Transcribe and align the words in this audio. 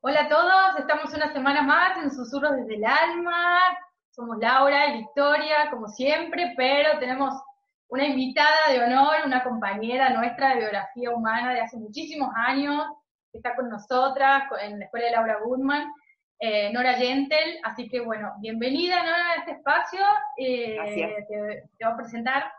Hola 0.00 0.22
a 0.22 0.28
todos, 0.30 0.78
estamos 0.78 1.12
una 1.12 1.30
semana 1.34 1.60
más 1.60 2.02
en 2.02 2.10
Susurros 2.10 2.56
desde 2.56 2.76
el 2.76 2.84
Alma. 2.86 3.58
Somos 4.10 4.38
Laura 4.38 4.86
y 4.86 4.98
Victoria, 5.00 5.68
como 5.70 5.86
siempre, 5.88 6.54
pero 6.56 6.98
tenemos 6.98 7.34
una 7.88 8.06
invitada 8.06 8.70
de 8.70 8.82
honor, 8.82 9.16
una 9.26 9.44
compañera 9.44 10.08
nuestra 10.10 10.54
de 10.54 10.60
biografía 10.60 11.10
humana 11.10 11.52
de 11.52 11.60
hace 11.60 11.76
muchísimos 11.76 12.30
años, 12.34 12.86
que 13.30 13.36
está 13.36 13.54
con 13.54 13.68
nosotras 13.68 14.44
en 14.62 14.78
la 14.78 14.86
Escuela 14.86 15.06
de 15.08 15.12
Laura 15.12 15.40
Goodman, 15.44 15.92
eh, 16.38 16.72
Nora 16.72 16.94
Gentel. 16.94 17.58
Así 17.64 17.86
que, 17.90 18.00
bueno, 18.00 18.32
bienvenida, 18.40 19.02
Nora, 19.02 19.30
a 19.32 19.34
este 19.40 19.50
espacio. 19.52 20.00
Eh, 20.38 21.26
te, 21.28 21.68
te 21.76 21.84
voy 21.84 21.92
a 21.92 21.96
presentar. 21.96 22.50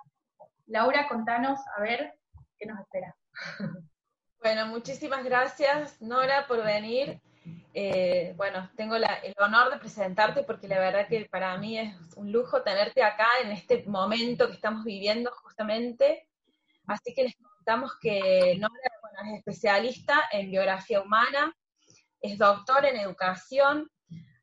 Laura, 0.67 1.08
contanos, 1.08 1.59
a 1.75 1.81
ver, 1.81 2.13
qué 2.59 2.67
nos 2.67 2.80
espera. 2.80 3.16
Bueno, 4.41 4.67
muchísimas 4.67 5.25
gracias, 5.25 6.02
Nora, 6.02 6.47
por 6.47 6.63
venir. 6.63 7.20
Eh, 7.73 8.34
bueno, 8.38 8.70
tengo 8.77 8.95
el 8.95 9.05
honor 9.38 9.70
de 9.70 9.80
presentarte 9.80 10.44
porque 10.44 10.69
la 10.69 10.80
verdad 10.80 11.09
que 11.09 11.25
para 11.25 11.58
mí 11.58 11.77
es 11.77 11.94
un 12.16 12.31
lujo 12.31 12.61
tenerte 12.64 13.03
acá 13.03 13.27
en 13.44 13.52
este 13.52 13.83
momento 13.86 14.47
que 14.47 14.53
estamos 14.53 14.86
viviendo 14.86 15.30
justamente. 15.44 16.30
Así 16.88 17.14
que 17.14 17.23
les 17.23 17.36
contamos 17.36 17.91
que 17.99 18.55
Nora 18.59 18.73
es 19.27 19.39
especialista 19.39 20.30
en 20.31 20.52
biografía 20.52 21.02
humana, 21.02 21.53
es 22.21 22.38
doctor 22.38 22.86
en 22.86 22.95
educación, 22.95 23.92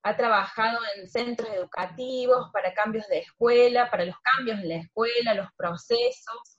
ha 0.03 0.15
trabajado 0.15 0.78
en 0.97 1.09
centros 1.09 1.49
educativos 1.49 2.51
para 2.53 2.75
cambios 2.75 3.09
de 3.09 3.21
escuela, 3.21 3.91
para 3.91 4.05
los 4.05 4.17
cambios 4.21 4.61
en 4.61 4.69
la 4.69 4.77
escuela, 4.77 5.33
los 5.33 5.49
procesos, 5.56 6.56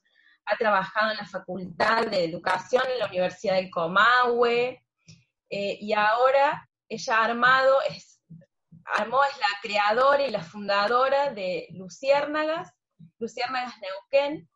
ha 0.48 0.58
trabajado 0.58 1.12
en 1.12 1.18
la 1.18 1.26
Facultad 1.26 2.08
de 2.08 2.24
Educación 2.24 2.84
en 2.92 3.00
la 3.00 3.08
Universidad 3.08 3.56
del 3.56 3.70
Comahue, 3.70 4.82
eh, 5.50 5.78
y 5.80 5.94
ahora 5.94 6.70
ella 6.88 7.18
ha 7.18 7.26
armado, 7.26 7.82
es, 7.90 8.22
armó, 8.86 9.24
es 9.26 9.38
la 9.40 9.60
creadora 9.62 10.26
y 10.26 10.32
la 10.32 10.42
fundadora 10.42 11.34
de 11.34 11.68
Luciérnagas, 11.72 12.72
Luciérnagas 13.20 13.76
Neuquén, 13.82 14.50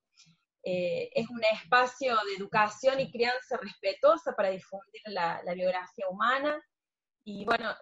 eh, 0.64 1.10
es 1.14 1.30
un 1.30 1.44
espacio 1.44 2.16
de 2.16 2.36
educación 2.38 3.00
y 3.00 3.12
crianza 3.12 3.58
respetuosa 3.58 4.34
para 4.34 4.50
difundir 4.50 5.02
la, 5.06 5.42
la, 5.44 5.54
biografía 5.54 6.08
humana, 6.10 6.62
y 7.26 7.44
bueno, 7.44 7.76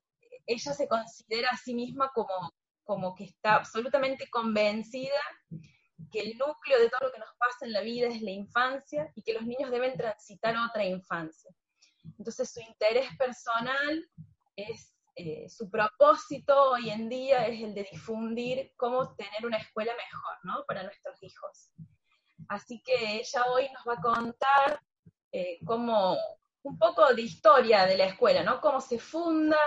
ella 0.47 0.73
se 0.73 0.87
considera 0.87 1.49
a 1.49 1.57
sí 1.57 1.75
misma 1.75 2.09
como, 2.13 2.53
como 2.83 3.13
que 3.13 3.25
está 3.25 3.55
absolutamente 3.55 4.27
convencida 4.29 5.21
que 6.09 6.19
el 6.19 6.37
núcleo 6.37 6.79
de 6.79 6.89
todo 6.89 7.07
lo 7.07 7.11
que 7.11 7.19
nos 7.19 7.35
pasa 7.37 7.65
en 7.65 7.73
la 7.73 7.81
vida 7.81 8.07
es 8.07 8.21
la 8.21 8.31
infancia 8.31 9.11
y 9.15 9.23
que 9.23 9.33
los 9.33 9.43
niños 9.43 9.71
deben 9.71 9.97
transitar 9.97 10.55
otra 10.57 10.83
infancia. 10.85 11.51
Entonces 12.17 12.51
su 12.51 12.59
interés 12.61 13.09
personal 13.17 14.09
es, 14.55 14.93
eh, 15.15 15.47
su 15.49 15.69
propósito 15.69 16.71
hoy 16.71 16.89
en 16.89 17.09
día 17.09 17.47
es 17.47 17.61
el 17.61 17.73
de 17.73 17.87
difundir 17.91 18.73
cómo 18.77 19.15
tener 19.15 19.45
una 19.45 19.57
escuela 19.57 19.93
mejor, 19.93 20.37
¿no? 20.43 20.65
Para 20.65 20.83
nuestros 20.83 21.21
hijos. 21.23 21.71
Así 22.47 22.81
que 22.81 23.19
ella 23.19 23.45
hoy 23.51 23.69
nos 23.73 23.85
va 23.87 23.93
a 23.93 24.01
contar 24.01 24.81
eh, 25.31 25.59
un 25.61 26.77
poco 26.79 27.13
de 27.13 27.21
historia 27.21 27.85
de 27.85 27.97
la 27.97 28.05
escuela, 28.05 28.43
¿no? 28.43 28.59
Cómo 28.59 28.81
se 28.81 28.99
funda, 28.99 29.59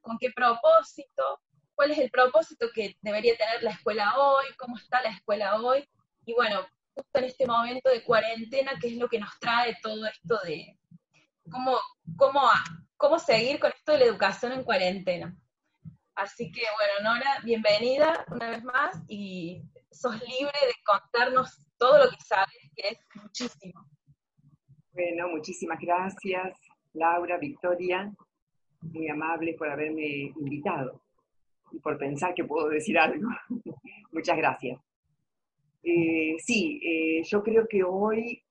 con 0.00 0.16
qué 0.18 0.30
propósito, 0.34 1.40
cuál 1.80 1.92
es 1.92 1.98
el 1.98 2.10
propósito 2.10 2.66
que 2.74 2.94
debería 3.00 3.34
tener 3.38 3.62
la 3.62 3.70
escuela 3.70 4.12
hoy, 4.18 4.44
cómo 4.58 4.76
está 4.76 5.00
la 5.00 5.08
escuela 5.08 5.62
hoy, 5.62 5.82
y 6.26 6.34
bueno, 6.34 6.60
justo 6.92 7.18
en 7.18 7.24
este 7.24 7.46
momento 7.46 7.88
de 7.88 8.04
cuarentena, 8.04 8.72
qué 8.78 8.88
es 8.88 8.96
lo 8.98 9.08
que 9.08 9.18
nos 9.18 9.30
trae 9.40 9.78
todo 9.82 10.04
esto 10.04 10.38
de 10.44 10.76
cómo, 11.50 11.78
cómo, 12.18 12.42
cómo 12.98 13.18
seguir 13.18 13.58
con 13.58 13.72
esto 13.72 13.92
de 13.92 13.98
la 14.00 14.04
educación 14.04 14.52
en 14.52 14.62
cuarentena. 14.62 15.34
Así 16.16 16.52
que 16.52 16.60
bueno, 16.60 17.14
Nora, 17.14 17.40
bienvenida 17.44 18.26
una 18.28 18.50
vez 18.50 18.62
más 18.62 19.02
y 19.08 19.62
sos 19.90 20.20
libre 20.20 20.58
de 20.60 20.74
contarnos 20.84 21.66
todo 21.78 21.96
lo 22.04 22.10
que 22.10 22.20
sabes, 22.20 22.70
que 22.76 22.88
es 22.88 22.98
muchísimo. 23.14 23.86
Bueno, 24.92 25.28
muchísimas 25.28 25.78
gracias, 25.80 26.58
Laura, 26.92 27.38
Victoria, 27.38 28.12
muy 28.82 29.08
amable 29.08 29.54
por 29.54 29.70
haberme 29.70 30.30
invitado 30.36 31.00
y 31.72 31.78
por 31.78 31.98
pensar 31.98 32.34
que 32.34 32.44
puedo 32.44 32.68
decir 32.68 32.98
algo. 32.98 33.28
Muchas 34.12 34.36
gracias. 34.36 34.80
Eh, 35.82 36.36
sí, 36.38 36.80
eh, 36.82 37.22
yo 37.24 37.42
creo 37.42 37.66
que 37.66 37.82
hoy, 37.82 38.42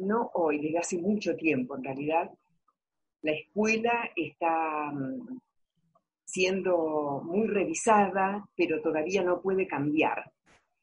no 0.00 0.30
hoy, 0.34 0.58
desde 0.58 0.78
hace 0.78 0.98
mucho 0.98 1.36
tiempo 1.36 1.76
en 1.76 1.84
realidad, 1.84 2.30
la 3.22 3.32
escuela 3.32 4.10
está 4.16 4.90
mm, 4.92 5.38
siendo 6.24 7.22
muy 7.24 7.46
revisada, 7.46 8.48
pero 8.56 8.80
todavía 8.80 9.22
no 9.22 9.40
puede 9.40 9.66
cambiar 9.66 10.32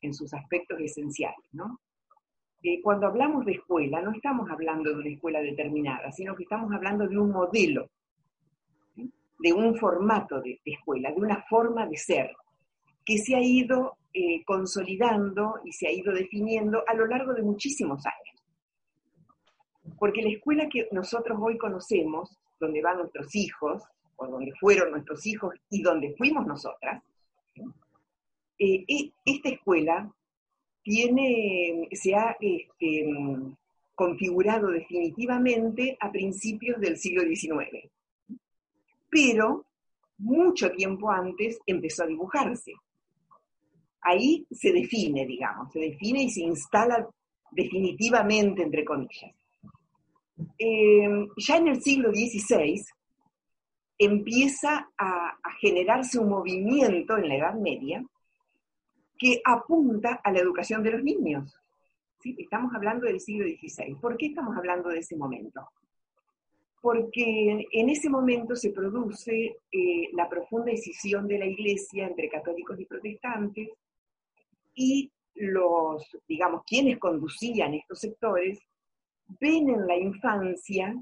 en 0.01 0.13
sus 0.13 0.33
aspectos 0.33 0.79
esenciales, 0.79 1.45
¿no? 1.53 1.79
Eh, 2.63 2.81
cuando 2.81 3.07
hablamos 3.07 3.45
de 3.45 3.53
escuela, 3.53 4.01
no 4.01 4.11
estamos 4.11 4.49
hablando 4.49 4.89
de 4.89 4.95
una 4.95 5.09
escuela 5.09 5.41
determinada, 5.41 6.11
sino 6.11 6.35
que 6.35 6.43
estamos 6.43 6.71
hablando 6.73 7.07
de 7.07 7.17
un 7.17 7.31
modelo 7.31 7.89
de 9.39 9.53
un 9.53 9.75
formato 9.75 10.41
de, 10.41 10.59
escuela, 10.65 11.11
de 11.11 11.21
una 11.21 11.43
forma 11.43 11.85
de 11.85 11.97
ser, 11.97 12.35
que 13.05 13.17
se 13.17 13.35
ha 13.35 13.41
ido 13.41 13.97
eh, 14.13 14.43
consolidando 14.45 15.59
y 15.63 15.71
se 15.71 15.87
ha 15.87 15.91
ido 15.91 16.13
definiendo 16.13 16.83
a 16.87 16.93
lo 16.93 17.07
largo 17.07 17.33
de 17.33 17.43
muchísimos 17.43 18.05
años. 18.05 18.43
Porque 19.99 20.21
la 20.21 20.29
escuela 20.29 20.67
que 20.69 20.87
nosotros 20.91 21.37
hoy 21.41 21.57
conocemos, 21.57 22.37
donde 22.59 22.81
van 22.81 22.97
nuestros 22.97 23.33
hijos, 23.35 23.83
o 24.17 24.27
donde 24.27 24.51
fueron 24.59 24.91
nuestros 24.91 25.25
hijos 25.27 25.53
y 25.69 25.81
donde 25.81 26.15
fuimos 26.17 26.45
nosotras, 26.45 27.03
eh, 28.59 28.83
e, 28.87 29.11
esta 29.23 29.49
escuela 29.49 30.11
tiene, 30.81 31.87
se 31.91 32.15
ha 32.15 32.35
este, 32.39 33.05
configurado 33.93 34.69
definitivamente 34.69 35.95
a 35.99 36.11
principios 36.11 36.79
del 36.81 36.97
siglo 36.97 37.21
XIX 37.21 37.91
pero 39.09 39.66
mucho 40.19 40.72
tiempo 40.72 41.12
antes 41.12 41.59
empezó 41.66 42.03
a 42.03 42.07
dibujarse. 42.07 42.73
Ahí 44.01 44.45
se 44.51 44.72
define, 44.72 45.25
digamos, 45.25 45.72
se 45.72 45.79
define 45.79 46.23
y 46.23 46.29
se 46.29 46.41
instala 46.41 47.07
definitivamente, 47.51 48.63
entre 48.63 48.85
comillas. 48.85 49.35
Eh, 50.57 51.28
ya 51.38 51.57
en 51.57 51.68
el 51.68 51.81
siglo 51.81 52.12
XVI 52.12 52.84
empieza 53.97 54.90
a, 54.97 55.34
generarse 55.59 56.19
un 56.19 56.29
movimiento 56.29 57.18
en 57.18 57.29
la 57.29 57.35
Edad 57.35 57.56
Media 57.56 58.06
que 59.18 59.41
apunta 59.44 60.22
a 60.24 60.31
la 60.31 60.39
educación 60.39 60.84
de 60.84 60.91
los 60.91 61.03
niños. 61.03 61.51
¿Sí? 62.19 62.35
Estamos 62.38 62.74
hablando 62.75 63.07
del 63.07 63.19
siglo 63.19 63.47
XVI. 63.47 63.95
¿Por 63.95 64.18
qué 64.18 64.28
estamos 64.28 64.56
hablando 64.56 64.89
de 64.89 65.00
ese 65.00 65.16
momento? 65.16 65.68
Porque 66.81 67.67
en 67.71 67.89
ese 67.89 68.09
momento 68.09 68.56
se 68.56 68.71
produce 68.71 69.57
eh, 69.71 70.09
la 70.13 70.29
profunda 70.29 70.71
decisión 70.71 71.27
de 71.27 71.39
la 71.39 71.45
Iglesia 71.45 72.07
entre 72.07 72.29
católicos 72.29 72.79
y 72.79 72.85
protestantes 72.85 73.69
y 74.75 75.12
los, 75.35 76.03
digamos, 76.27 76.63
quienes 76.65 77.00
conducían 77.00 77.74
estos 77.74 78.00
sectores 78.00 78.59
ven 79.39 79.69
en 79.69 79.88
la 79.88 79.97
infancia 79.97 80.95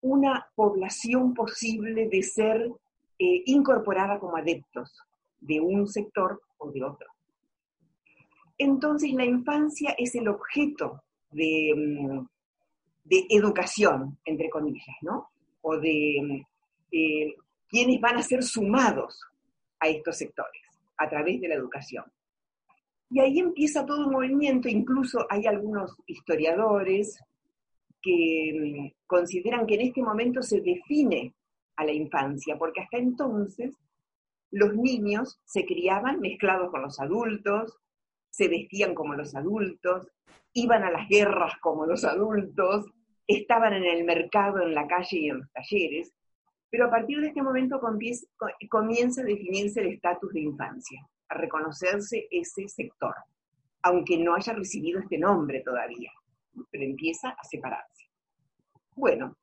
una 0.00 0.46
población 0.54 1.32
posible 1.32 2.08
de 2.08 2.22
ser 2.22 2.70
eh, 3.18 3.42
incorporada 3.46 4.18
como 4.18 4.36
adeptos 4.36 4.90
de 5.40 5.60
un 5.60 5.86
sector 5.86 6.40
o 6.58 6.70
de 6.70 6.82
otro. 6.82 7.08
Entonces 8.58 9.12
la 9.12 9.24
infancia 9.24 9.94
es 9.98 10.14
el 10.14 10.28
objeto 10.28 11.02
de, 11.30 11.72
mm, 11.76 12.26
de 13.04 13.26
educación, 13.28 14.18
entre 14.24 14.48
comillas, 14.48 14.96
¿no? 15.02 15.30
O 15.62 15.76
de 15.78 16.44
eh, 16.92 17.34
quienes 17.68 18.00
van 18.00 18.16
a 18.16 18.22
ser 18.22 18.42
sumados 18.42 19.20
a 19.80 19.88
estos 19.88 20.18
sectores 20.18 20.62
a 20.96 21.08
través 21.08 21.40
de 21.40 21.48
la 21.48 21.54
educación. 21.54 22.04
Y 23.10 23.20
ahí 23.20 23.38
empieza 23.38 23.84
todo 23.84 24.06
un 24.06 24.12
movimiento, 24.12 24.68
incluso 24.68 25.26
hay 25.28 25.46
algunos 25.46 25.94
historiadores 26.06 27.18
que 28.00 28.52
mm, 28.54 29.06
consideran 29.06 29.66
que 29.66 29.74
en 29.74 29.82
este 29.82 30.02
momento 30.02 30.42
se 30.42 30.60
define 30.60 31.34
a 31.76 31.84
la 31.84 31.92
infancia, 31.92 32.56
porque 32.58 32.80
hasta 32.80 32.98
entonces 32.98 33.76
los 34.50 34.74
niños 34.74 35.40
se 35.44 35.64
criaban 35.64 36.20
mezclados 36.20 36.70
con 36.70 36.82
los 36.82 37.00
adultos, 37.00 37.78
se 38.30 38.48
vestían 38.48 38.94
como 38.94 39.14
los 39.14 39.34
adultos, 39.34 40.08
iban 40.54 40.84
a 40.84 40.90
las 40.90 41.08
guerras 41.08 41.54
como 41.60 41.86
los 41.86 42.04
adultos, 42.04 42.86
estaban 43.26 43.72
en 43.74 43.84
el 43.84 44.04
mercado, 44.04 44.60
en 44.62 44.74
la 44.74 44.86
calle 44.86 45.18
y 45.18 45.28
en 45.28 45.38
los 45.38 45.50
talleres, 45.52 46.12
pero 46.70 46.86
a 46.86 46.90
partir 46.90 47.20
de 47.20 47.28
este 47.28 47.42
momento 47.42 47.80
comienza 47.80 49.20
a 49.20 49.24
definirse 49.24 49.80
el 49.80 49.92
estatus 49.92 50.32
de 50.32 50.40
infancia, 50.40 51.00
a 51.28 51.34
reconocerse 51.34 52.28
ese 52.30 52.68
sector, 52.68 53.14
aunque 53.82 54.16
no 54.18 54.34
haya 54.34 54.52
recibido 54.52 55.00
este 55.00 55.18
nombre 55.18 55.60
todavía, 55.60 56.10
pero 56.70 56.84
empieza 56.84 57.30
a 57.30 57.44
separarse. 57.44 58.08
Bueno, 58.94 59.36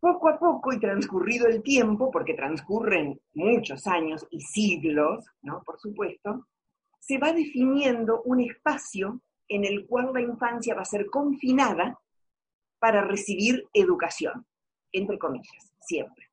poco 0.00 0.28
a 0.30 0.38
poco 0.38 0.72
y 0.72 0.80
transcurrido 0.80 1.46
el 1.46 1.62
tiempo, 1.62 2.10
porque 2.10 2.34
transcurren 2.34 3.20
muchos 3.34 3.86
años 3.86 4.26
y 4.30 4.40
siglos, 4.40 5.26
¿no? 5.42 5.62
Por 5.62 5.78
supuesto, 5.78 6.46
se 6.98 7.18
va 7.18 7.32
definiendo 7.32 8.22
un 8.22 8.40
espacio 8.40 9.20
en 9.50 9.64
el 9.64 9.84
cual 9.86 10.12
la 10.14 10.20
infancia 10.20 10.76
va 10.76 10.82
a 10.82 10.86
ser 10.86 11.06
confinada 11.06 11.98
para 12.78 13.02
recibir 13.02 13.68
educación, 13.74 14.46
entre 14.92 15.18
comillas, 15.18 15.72
siempre, 15.80 16.30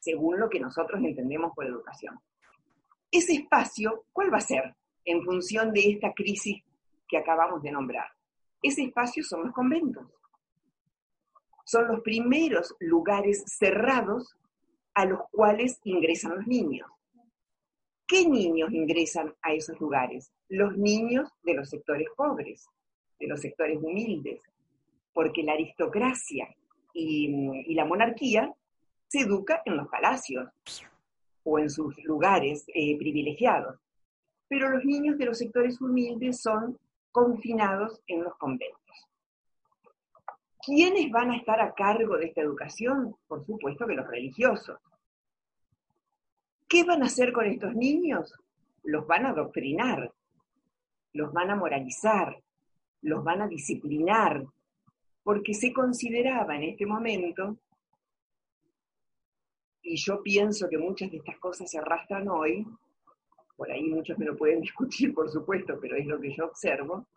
según 0.00 0.40
lo 0.40 0.50
que 0.50 0.58
nosotros 0.58 1.00
entendemos 1.02 1.52
por 1.54 1.66
educación. 1.66 2.20
Ese 3.12 3.34
espacio, 3.34 4.06
¿cuál 4.12 4.32
va 4.32 4.38
a 4.38 4.42
ser 4.42 4.74
en 5.04 5.22
función 5.22 5.72
de 5.72 5.88
esta 5.88 6.12
crisis 6.12 6.62
que 7.08 7.16
acabamos 7.16 7.62
de 7.62 7.70
nombrar? 7.70 8.08
Ese 8.60 8.82
espacio 8.82 9.22
son 9.22 9.44
los 9.44 9.54
conventos. 9.54 10.04
Son 11.64 11.86
los 11.86 12.00
primeros 12.00 12.74
lugares 12.80 13.44
cerrados 13.46 14.36
a 14.94 15.04
los 15.04 15.20
cuales 15.30 15.78
ingresan 15.84 16.34
los 16.34 16.46
niños. 16.48 16.90
¿Qué 18.10 18.28
niños 18.28 18.72
ingresan 18.72 19.32
a 19.40 19.52
esos 19.52 19.78
lugares? 19.78 20.32
Los 20.48 20.76
niños 20.76 21.30
de 21.44 21.54
los 21.54 21.70
sectores 21.70 22.08
pobres, 22.16 22.66
de 23.20 23.28
los 23.28 23.40
sectores 23.40 23.78
humildes, 23.80 24.40
porque 25.12 25.44
la 25.44 25.52
aristocracia 25.52 26.48
y, 26.92 27.72
la 27.72 27.84
monarquía 27.84 28.52
se 29.06 29.20
educa 29.20 29.62
en 29.64 29.76
los 29.76 29.86
palacios 29.86 30.48
o 31.44 31.60
en 31.60 31.70
sus 31.70 31.96
lugares 32.02 32.64
eh, 32.74 32.98
privilegiados. 32.98 33.78
Pero 34.48 34.70
los 34.70 34.84
niños 34.84 35.16
de 35.16 35.26
los 35.26 35.38
sectores 35.38 35.80
humildes 35.80 36.40
son 36.42 36.76
confinados 37.12 38.00
en 38.08 38.24
los 38.24 38.36
conventos. 38.38 39.06
¿Quiénes 40.66 41.12
van 41.12 41.30
a 41.30 41.36
estar 41.36 41.60
a 41.60 41.74
cargo 41.74 42.16
de 42.16 42.26
esta 42.26 42.40
educación? 42.40 43.14
Por 43.28 43.46
supuesto 43.46 43.86
que 43.86 43.94
los 43.94 44.08
religiosos. 44.08 44.80
¿Qué 46.70 46.84
van 46.84 47.02
a 47.02 47.06
hacer 47.06 47.32
con 47.32 47.46
estos 47.46 47.74
niños? 47.74 48.32
Los 48.84 49.04
van 49.04 49.26
a 49.26 49.30
adoctrinar, 49.30 50.14
los 51.14 51.32
van 51.32 51.50
a 51.50 51.56
moralizar, 51.56 52.40
los 53.02 53.24
van 53.24 53.42
a 53.42 53.48
disciplinar, 53.48 54.46
porque 55.24 55.52
se 55.52 55.72
consideraba 55.72 56.54
en 56.54 56.62
este 56.62 56.86
momento, 56.86 57.58
y 59.82 59.96
yo 59.96 60.22
pienso 60.22 60.68
que 60.68 60.78
muchas 60.78 61.10
de 61.10 61.16
estas 61.16 61.40
cosas 61.40 61.68
se 61.68 61.78
arrastran 61.78 62.28
hoy, 62.28 62.64
por 63.56 63.68
ahí 63.68 63.88
muchos 63.88 64.16
me 64.16 64.26
lo 64.26 64.36
pueden 64.36 64.60
discutir, 64.68 65.12
por 65.12 65.28
supuesto, 65.28 65.76
pero 65.80 65.96
es 65.96 66.06
lo 66.06 66.20
que 66.20 66.32
yo 66.32 66.44
observo, 66.44 67.08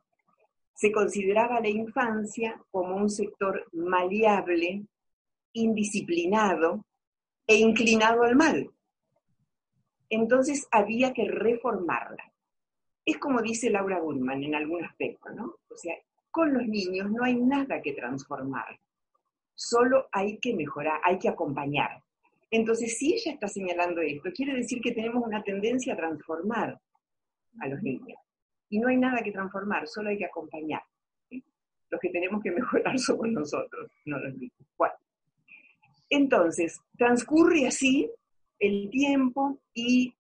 se 0.74 0.92
consideraba 0.92 1.60
la 1.60 1.70
infancia 1.70 2.60
como 2.72 2.96
un 2.96 3.08
sector 3.08 3.68
maleable, 3.72 4.84
indisciplinado 5.54 6.84
e 7.46 7.58
inclinado 7.58 8.24
al 8.24 8.36
mal. 8.36 8.74
Entonces 10.14 10.68
había 10.70 11.12
que 11.12 11.28
reformarla. 11.28 12.32
Es 13.04 13.18
como 13.18 13.42
dice 13.42 13.72
Laura 13.72 14.00
Gutman 14.00 14.44
en 14.44 14.54
algún 14.54 14.86
aspecto, 14.86 15.32
¿no? 15.32 15.56
O 15.68 15.76
sea, 15.76 15.96
con 16.30 16.54
los 16.54 16.68
niños 16.68 17.10
no 17.10 17.24
hay 17.24 17.36
nada 17.36 17.82
que 17.82 17.94
transformar, 17.94 18.80
solo 19.56 20.10
hay 20.12 20.38
que 20.38 20.54
mejorar, 20.54 21.02
hay 21.04 21.18
que 21.18 21.30
acompañar. 21.30 22.04
Entonces, 22.52 22.96
si 22.96 23.16
ella 23.16 23.32
está 23.34 23.48
señalando 23.48 24.02
esto, 24.02 24.30
quiere 24.36 24.54
decir 24.54 24.82
que 24.82 24.92
tenemos 24.92 25.24
una 25.26 25.42
tendencia 25.42 25.94
a 25.94 25.98
transformar 25.98 26.80
a 27.60 27.68
los 27.68 27.82
niños. 27.82 28.20
Y 28.70 28.78
no 28.78 28.90
hay 28.90 28.98
nada 28.98 29.24
que 29.24 29.32
transformar, 29.32 29.88
solo 29.88 30.12
hay 30.12 30.20
que 30.20 30.26
acompañar. 30.26 30.84
Los 31.90 32.00
que 32.00 32.10
tenemos 32.12 32.44
que 32.44 32.52
mejorar 32.52 33.00
somos 33.00 33.30
nosotros, 33.30 33.90
no 34.06 34.20
los 34.20 34.36
niños. 34.36 34.54
Bueno, 34.78 34.94
entonces, 36.12 36.80
transcurre 37.00 37.66
así 37.66 38.12
el 38.64 38.90
tiempo 38.90 39.60
y, 39.74 40.16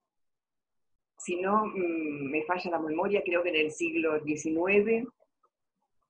si 1.17 1.37
no 1.37 1.65
mm, 1.65 2.29
me 2.29 2.43
falla 2.43 2.71
la 2.71 2.79
memoria, 2.79 3.23
creo 3.25 3.41
que 3.41 3.49
en 3.49 3.55
el 3.55 3.71
siglo 3.71 4.21
XIX 4.23 5.07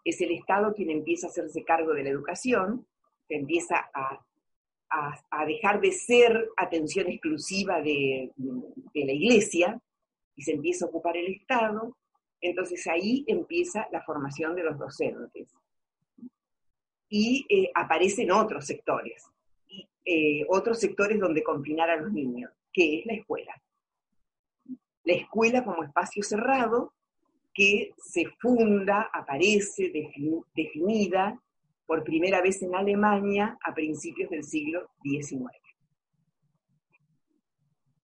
es 0.04 0.20
el 0.20 0.32
Estado 0.32 0.74
quien 0.74 0.90
empieza 0.90 1.28
a 1.28 1.30
hacerse 1.30 1.64
cargo 1.64 1.94
de 1.94 2.04
la 2.04 2.10
educación, 2.10 2.88
se 3.28 3.36
empieza 3.36 3.90
a, 3.94 4.20
dejar 5.48 5.82
de 5.82 5.92
ser 5.92 6.50
atención 6.56 7.08
exclusiva 7.08 7.82
de, 7.82 8.32
la 8.94 9.12
iglesia 9.12 9.82
y 10.36 10.44
se 10.44 10.54
empieza 10.54 10.86
a 10.86 10.90
ocupar 10.90 11.18
el 11.18 11.34
Estado, 11.34 11.98
entonces 12.42 12.86
ahí 12.88 13.24
empieza 13.28 13.88
la 13.92 14.04
formación 14.04 14.56
de 14.56 14.64
los 14.64 14.78
docentes. 14.78 15.48
Y 17.10 17.46
eh, 17.50 17.72
aparecen 17.74 18.32
otros 18.32 18.66
sectores, 18.66 19.33
eh, 20.06 20.46
otros 20.50 20.80
sectores 20.80 21.20
donde 21.20 21.44
confinar 21.44 21.90
a 21.90 21.98
los 21.98 22.12
niños, 22.12 22.52
que 22.72 23.00
es 23.00 23.06
la 23.06 23.14
escuela. 23.14 23.54
La 25.04 25.14
escuela 25.14 25.64
como 25.64 25.84
espacio 25.84 26.24
cerrado 26.24 26.94
que 27.54 27.94
se 27.98 28.26
funda, 28.40 29.10
aparece 29.14 29.92
definida 30.56 31.40
por 31.86 32.04
primera 32.04 32.42
vez 32.42 32.62
en 32.64 32.76
Alemania 32.76 33.58
a 33.64 33.74
principios 33.74 34.30
del 34.30 34.44
siglo 34.44 34.90
XIX. 35.04 35.52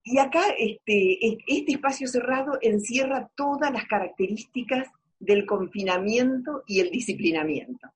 Y 0.03 0.17
acá 0.17 0.41
este, 0.57 1.19
este 1.47 1.71
espacio 1.71 2.07
cerrado 2.07 2.57
encierra 2.61 3.29
todas 3.35 3.71
las 3.71 3.85
características 3.85 4.87
del 5.19 5.45
confinamiento 5.45 6.63
y 6.67 6.79
el 6.79 6.89
disciplinamiento. 6.91 7.87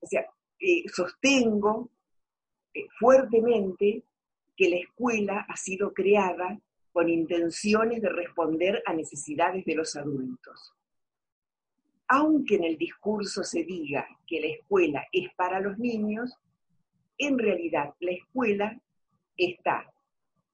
O 0.00 0.06
sea, 0.06 0.24
eh, 0.58 0.84
sostengo 0.88 1.90
fuertemente 2.98 4.04
que 4.56 4.68
la 4.68 4.76
escuela 4.76 5.46
ha 5.48 5.56
sido 5.56 5.92
creada 5.92 6.58
con 6.92 7.08
intenciones 7.08 8.02
de 8.02 8.08
responder 8.08 8.82
a 8.86 8.92
necesidades 8.92 9.64
de 9.64 9.74
los 9.74 9.96
adultos. 9.96 10.72
Aunque 12.08 12.56
en 12.56 12.64
el 12.64 12.76
discurso 12.76 13.44
se 13.44 13.64
diga 13.64 14.06
que 14.26 14.40
la 14.40 14.48
escuela 14.48 15.06
es 15.12 15.32
para 15.34 15.60
los 15.60 15.78
niños, 15.78 16.36
en 17.16 17.38
realidad 17.38 17.94
la 18.00 18.12
escuela 18.12 18.80
está 19.36 19.90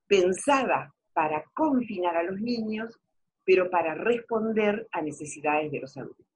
pensada 0.06 0.94
para 1.12 1.44
confinar 1.54 2.16
a 2.16 2.22
los 2.22 2.40
niños, 2.40 3.00
pero 3.44 3.70
para 3.70 3.94
responder 3.94 4.86
a 4.92 5.00
necesidades 5.00 5.70
de 5.70 5.80
los 5.80 5.96
adultos. 5.96 6.26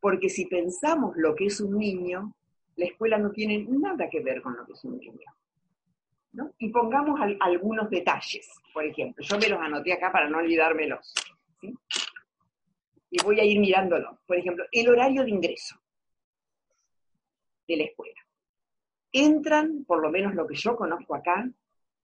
Porque 0.00 0.28
si 0.28 0.46
pensamos 0.46 1.16
lo 1.16 1.34
que 1.34 1.46
es 1.46 1.60
un 1.60 1.78
niño, 1.78 2.34
la 2.78 2.86
escuela 2.86 3.18
no 3.18 3.32
tiene 3.32 3.66
nada 3.68 4.08
que 4.08 4.20
ver 4.20 4.40
con 4.40 4.56
lo 4.56 4.64
que 4.64 4.72
es 4.72 4.84
un 4.84 4.98
niño. 4.98 5.32
Y 6.58 6.68
pongamos 6.70 7.20
algunos 7.40 7.90
detalles, 7.90 8.48
por 8.72 8.84
ejemplo. 8.84 9.24
Yo 9.24 9.36
me 9.36 9.48
los 9.48 9.60
anoté 9.60 9.92
acá 9.92 10.12
para 10.12 10.28
no 10.28 10.38
olvidármelos. 10.38 11.12
Y 13.10 13.22
voy 13.24 13.40
a 13.40 13.44
ir 13.44 13.58
mirándolo. 13.58 14.20
Por 14.24 14.36
ejemplo, 14.36 14.64
el 14.70 14.88
horario 14.88 15.24
de 15.24 15.30
ingreso 15.30 15.76
de 17.66 17.76
la 17.78 17.84
escuela. 17.84 18.20
Entran, 19.10 19.84
por 19.84 20.00
lo 20.00 20.10
menos 20.10 20.36
lo 20.36 20.46
que 20.46 20.54
yo 20.54 20.76
conozco 20.76 21.16
acá, 21.16 21.50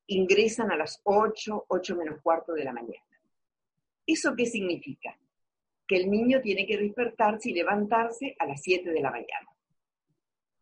ingresan 0.08 0.72
a 0.72 0.76
las 0.76 1.00
8, 1.04 1.66
8 1.68 1.96
menos 1.96 2.20
cuarto 2.20 2.52
de 2.52 2.64
la 2.64 2.72
mañana. 2.72 3.06
¿Eso 4.04 4.34
qué 4.36 4.46
significa? 4.46 5.16
Que 5.86 5.98
el 5.98 6.10
niño 6.10 6.40
tiene 6.40 6.66
que 6.66 6.78
despertarse 6.78 7.50
y 7.50 7.54
levantarse 7.54 8.34
a 8.40 8.46
las 8.46 8.60
7 8.60 8.90
de 8.90 9.00
la 9.00 9.12
mañana. 9.12 9.53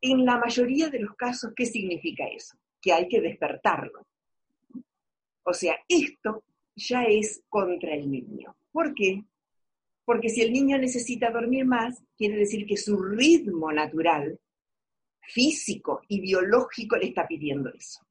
En 0.03 0.27
la 0.27 0.37
mayoría 0.37 0.91
de 0.91 1.01
los 1.01 1.15
casos, 1.17 1.53
¿qué 1.57 1.65
significa 1.65 2.27
eso? 2.27 2.59
que 2.83 2.93
hay 2.93 3.09
que 3.09 3.21
despertarlo. 3.21 4.07
O 5.45 5.55
sea, 5.55 5.77
esto 5.89 6.43
ya 6.75 7.05
es 7.05 7.43
contra 7.49 7.95
el 7.95 8.11
niño. 8.11 8.55
¿Por 8.73 8.93
qué? 8.95 9.25
Porque 10.05 10.29
si 10.29 10.43
el 10.43 10.53
niño 10.53 10.77
necesita 10.77 11.31
dormir 11.31 11.65
más, 11.65 12.03
quiere 12.17 12.37
decir 12.37 12.67
que 12.67 12.77
su 12.77 13.01
ritmo 13.01 13.73
natural, 13.73 14.39
físico 15.21 16.03
y 16.09 16.21
biológico 16.21 16.97
le 16.97 17.07
está 17.07 17.27
pidiendo 17.27 17.73
eso. 17.73 18.05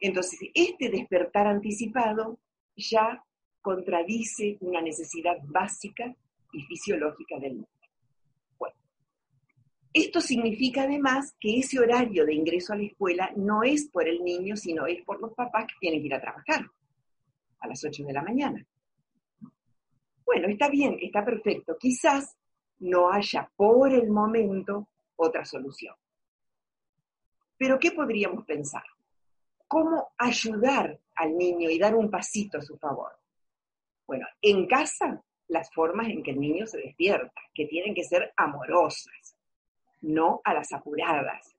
Entonces, 0.00 0.40
este 0.54 0.90
despertar 0.90 1.46
anticipado 1.46 2.40
ya 2.74 3.22
contradice 3.60 4.56
una 4.60 4.80
necesidad 4.80 5.36
básica 5.44 6.16
y 6.52 6.62
fisiológica 6.62 7.38
del 7.38 7.54
niño. 7.54 7.79
Esto 9.92 10.20
significa 10.20 10.84
además 10.84 11.34
que 11.40 11.58
ese 11.58 11.80
horario 11.80 12.24
de 12.24 12.34
ingreso 12.34 12.72
a 12.72 12.76
la 12.76 12.84
escuela 12.84 13.32
no 13.36 13.64
es 13.64 13.88
por 13.88 14.06
el 14.06 14.22
niño, 14.22 14.56
sino 14.56 14.86
es 14.86 15.02
por 15.02 15.20
los 15.20 15.34
papás 15.34 15.66
que 15.66 15.74
tienen 15.80 16.00
que 16.00 16.06
ir 16.06 16.14
a 16.14 16.20
trabajar 16.20 16.64
a 17.58 17.66
las 17.66 17.84
8 17.84 18.04
de 18.04 18.12
la 18.12 18.22
mañana. 18.22 18.64
Bueno, 20.24 20.48
está 20.48 20.68
bien, 20.68 20.96
está 21.00 21.24
perfecto. 21.24 21.76
Quizás 21.76 22.36
no 22.78 23.10
haya 23.10 23.50
por 23.56 23.92
el 23.92 24.08
momento 24.10 24.88
otra 25.16 25.44
solución. 25.44 25.94
Pero 27.58 27.78
¿qué 27.78 27.90
podríamos 27.90 28.44
pensar? 28.46 28.84
¿Cómo 29.66 30.12
ayudar 30.16 30.98
al 31.16 31.36
niño 31.36 31.68
y 31.68 31.78
dar 31.78 31.94
un 31.94 32.10
pasito 32.10 32.58
a 32.58 32.62
su 32.62 32.78
favor? 32.78 33.12
Bueno, 34.06 34.26
en 34.40 34.66
casa, 34.66 35.22
las 35.48 35.72
formas 35.72 36.08
en 36.08 36.22
que 36.22 36.30
el 36.30 36.40
niño 36.40 36.66
se 36.66 36.78
despierta, 36.78 37.40
que 37.52 37.66
tienen 37.66 37.94
que 37.94 38.04
ser 38.04 38.32
amorosas, 38.36 39.12
no 40.00 40.40
a 40.44 40.54
las 40.54 40.72
apuradas. 40.72 41.54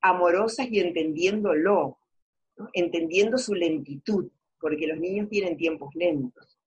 Amorosas 0.00 0.68
y 0.70 0.80
entendiéndolo, 0.80 1.98
entendiendo 2.72 3.38
su 3.38 3.54
lentitud, 3.54 4.30
porque 4.60 4.86
los 4.86 4.98
niños 4.98 5.28
tienen 5.28 5.56
tiempos 5.56 5.94
lentos. 5.94 6.58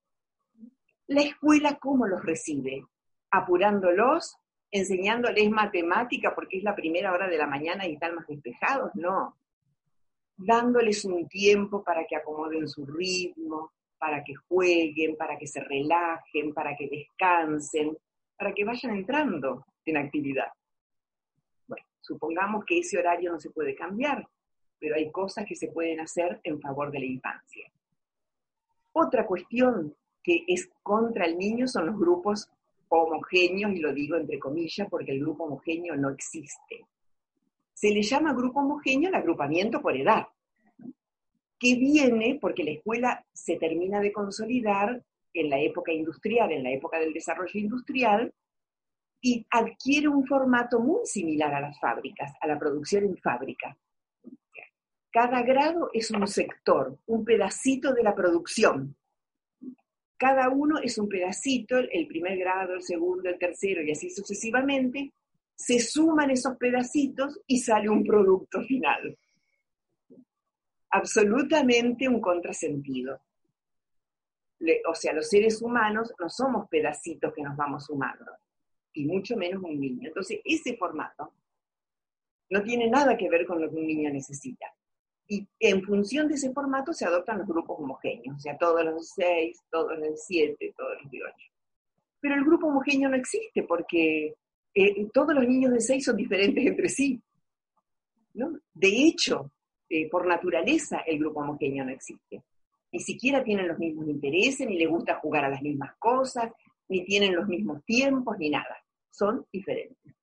La 1.06 1.22
escuela, 1.22 1.78
¿cómo 1.80 2.06
los 2.06 2.22
recibe? 2.22 2.84
Apurándolos, 3.30 4.36
enseñándoles 4.70 5.50
matemática 5.50 6.34
porque 6.34 6.58
es 6.58 6.62
la 6.62 6.74
primera 6.74 7.12
hora 7.12 7.28
de 7.28 7.38
la 7.38 7.46
mañana 7.46 7.86
y 7.86 7.94
están 7.94 8.14
más 8.14 8.26
despejados, 8.26 8.90
no. 8.94 9.36
Dándoles 10.36 11.04
un 11.04 11.26
tiempo 11.28 11.82
para 11.82 12.04
que 12.06 12.16
acomoden 12.16 12.68
su 12.68 12.84
ritmo, 12.86 13.72
para 13.98 14.22
que 14.22 14.34
jueguen, 14.34 15.16
para 15.16 15.36
que 15.38 15.46
se 15.46 15.60
relajen, 15.60 16.52
para 16.54 16.76
que 16.76 16.88
descansen, 16.88 17.96
para 18.36 18.52
que 18.52 18.64
vayan 18.64 18.96
entrando 18.96 19.64
en 19.88 19.96
actividad. 19.96 20.48
Bueno, 21.66 21.84
supongamos 22.00 22.64
que 22.64 22.78
ese 22.78 22.98
horario 22.98 23.32
no 23.32 23.40
se 23.40 23.50
puede 23.50 23.74
cambiar, 23.74 24.26
pero 24.78 24.96
hay 24.96 25.10
cosas 25.10 25.44
que 25.46 25.56
se 25.56 25.68
pueden 25.68 26.00
hacer 26.00 26.40
en 26.44 26.60
favor 26.60 26.90
de 26.90 27.00
la 27.00 27.06
infancia. 27.06 27.70
Otra 28.92 29.26
cuestión 29.26 29.94
que 30.22 30.44
es 30.46 30.70
contra 30.82 31.24
el 31.26 31.38
niño 31.38 31.66
son 31.66 31.86
los 31.86 31.98
grupos 31.98 32.50
homogéneos, 32.88 33.72
y 33.72 33.78
lo 33.78 33.92
digo 33.92 34.16
entre 34.16 34.38
comillas 34.38 34.88
porque 34.90 35.12
el 35.12 35.20
grupo 35.20 35.44
homogéneo 35.44 35.96
no 35.96 36.10
existe. 36.10 36.84
Se 37.74 37.90
le 37.90 38.02
llama 38.02 38.32
grupo 38.32 38.60
homogéneo 38.60 39.08
el 39.08 39.14
agrupamiento 39.14 39.80
por 39.80 39.96
edad, 39.96 40.26
que 41.58 41.74
viene 41.76 42.38
porque 42.40 42.64
la 42.64 42.70
escuela 42.72 43.24
se 43.32 43.56
termina 43.56 44.00
de 44.00 44.12
consolidar 44.12 45.02
en 45.34 45.50
la 45.50 45.60
época 45.60 45.92
industrial, 45.92 46.52
en 46.52 46.62
la 46.62 46.70
época 46.70 46.98
del 46.98 47.12
desarrollo 47.12 47.58
industrial, 47.58 48.32
y 49.20 49.46
adquiere 49.50 50.08
un 50.08 50.26
formato 50.26 50.80
muy 50.80 51.04
similar 51.04 51.54
a 51.54 51.60
las 51.60 51.78
fábricas, 51.80 52.32
a 52.40 52.46
la 52.46 52.58
producción 52.58 53.04
en 53.04 53.16
fábrica. 53.16 53.76
Cada 55.10 55.42
grado 55.42 55.90
es 55.92 56.10
un 56.10 56.26
sector, 56.28 56.98
un 57.06 57.24
pedacito 57.24 57.92
de 57.94 58.02
la 58.02 58.14
producción. 58.14 58.94
Cada 60.16 60.48
uno 60.50 60.78
es 60.78 60.98
un 60.98 61.08
pedacito, 61.08 61.78
el 61.78 62.06
primer 62.06 62.38
grado, 62.38 62.74
el 62.74 62.82
segundo, 62.82 63.28
el 63.28 63.38
tercero 63.38 63.82
y 63.82 63.92
así 63.92 64.10
sucesivamente. 64.10 65.12
Se 65.56 65.80
suman 65.80 66.30
esos 66.30 66.56
pedacitos 66.56 67.40
y 67.46 67.58
sale 67.58 67.88
un 67.88 68.04
producto 68.04 68.62
final. 68.62 69.18
Absolutamente 70.90 72.08
un 72.08 72.20
contrasentido. 72.20 73.20
o 74.88 74.94
sea, 74.94 75.12
los 75.14 75.28
seres 75.28 75.62
humanos 75.62 76.12
no 76.20 76.28
somos 76.28 76.68
pedacitos 76.68 77.32
que 77.32 77.42
nos 77.42 77.56
vamos 77.56 77.86
sumando 77.86 78.26
y 78.92 79.04
mucho 79.04 79.36
menos 79.36 79.62
un 79.62 79.80
niño. 79.80 80.08
Entonces, 80.08 80.40
ese 80.44 80.76
formato 80.76 81.32
no 82.50 82.62
tiene 82.62 82.88
nada 82.88 83.16
que 83.16 83.28
ver 83.28 83.46
con 83.46 83.60
lo 83.60 83.70
que 83.70 83.76
un 83.76 83.86
niño 83.86 84.10
necesita. 84.10 84.66
Y 85.26 85.46
en 85.60 85.82
función 85.82 86.26
de 86.28 86.34
ese 86.34 86.52
formato 86.52 86.92
se 86.92 87.04
adoptan 87.04 87.38
los 87.38 87.46
grupos 87.46 87.78
homogéneos, 87.78 88.36
o 88.36 88.40
sea, 88.40 88.56
todos 88.56 88.82
los 88.84 89.10
seis, 89.10 89.60
todos 89.70 89.98
los 89.98 90.24
siete, 90.24 90.72
todos 90.76 91.02
los 91.02 91.10
de 91.10 91.18
ocho. 91.22 91.52
Pero 92.20 92.34
el 92.34 92.44
grupo 92.44 92.68
homogéneo 92.68 93.10
no 93.10 93.16
existe 93.16 93.62
porque 93.64 94.34
eh, 94.74 95.06
todos 95.12 95.34
los 95.34 95.46
niños 95.46 95.72
de 95.72 95.80
seis 95.80 96.04
son 96.04 96.16
diferentes 96.16 96.64
entre 96.64 96.88
sí. 96.88 97.20
¿no? 98.34 98.58
De 98.72 98.88
hecho, 98.88 99.52
eh, 99.88 100.08
por 100.08 100.26
naturaleza, 100.26 101.00
el 101.06 101.18
grupo 101.18 101.40
homogéneo 101.40 101.84
no 101.84 101.92
existe. 101.92 102.42
Ni 102.90 103.00
siquiera 103.00 103.44
tienen 103.44 103.68
los 103.68 103.78
mismos 103.78 104.08
intereses, 104.08 104.66
ni 104.66 104.78
les 104.78 104.88
gusta 104.88 105.16
jugar 105.16 105.44
a 105.44 105.50
las 105.50 105.60
mismas 105.60 105.94
cosas, 105.98 106.50
ni 106.88 107.04
tienen 107.04 107.34
los 107.34 107.46
mismos 107.46 107.84
tiempos, 107.84 108.38
ni 108.38 108.50
nada 108.50 108.76
son 109.18 109.46
diferentes. 109.52 110.14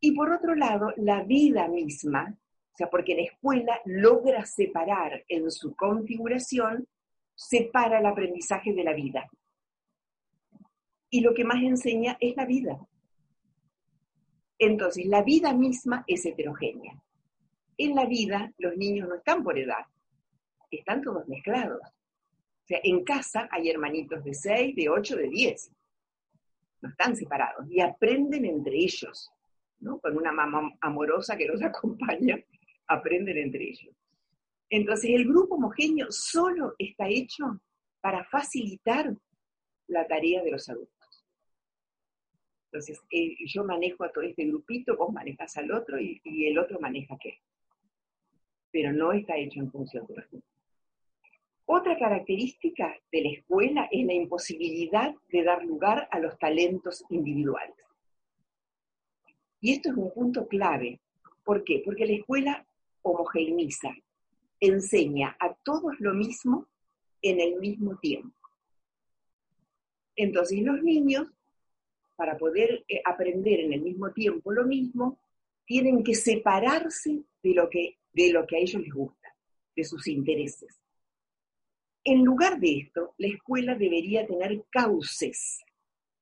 Y 0.00 0.12
por 0.12 0.32
otro 0.32 0.54
lado, 0.54 0.92
la 0.96 1.22
vida 1.22 1.68
misma, 1.68 2.34
o 2.72 2.76
sea, 2.76 2.88
porque 2.88 3.14
la 3.14 3.22
escuela 3.22 3.80
logra 3.84 4.44
separar 4.46 5.24
en 5.28 5.50
su 5.50 5.74
configuración, 5.76 6.86
separa 7.34 7.98
el 7.98 8.06
aprendizaje 8.06 8.72
de 8.72 8.84
la 8.84 8.94
vida. 8.94 9.28
Y 11.10 11.20
lo 11.20 11.34
que 11.34 11.44
más 11.44 11.62
enseña 11.62 12.16
es 12.20 12.36
la 12.36 12.46
vida. 12.46 12.78
Entonces, 14.58 15.06
la 15.06 15.22
vida 15.22 15.52
misma 15.52 16.04
es 16.06 16.24
heterogénea. 16.24 17.02
En 17.78 17.94
la 17.94 18.06
vida, 18.06 18.52
los 18.58 18.76
niños 18.76 19.08
no 19.08 19.16
están 19.16 19.44
por 19.44 19.58
edad, 19.58 19.84
están 20.70 21.02
todos 21.02 21.28
mezclados. 21.28 21.80
O 21.82 22.66
sea, 22.66 22.80
en 22.82 23.04
casa 23.04 23.48
hay 23.50 23.68
hermanitos 23.68 24.24
de 24.24 24.32
6, 24.32 24.74
de 24.74 24.88
8, 24.88 25.16
de 25.16 25.28
10 25.28 25.75
están 26.88 27.16
separados 27.16 27.66
y 27.70 27.80
aprenden 27.80 28.44
entre 28.44 28.76
ellos, 28.76 29.30
¿no? 29.80 29.98
Con 30.00 30.16
una 30.16 30.32
mamá 30.32 30.72
amorosa 30.80 31.36
que 31.36 31.46
los 31.46 31.62
acompaña, 31.62 32.38
aprenden 32.86 33.38
entre 33.38 33.64
ellos. 33.64 33.94
Entonces, 34.68 35.10
el 35.10 35.26
grupo 35.26 35.54
homogéneo 35.54 36.10
solo 36.10 36.74
está 36.78 37.08
hecho 37.08 37.60
para 38.00 38.24
facilitar 38.24 39.14
la 39.88 40.06
tarea 40.06 40.42
de 40.42 40.50
los 40.50 40.68
adultos. 40.68 41.24
Entonces, 42.66 43.00
eh, 43.10 43.36
yo 43.46 43.64
manejo 43.64 44.04
a 44.04 44.12
todo 44.12 44.24
este 44.24 44.44
grupito, 44.44 44.96
vos 44.96 45.12
manejas 45.12 45.56
al 45.56 45.70
otro 45.72 46.00
y, 46.00 46.20
y 46.24 46.46
el 46.46 46.58
otro 46.58 46.80
maneja 46.80 47.16
qué. 47.20 47.40
Pero 48.70 48.92
no 48.92 49.12
está 49.12 49.36
hecho 49.36 49.60
en 49.60 49.70
función 49.70 50.06
de 50.06 50.16
los 50.16 50.30
grupos. 50.30 50.55
Otra 51.68 51.98
característica 51.98 52.96
de 53.10 53.22
la 53.22 53.30
escuela 53.30 53.88
es 53.90 54.06
la 54.06 54.14
imposibilidad 54.14 55.12
de 55.28 55.42
dar 55.42 55.64
lugar 55.64 56.08
a 56.12 56.20
los 56.20 56.38
talentos 56.38 57.04
individuales. 57.10 57.74
Y 59.60 59.72
esto 59.72 59.90
es 59.90 59.96
un 59.96 60.12
punto 60.12 60.46
clave. 60.46 61.00
¿Por 61.44 61.64
qué? 61.64 61.82
Porque 61.84 62.06
la 62.06 62.12
escuela 62.12 62.66
homogeneiza, 63.02 63.90
enseña 64.60 65.36
a 65.40 65.54
todos 65.54 65.98
lo 65.98 66.14
mismo 66.14 66.66
en 67.20 67.40
el 67.40 67.56
mismo 67.58 67.96
tiempo. 67.98 68.36
Entonces 70.14 70.62
los 70.62 70.82
niños, 70.82 71.28
para 72.14 72.38
poder 72.38 72.84
eh, 72.88 73.02
aprender 73.04 73.60
en 73.60 73.72
el 73.72 73.82
mismo 73.82 74.12
tiempo 74.12 74.52
lo 74.52 74.64
mismo, 74.64 75.18
tienen 75.66 76.04
que 76.04 76.14
separarse 76.14 77.24
de 77.42 77.54
lo 77.54 77.68
que, 77.68 77.98
de 78.12 78.32
lo 78.32 78.46
que 78.46 78.56
a 78.56 78.60
ellos 78.60 78.82
les 78.82 78.94
gusta, 78.94 79.34
de 79.74 79.84
sus 79.84 80.06
intereses. 80.06 80.80
En 82.08 82.22
lugar 82.22 82.60
de 82.60 82.78
esto, 82.78 83.14
la 83.18 83.26
escuela 83.26 83.74
debería 83.74 84.24
tener 84.24 84.62
cauces, 84.70 85.58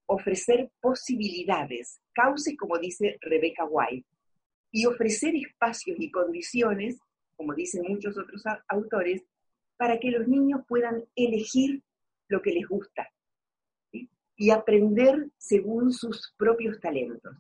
ofrecer 0.07 0.71
posibilidades, 0.81 2.01
cauces 2.15 2.57
como 2.57 2.79
dice 2.79 3.19
Rebecca 3.21 3.67
White, 3.67 4.07
y 4.71 4.87
ofrecer 4.87 5.37
espacios 5.37 5.99
y 6.01 6.11
condiciones, 6.11 6.99
como 7.37 7.53
dicen 7.53 7.83
muchos 7.87 8.17
otros 8.17 8.43
autores, 8.67 9.25
para 9.77 10.01
que 10.01 10.11
los 10.11 10.27
niños 10.27 10.63
puedan 10.67 11.05
elegir 11.17 11.83
lo 12.29 12.41
que 12.41 12.53
les 12.53 12.67
gusta 12.67 13.13
y 14.37 14.51
aprender 14.51 15.29
según 15.37 15.93
sus 15.93 16.33
propios 16.39 16.81
talentos. 16.81 17.37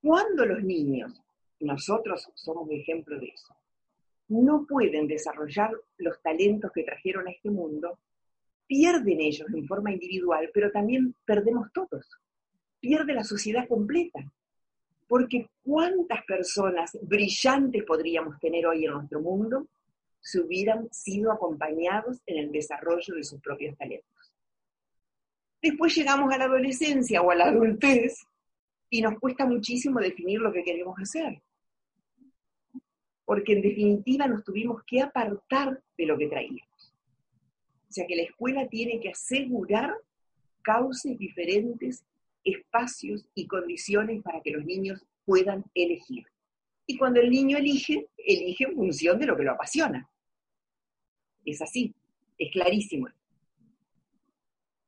Cuando 0.00 0.46
los 0.46 0.64
niños, 0.64 1.20
nosotros 1.60 2.30
somos 2.34 2.70
ejemplo 2.70 3.20
de 3.20 3.26
eso, 3.26 3.54
no 4.28 4.66
pueden 4.66 5.06
desarrollar 5.06 5.72
los 5.96 6.20
talentos 6.20 6.70
que 6.72 6.84
trajeron 6.84 7.26
a 7.26 7.30
este 7.30 7.50
mundo, 7.50 7.98
pierden 8.66 9.20
ellos 9.20 9.48
en 9.54 9.66
forma 9.66 9.92
individual, 9.92 10.50
pero 10.52 10.70
también 10.70 11.14
perdemos 11.24 11.72
todos. 11.72 12.06
Pierde 12.78 13.14
la 13.14 13.24
sociedad 13.24 13.66
completa. 13.66 14.20
Porque 15.08 15.48
cuántas 15.62 16.22
personas 16.26 16.96
brillantes 17.00 17.82
podríamos 17.84 18.38
tener 18.38 18.66
hoy 18.66 18.84
en 18.84 18.92
nuestro 18.92 19.20
mundo 19.22 19.66
si 20.20 20.38
hubieran 20.38 20.86
sido 20.92 21.32
acompañados 21.32 22.20
en 22.26 22.36
el 22.38 22.52
desarrollo 22.52 23.14
de 23.14 23.24
sus 23.24 23.40
propios 23.40 23.76
talentos. 23.78 24.32
Después 25.62 25.96
llegamos 25.96 26.32
a 26.32 26.36
la 26.36 26.44
adolescencia 26.44 27.22
o 27.22 27.30
a 27.30 27.34
la 27.34 27.46
adultez 27.46 28.22
y 28.90 29.00
nos 29.00 29.18
cuesta 29.18 29.46
muchísimo 29.46 29.98
definir 29.98 30.40
lo 30.40 30.52
que 30.52 30.62
queremos 30.62 30.96
hacer 31.00 31.40
porque 33.28 33.52
en 33.52 33.60
definitiva 33.60 34.26
nos 34.26 34.42
tuvimos 34.42 34.82
que 34.86 35.02
apartar 35.02 35.82
de 35.98 36.06
lo 36.06 36.16
que 36.16 36.28
traíamos. 36.28 36.94
O 37.86 37.92
sea 37.92 38.06
que 38.06 38.16
la 38.16 38.22
escuela 38.22 38.66
tiene 38.68 39.00
que 39.00 39.10
asegurar 39.10 39.94
cauces 40.62 41.18
diferentes 41.18 42.06
espacios 42.42 43.28
y 43.34 43.46
condiciones 43.46 44.22
para 44.22 44.40
que 44.40 44.52
los 44.52 44.64
niños 44.64 45.04
puedan 45.26 45.62
elegir. 45.74 46.24
Y 46.86 46.96
cuando 46.96 47.20
el 47.20 47.28
niño 47.28 47.58
elige, 47.58 48.08
elige 48.16 48.64
en 48.64 48.74
función 48.74 49.18
de 49.18 49.26
lo 49.26 49.36
que 49.36 49.44
lo 49.44 49.52
apasiona. 49.52 50.08
Es 51.44 51.60
así, 51.60 51.94
es 52.38 52.50
clarísimo. 52.50 53.08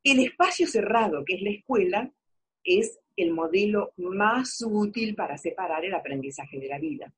El 0.03 0.19
espacio 0.21 0.67
cerrado, 0.67 1.27
que 1.27 1.35
es 1.35 1.43
la 1.43 1.51
escuela, 1.51 2.11
es 2.65 3.01
el 3.17 3.33
modelo 3.33 3.93
más 3.99 4.65
útil 4.67 5.15
para 5.15 5.37
separar 5.37 5.85
el 5.85 5.93
aprendizaje 5.93 6.59
de 6.59 6.69
la 6.69 6.79
vida. 6.79 7.13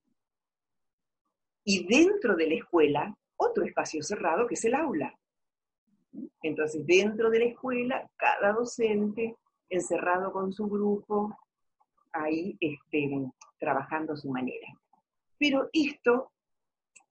Y 1.65 1.87
dentro 1.87 2.37
de 2.37 2.49
la 2.49 2.55
escuela, 2.55 3.17
otro 3.37 3.65
espacio 3.65 4.03
cerrado 4.03 4.47
que 4.47 4.55
es 4.55 4.65
el 4.65 4.75
aula. 4.75 5.17
Entonces, 6.43 6.87
dentro 6.87 7.31
de 7.31 7.39
la 7.39 7.45
escuela, 7.47 8.11
cada 8.17 8.53
docente 8.53 9.37
encerrado 9.69 10.33
con 10.33 10.53
su 10.53 10.69
grupo, 10.69 11.37
ahí 12.13 12.57
este, 12.61 13.11
trabajando 13.59 14.13
a 14.13 14.17
su 14.17 14.29
manera. 14.29 14.69
Pero 15.39 15.69
esto 15.73 16.33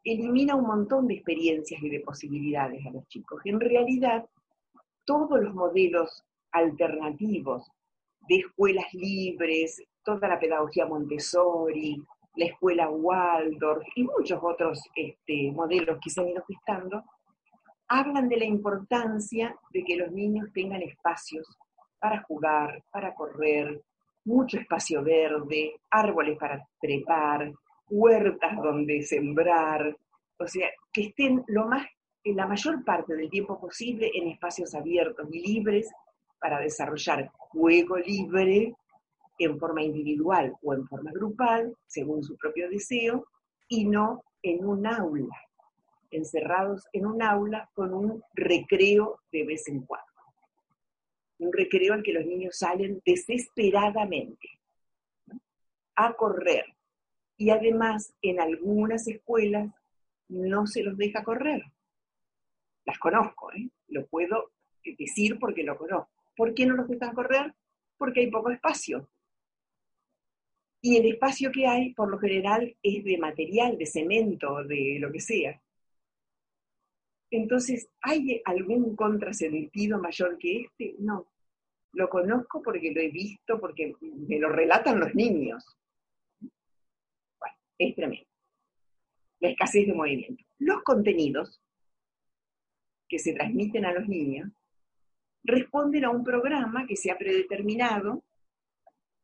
elimina 0.03 0.55
un 0.55 0.67
montón 0.67 1.07
de 1.07 1.15
experiencias 1.15 1.81
y 1.81 1.89
de 1.89 1.99
posibilidades 2.01 2.85
a 2.85 2.91
los 2.91 3.07
chicos. 3.07 3.41
En 3.45 3.59
realidad, 3.59 4.25
todos 5.05 5.41
los 5.41 5.53
modelos 5.53 6.23
alternativos 6.51 7.69
de 8.27 8.37
escuelas 8.37 8.93
libres, 8.93 9.83
toda 10.03 10.27
la 10.27 10.39
pedagogía 10.39 10.85
Montessori, 10.85 12.03
la 12.35 12.45
escuela 12.45 12.89
Waldorf 12.89 13.85
y 13.95 14.03
muchos 14.03 14.39
otros 14.41 14.81
este, 14.95 15.51
modelos 15.51 15.99
que 16.01 16.09
se 16.09 16.21
han 16.21 16.29
ido 16.29 16.43
gestando, 16.47 17.03
hablan 17.87 18.29
de 18.29 18.37
la 18.37 18.45
importancia 18.45 19.55
de 19.71 19.83
que 19.83 19.97
los 19.97 20.11
niños 20.11 20.49
tengan 20.53 20.81
espacios 20.81 21.45
para 21.99 22.23
jugar, 22.23 22.83
para 22.89 23.13
correr, 23.13 23.81
mucho 24.25 24.57
espacio 24.57 25.03
verde, 25.03 25.73
árboles 25.89 26.37
para 26.37 26.65
trepar, 26.79 27.51
huertas 27.89 28.55
donde 28.61 29.01
sembrar, 29.01 29.95
o 30.37 30.47
sea, 30.47 30.69
que 30.93 31.07
estén 31.07 31.43
lo 31.47 31.67
más, 31.67 31.85
en 32.23 32.35
la 32.35 32.47
mayor 32.47 32.83
parte 32.83 33.15
del 33.15 33.29
tiempo 33.29 33.59
posible 33.59 34.11
en 34.13 34.29
espacios 34.29 34.73
abiertos 34.75 35.27
y 35.31 35.39
libres 35.39 35.91
para 36.39 36.59
desarrollar 36.59 37.29
juego 37.33 37.97
libre 37.97 38.73
en 39.43 39.59
forma 39.59 39.83
individual 39.83 40.55
o 40.61 40.73
en 40.73 40.87
forma 40.87 41.11
grupal, 41.11 41.75
según 41.87 42.23
su 42.23 42.37
propio 42.37 42.69
deseo, 42.69 43.27
y 43.67 43.85
no 43.85 44.23
en 44.43 44.65
un 44.65 44.85
aula, 44.85 45.35
encerrados 46.11 46.87
en 46.93 47.05
un 47.05 47.21
aula 47.21 47.69
con 47.73 47.93
un 47.93 48.23
recreo 48.33 49.19
de 49.31 49.45
vez 49.45 49.67
en 49.67 49.81
cuando. 49.81 50.07
Un 51.39 51.51
recreo 51.53 51.95
en 51.95 52.03
que 52.03 52.13
los 52.13 52.25
niños 52.25 52.57
salen 52.57 53.01
desesperadamente 53.05 54.49
a 55.95 56.13
correr. 56.13 56.65
Y 57.37 57.49
además, 57.49 58.13
en 58.21 58.39
algunas 58.39 59.07
escuelas 59.07 59.73
no 60.27 60.67
se 60.67 60.83
los 60.83 60.97
deja 60.97 61.23
correr. 61.23 61.63
Las 62.85 62.99
conozco, 62.99 63.51
¿eh? 63.53 63.69
lo 63.87 64.05
puedo 64.07 64.51
decir 64.97 65.37
porque 65.39 65.63
lo 65.63 65.77
conozco. 65.77 66.09
¿Por 66.35 66.53
qué 66.53 66.65
no 66.65 66.75
los 66.75 66.87
dejan 66.87 67.13
correr? 67.13 67.53
Porque 67.97 68.21
hay 68.21 68.31
poco 68.31 68.51
espacio. 68.51 69.07
Y 70.81 70.97
el 70.97 71.05
espacio 71.13 71.51
que 71.51 71.67
hay, 71.67 71.93
por 71.93 72.09
lo 72.09 72.17
general, 72.17 72.75
es 72.81 73.03
de 73.03 73.17
material, 73.17 73.77
de 73.77 73.85
cemento, 73.85 74.63
de 74.63 74.97
lo 74.99 75.11
que 75.11 75.19
sea. 75.19 75.61
Entonces, 77.29 77.89
¿hay 78.01 78.41
algún 78.45 78.95
contrasentido 78.95 79.99
mayor 79.99 80.37
que 80.37 80.61
este? 80.61 80.95
No. 80.99 81.27
Lo 81.93 82.09
conozco 82.09 82.61
porque 82.61 82.91
lo 82.91 83.01
he 83.01 83.09
visto, 83.09 83.59
porque 83.59 83.93
me 84.01 84.39
lo 84.39 84.49
relatan 84.49 84.99
los 84.99 85.13
niños. 85.13 85.63
Bueno, 86.39 87.55
es 87.77 87.95
tremendo. 87.95 88.27
La 89.39 89.49
escasez 89.49 89.87
de 89.87 89.93
movimiento. 89.93 90.43
Los 90.59 90.83
contenidos 90.83 91.61
que 93.07 93.19
se 93.19 93.33
transmiten 93.33 93.85
a 93.85 93.93
los 93.93 94.07
niños 94.07 94.49
responden 95.43 96.05
a 96.05 96.11
un 96.11 96.23
programa 96.23 96.85
que 96.87 96.95
se 96.95 97.11
ha 97.11 97.17
predeterminado, 97.17 98.23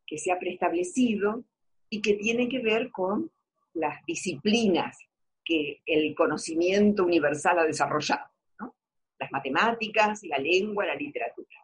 que 0.08 0.18
se 0.18 0.32
ha 0.32 0.40
preestablecido 0.40 1.44
y 1.90 2.02
que 2.02 2.14
tiene 2.16 2.50
que 2.50 2.60
ver 2.60 2.90
con 2.90 3.30
las 3.74 4.04
disciplinas 4.06 4.98
que 5.44 5.82
el 5.86 6.16
conocimiento 6.16 7.06
universal 7.06 7.60
ha 7.60 7.66
desarrollado, 7.66 8.26
las 9.20 9.32
matemáticas, 9.32 10.24
la 10.24 10.38
lengua, 10.38 10.86
la 10.86 10.96
literatura. 10.96 11.58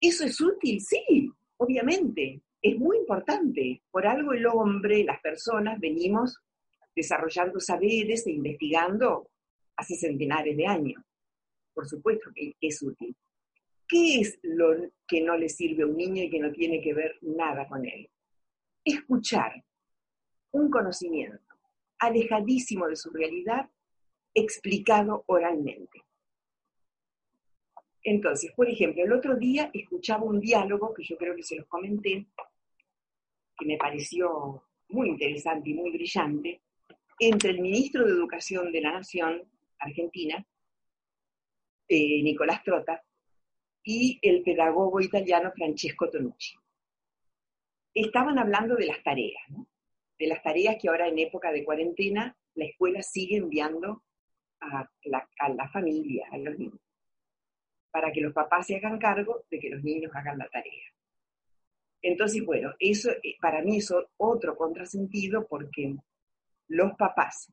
¿Eso 0.00 0.24
es 0.24 0.40
útil? 0.40 0.80
Sí, 0.80 1.30
obviamente, 1.58 2.40
es 2.62 2.78
muy 2.78 2.98
importante. 2.98 3.82
Por 3.90 4.06
algo 4.06 4.32
el 4.32 4.46
hombre, 4.46 5.04
las 5.04 5.20
personas, 5.20 5.78
venimos 5.78 6.38
desarrollando 6.94 7.60
saberes 7.60 8.26
e 8.26 8.32
investigando 8.32 9.30
hace 9.76 9.96
centenares 9.96 10.56
de 10.56 10.66
años. 10.66 11.02
Por 11.72 11.86
supuesto 11.86 12.30
que 12.34 12.54
es 12.60 12.82
útil. 12.82 13.14
¿Qué 13.90 14.20
es 14.20 14.38
lo 14.44 14.88
que 15.04 15.20
no 15.20 15.36
le 15.36 15.48
sirve 15.48 15.82
a 15.82 15.86
un 15.86 15.96
niño 15.96 16.22
y 16.22 16.30
que 16.30 16.38
no 16.38 16.52
tiene 16.52 16.80
que 16.80 16.94
ver 16.94 17.18
nada 17.22 17.66
con 17.66 17.84
él? 17.84 18.08
Escuchar 18.84 19.64
un 20.52 20.70
conocimiento 20.70 21.56
alejadísimo 21.98 22.86
de 22.86 22.94
su 22.94 23.10
realidad 23.10 23.68
explicado 24.32 25.24
oralmente. 25.26 26.04
Entonces, 28.04 28.52
por 28.52 28.68
ejemplo, 28.68 29.02
el 29.02 29.12
otro 29.12 29.36
día 29.36 29.70
escuchaba 29.74 30.22
un 30.22 30.38
diálogo 30.38 30.94
que 30.94 31.02
yo 31.02 31.16
creo 31.16 31.34
que 31.34 31.42
se 31.42 31.56
los 31.56 31.66
comenté, 31.66 32.28
que 33.58 33.66
me 33.66 33.76
pareció 33.76 34.62
muy 34.90 35.08
interesante 35.08 35.70
y 35.70 35.74
muy 35.74 35.90
brillante, 35.90 36.62
entre 37.18 37.50
el 37.50 37.60
ministro 37.60 38.06
de 38.06 38.12
Educación 38.12 38.70
de 38.70 38.80
la 38.82 38.92
Nación, 38.92 39.42
Argentina, 39.80 40.46
eh, 41.88 42.22
Nicolás 42.22 42.62
Trota, 42.62 43.02
y 43.82 44.18
el 44.22 44.42
pedagogo 44.42 45.00
italiano 45.00 45.52
Francesco 45.52 46.10
Tonucci. 46.10 46.56
Estaban 47.94 48.38
hablando 48.38 48.76
de 48.76 48.86
las 48.86 49.02
tareas, 49.02 49.42
de 50.18 50.26
las 50.26 50.42
tareas 50.42 50.76
que 50.80 50.88
ahora 50.88 51.08
en 51.08 51.18
época 51.18 51.50
de 51.50 51.64
cuarentena 51.64 52.36
la 52.54 52.64
escuela 52.66 53.02
sigue 53.02 53.36
enviando 53.36 54.02
a 54.60 54.88
la, 55.04 55.28
a 55.38 55.48
la 55.48 55.68
familia, 55.70 56.28
a 56.30 56.38
los 56.38 56.58
niños, 56.58 56.80
para 57.90 58.12
que 58.12 58.20
los 58.20 58.32
papás 58.32 58.66
se 58.66 58.76
hagan 58.76 58.98
cargo 58.98 59.44
de 59.50 59.58
que 59.58 59.70
los 59.70 59.82
niños 59.82 60.12
hagan 60.14 60.38
la 60.38 60.48
tarea. 60.48 60.84
Entonces, 62.02 62.44
bueno, 62.44 62.72
eso 62.78 63.10
eh, 63.10 63.36
para 63.40 63.62
mí 63.62 63.78
es 63.78 63.92
otro 64.16 64.56
contrasentido 64.56 65.46
porque 65.46 65.96
los 66.68 66.92
papás 66.96 67.52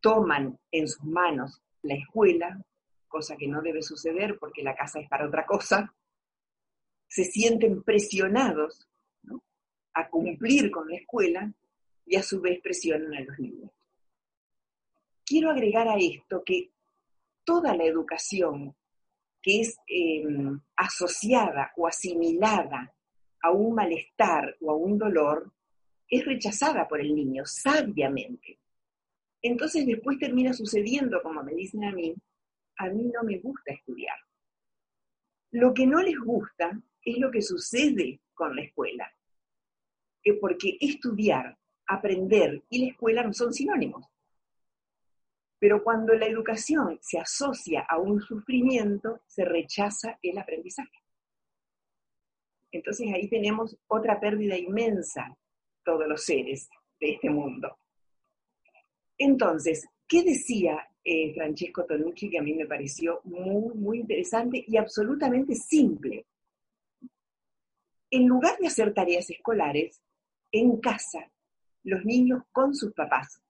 toman 0.00 0.58
en 0.70 0.88
sus 0.88 1.04
manos 1.04 1.60
la 1.82 1.94
escuela 1.94 2.62
cosa 3.08 3.36
que 3.36 3.48
no 3.48 3.62
debe 3.62 3.82
suceder 3.82 4.38
porque 4.38 4.62
la 4.62 4.74
casa 4.74 5.00
es 5.00 5.08
para 5.08 5.26
otra 5.26 5.44
cosa, 5.46 5.94
se 7.08 7.24
sienten 7.24 7.82
presionados 7.82 8.88
a 9.94 10.08
cumplir 10.08 10.70
con 10.70 10.88
la 10.88 10.96
escuela 10.96 11.52
y 12.06 12.16
a 12.16 12.22
su 12.22 12.40
vez 12.40 12.60
presionan 12.62 13.14
a 13.14 13.20
los 13.20 13.38
niños. 13.38 13.70
Quiero 15.24 15.50
agregar 15.50 15.88
a 15.88 15.96
esto 15.96 16.42
que 16.44 16.70
toda 17.44 17.74
la 17.74 17.84
educación 17.84 18.74
que 19.40 19.60
es 19.60 19.76
em, 19.86 20.60
asociada 20.76 21.72
o 21.76 21.86
asimilada 21.86 22.94
a 23.40 23.50
un 23.50 23.74
malestar 23.74 24.56
o 24.60 24.70
a 24.70 24.76
un 24.76 24.98
dolor 24.98 25.52
es 26.08 26.24
rechazada 26.24 26.88
por 26.88 27.00
el 27.00 27.14
niño 27.14 27.44
sabiamente. 27.46 28.58
Entonces 29.42 29.86
después 29.86 30.18
termina 30.18 30.52
sucediendo, 30.52 31.22
como 31.22 31.42
me 31.42 31.54
dicen 31.54 31.84
a 31.84 31.92
mí, 31.92 32.14
a 32.78 32.88
mí 32.88 33.10
no 33.12 33.22
me 33.22 33.38
gusta 33.38 33.72
estudiar. 33.72 34.16
Lo 35.52 35.74
que 35.74 35.86
no 35.86 36.00
les 36.00 36.18
gusta 36.18 36.80
es 37.02 37.18
lo 37.18 37.30
que 37.30 37.42
sucede 37.42 38.20
con 38.34 38.54
la 38.54 38.62
escuela. 38.62 39.12
Porque 40.40 40.76
estudiar, 40.80 41.56
aprender 41.86 42.62
y 42.68 42.84
la 42.84 42.90
escuela 42.92 43.22
no 43.22 43.32
son 43.32 43.52
sinónimos. 43.52 44.04
Pero 45.58 45.82
cuando 45.82 46.14
la 46.14 46.26
educación 46.26 46.98
se 47.00 47.18
asocia 47.18 47.86
a 47.88 47.98
un 47.98 48.20
sufrimiento, 48.20 49.22
se 49.26 49.44
rechaza 49.44 50.18
el 50.22 50.38
aprendizaje. 50.38 51.02
Entonces 52.70 53.08
ahí 53.12 53.28
tenemos 53.28 53.76
otra 53.86 54.20
pérdida 54.20 54.56
inmensa, 54.56 55.36
todos 55.82 56.06
los 56.06 56.22
seres 56.24 56.68
de 57.00 57.12
este 57.14 57.30
mundo. 57.30 57.78
Entonces, 59.16 59.88
¿qué 60.06 60.22
decía 60.22 60.86
eh, 61.10 61.32
Francesco 61.32 61.86
Tonucci, 61.86 62.28
que 62.28 62.38
a 62.38 62.42
mí 62.42 62.52
me 62.52 62.66
pareció 62.66 63.22
muy, 63.24 63.74
muy 63.74 64.00
interesante 64.00 64.62
y 64.66 64.76
absolutamente 64.76 65.54
simple. 65.54 66.26
En 68.10 68.26
lugar 68.26 68.58
de 68.58 68.66
hacer 68.66 68.92
tareas 68.92 69.30
escolares, 69.30 70.02
en 70.52 70.76
casa, 70.80 71.30
los 71.84 72.04
niños 72.04 72.42
con 72.52 72.74
sus 72.74 72.92
papás, 72.92 73.40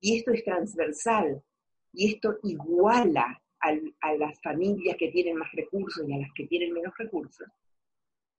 y 0.00 0.16
esto 0.18 0.30
es 0.30 0.44
transversal, 0.44 1.42
y 1.92 2.14
esto 2.14 2.38
iguala 2.44 3.42
a 3.58 4.14
las 4.14 4.40
familias 4.40 4.96
que 4.96 5.10
tienen 5.10 5.36
más 5.36 5.50
recursos 5.52 6.08
y 6.08 6.12
a 6.12 6.18
las 6.18 6.30
que 6.36 6.46
tienen 6.46 6.72
menos 6.72 6.96
recursos, 6.96 7.48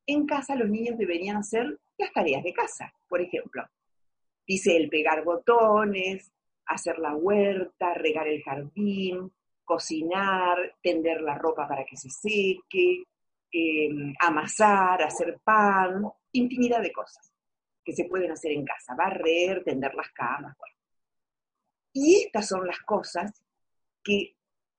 en 0.07 0.25
casa 0.25 0.55
los 0.55 0.69
niños 0.69 0.97
deberían 0.97 1.35
hacer 1.35 1.79
las 1.97 2.13
tareas 2.13 2.43
de 2.43 2.53
casa, 2.53 2.93
por 3.09 3.19
ejemplo. 3.21 3.63
Dice 4.47 4.77
el 4.77 4.87
pegar 4.89 5.25
botones, 5.25 6.32
hacer 6.65 6.99
la 6.99 7.15
huerta, 7.15 7.93
regar 7.93 8.27
el 8.27 8.41
jardín, 8.43 9.31
cocinar, 9.63 10.75
tender 10.81 11.21
la 11.21 11.37
ropa 11.37 11.67
para 11.67 11.85
que 11.85 11.97
se 11.97 12.09
seque, 12.09 13.03
em, 13.51 14.13
amasar, 14.19 15.01
hacer 15.03 15.39
pan, 15.43 16.03
infinidad 16.31 16.81
de 16.81 16.91
cosas 16.91 17.31
que 17.83 17.93
se 17.93 18.05
pueden 18.05 18.31
hacer 18.31 18.51
en 18.51 18.65
casa, 18.65 18.95
barrer, 18.95 19.63
tender 19.63 19.93
las 19.93 20.09
camas. 20.11 20.55
Y 21.91 22.23
estas 22.25 22.47
son 22.47 22.65
las 22.65 22.79
cosas 22.79 23.31
que 24.03 24.35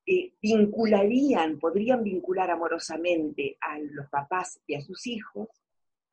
eh, 0.07 0.35
vincularían, 0.43 1.59
podrían 1.59 2.03
vincular 2.03 2.51
amorosamente 2.51 3.57
a 3.61 3.79
los 3.79 4.09
papás 4.11 4.61
y 4.67 4.75
a 4.75 4.81
sus 4.81 5.07
hijos 5.07 5.49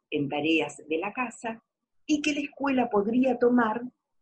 en 0.10 0.30
tareas 0.30 0.82
de 0.88 0.98
la 0.98 1.12
casa 1.12 1.62
y 2.06 2.22
que 2.22 2.34
la 2.34 2.42
escuela 2.42 2.90
podría 2.90 3.38
tomar 3.38 3.82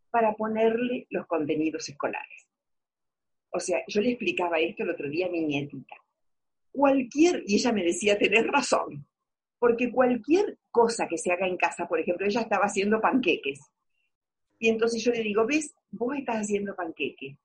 para 0.10 0.34
ponerle 0.34 1.08
los 1.10 1.26
contenidos 1.28 1.88
escolares. 1.90 2.48
O 3.52 3.60
sea, 3.60 3.82
yo 3.88 4.02
le 4.02 4.12
explicaba 4.12 4.60
esto 4.60 4.84
el 4.84 4.92
otro 4.92 5.10
día 5.10 5.28
a 5.28 5.30
mi 5.30 5.42
nietita. 5.42 5.96
Cualquier, 6.72 7.44
y 7.46 7.56
ella 7.56 7.72
me 7.72 7.84
decía, 7.84 8.18
tenés 8.18 8.46
razón, 8.46 9.08
porque 9.58 9.92
cualquier 9.92 10.58
cosa 10.72 11.08
que 11.08 11.18
se 11.18 11.32
haga 11.32 11.48
en 11.48 11.58
casa, 11.58 11.88
por 11.88 12.00
ejemplo, 12.00 12.26
ella 12.26 12.42
estaba 12.42 12.66
haciendo 12.66 13.02
panqueques. 13.02 13.60
Y 14.60 14.70
entonces 14.70 15.04
yo 15.04 15.12
le 15.12 15.24
digo, 15.24 15.46
ves, 15.46 15.74
vos 15.92 16.16
estás 16.16 16.38
haciendo 16.38 16.76
panqueques. 16.76 17.38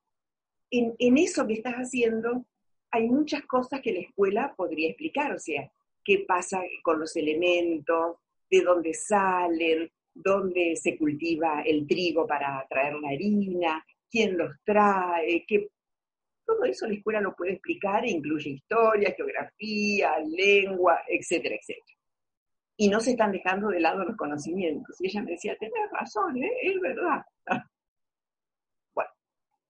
En, 0.69 0.95
en 0.99 1.17
eso 1.17 1.45
que 1.47 1.53
estás 1.53 1.75
haciendo 1.75 2.45
hay 2.91 3.09
muchas 3.09 3.45
cosas 3.45 3.81
que 3.81 3.91
la 3.91 3.99
escuela 3.99 4.53
podría 4.55 4.89
explicar, 4.89 5.33
o 5.33 5.39
sea, 5.39 5.69
qué 6.03 6.23
pasa 6.25 6.61
con 6.81 6.99
los 6.99 7.15
elementos, 7.17 8.17
de 8.49 8.61
dónde 8.61 8.93
salen, 8.93 9.91
dónde 10.15 10.75
se 10.77 10.97
cultiva 10.97 11.61
el 11.61 11.85
trigo 11.85 12.25
para 12.25 12.65
traer 12.69 12.95
la 12.95 13.09
harina, 13.09 13.85
quién 14.09 14.37
los 14.37 14.55
trae, 14.63 15.45
qué... 15.45 15.67
Todo 16.45 16.63
eso 16.63 16.87
la 16.87 16.93
escuela 16.93 17.21
lo 17.21 17.35
puede 17.35 17.53
explicar 17.53 18.05
e 18.05 18.11
incluye 18.11 18.51
historia, 18.51 19.13
geografía, 19.15 20.13
lengua, 20.19 21.01
etcétera, 21.07 21.55
etcétera. 21.55 21.97
Y 22.77 22.87
no 22.87 22.99
se 22.99 23.11
están 23.11 23.31
dejando 23.31 23.69
de 23.69 23.79
lado 23.79 24.03
los 24.03 24.15
conocimientos. 24.15 24.95
Y 25.01 25.07
ella 25.07 25.23
me 25.23 25.31
decía, 25.31 25.57
tenés 25.57 25.89
razón, 25.91 26.37
¿eh? 26.37 26.51
es 26.61 26.79
verdad. 26.79 27.25
bueno, 28.93 29.09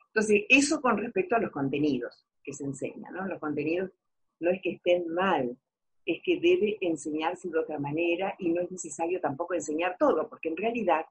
entonces 0.07 0.43
eso 0.49 0.81
con 0.81 0.97
respecto 0.97 1.35
a 1.35 1.39
los 1.39 1.51
contenidos 1.51 2.25
que 2.43 2.53
se 2.53 2.65
enseñan, 2.65 3.13
¿no? 3.13 3.25
Los 3.25 3.39
contenidos 3.39 3.91
no 4.39 4.51
es 4.51 4.61
que 4.61 4.71
estén 4.71 5.07
mal, 5.07 5.57
es 6.05 6.21
que 6.23 6.39
debe 6.39 6.77
enseñarse 6.81 7.49
de 7.49 7.59
otra 7.59 7.79
manera 7.79 8.35
y 8.37 8.49
no 8.49 8.61
es 8.61 8.71
necesario 8.71 9.19
tampoco 9.19 9.55
enseñar 9.55 9.97
todo, 9.97 10.29
porque 10.29 10.49
en 10.49 10.57
realidad 10.57 11.05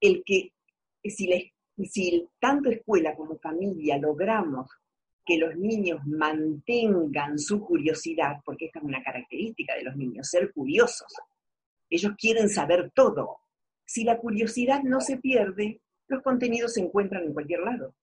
el 0.00 0.22
que, 0.24 0.52
si, 1.04 1.52
si 1.84 2.28
tanto 2.38 2.70
escuela 2.70 3.14
como 3.14 3.38
familia 3.38 3.98
logramos 3.98 4.70
que 5.24 5.36
los 5.36 5.54
niños 5.56 6.00
mantengan 6.06 7.38
su 7.38 7.60
curiosidad, 7.60 8.40
porque 8.44 8.66
esta 8.66 8.78
es 8.78 8.84
una 8.84 9.02
característica 9.02 9.74
de 9.74 9.84
los 9.84 9.96
niños, 9.96 10.28
ser 10.28 10.52
curiosos. 10.52 11.12
Ellos 11.90 12.12
quieren 12.18 12.48
saber 12.48 12.90
todo. 12.94 13.38
Si 13.84 14.04
la 14.04 14.18
curiosidad 14.18 14.82
no 14.82 15.00
se 15.00 15.18
pierde, 15.18 15.80
los 16.08 16.22
contenidos 16.22 16.74
se 16.74 16.80
encuentran 16.80 17.24
en 17.24 17.34
cualquier 17.34 17.60
lado. 17.60 17.94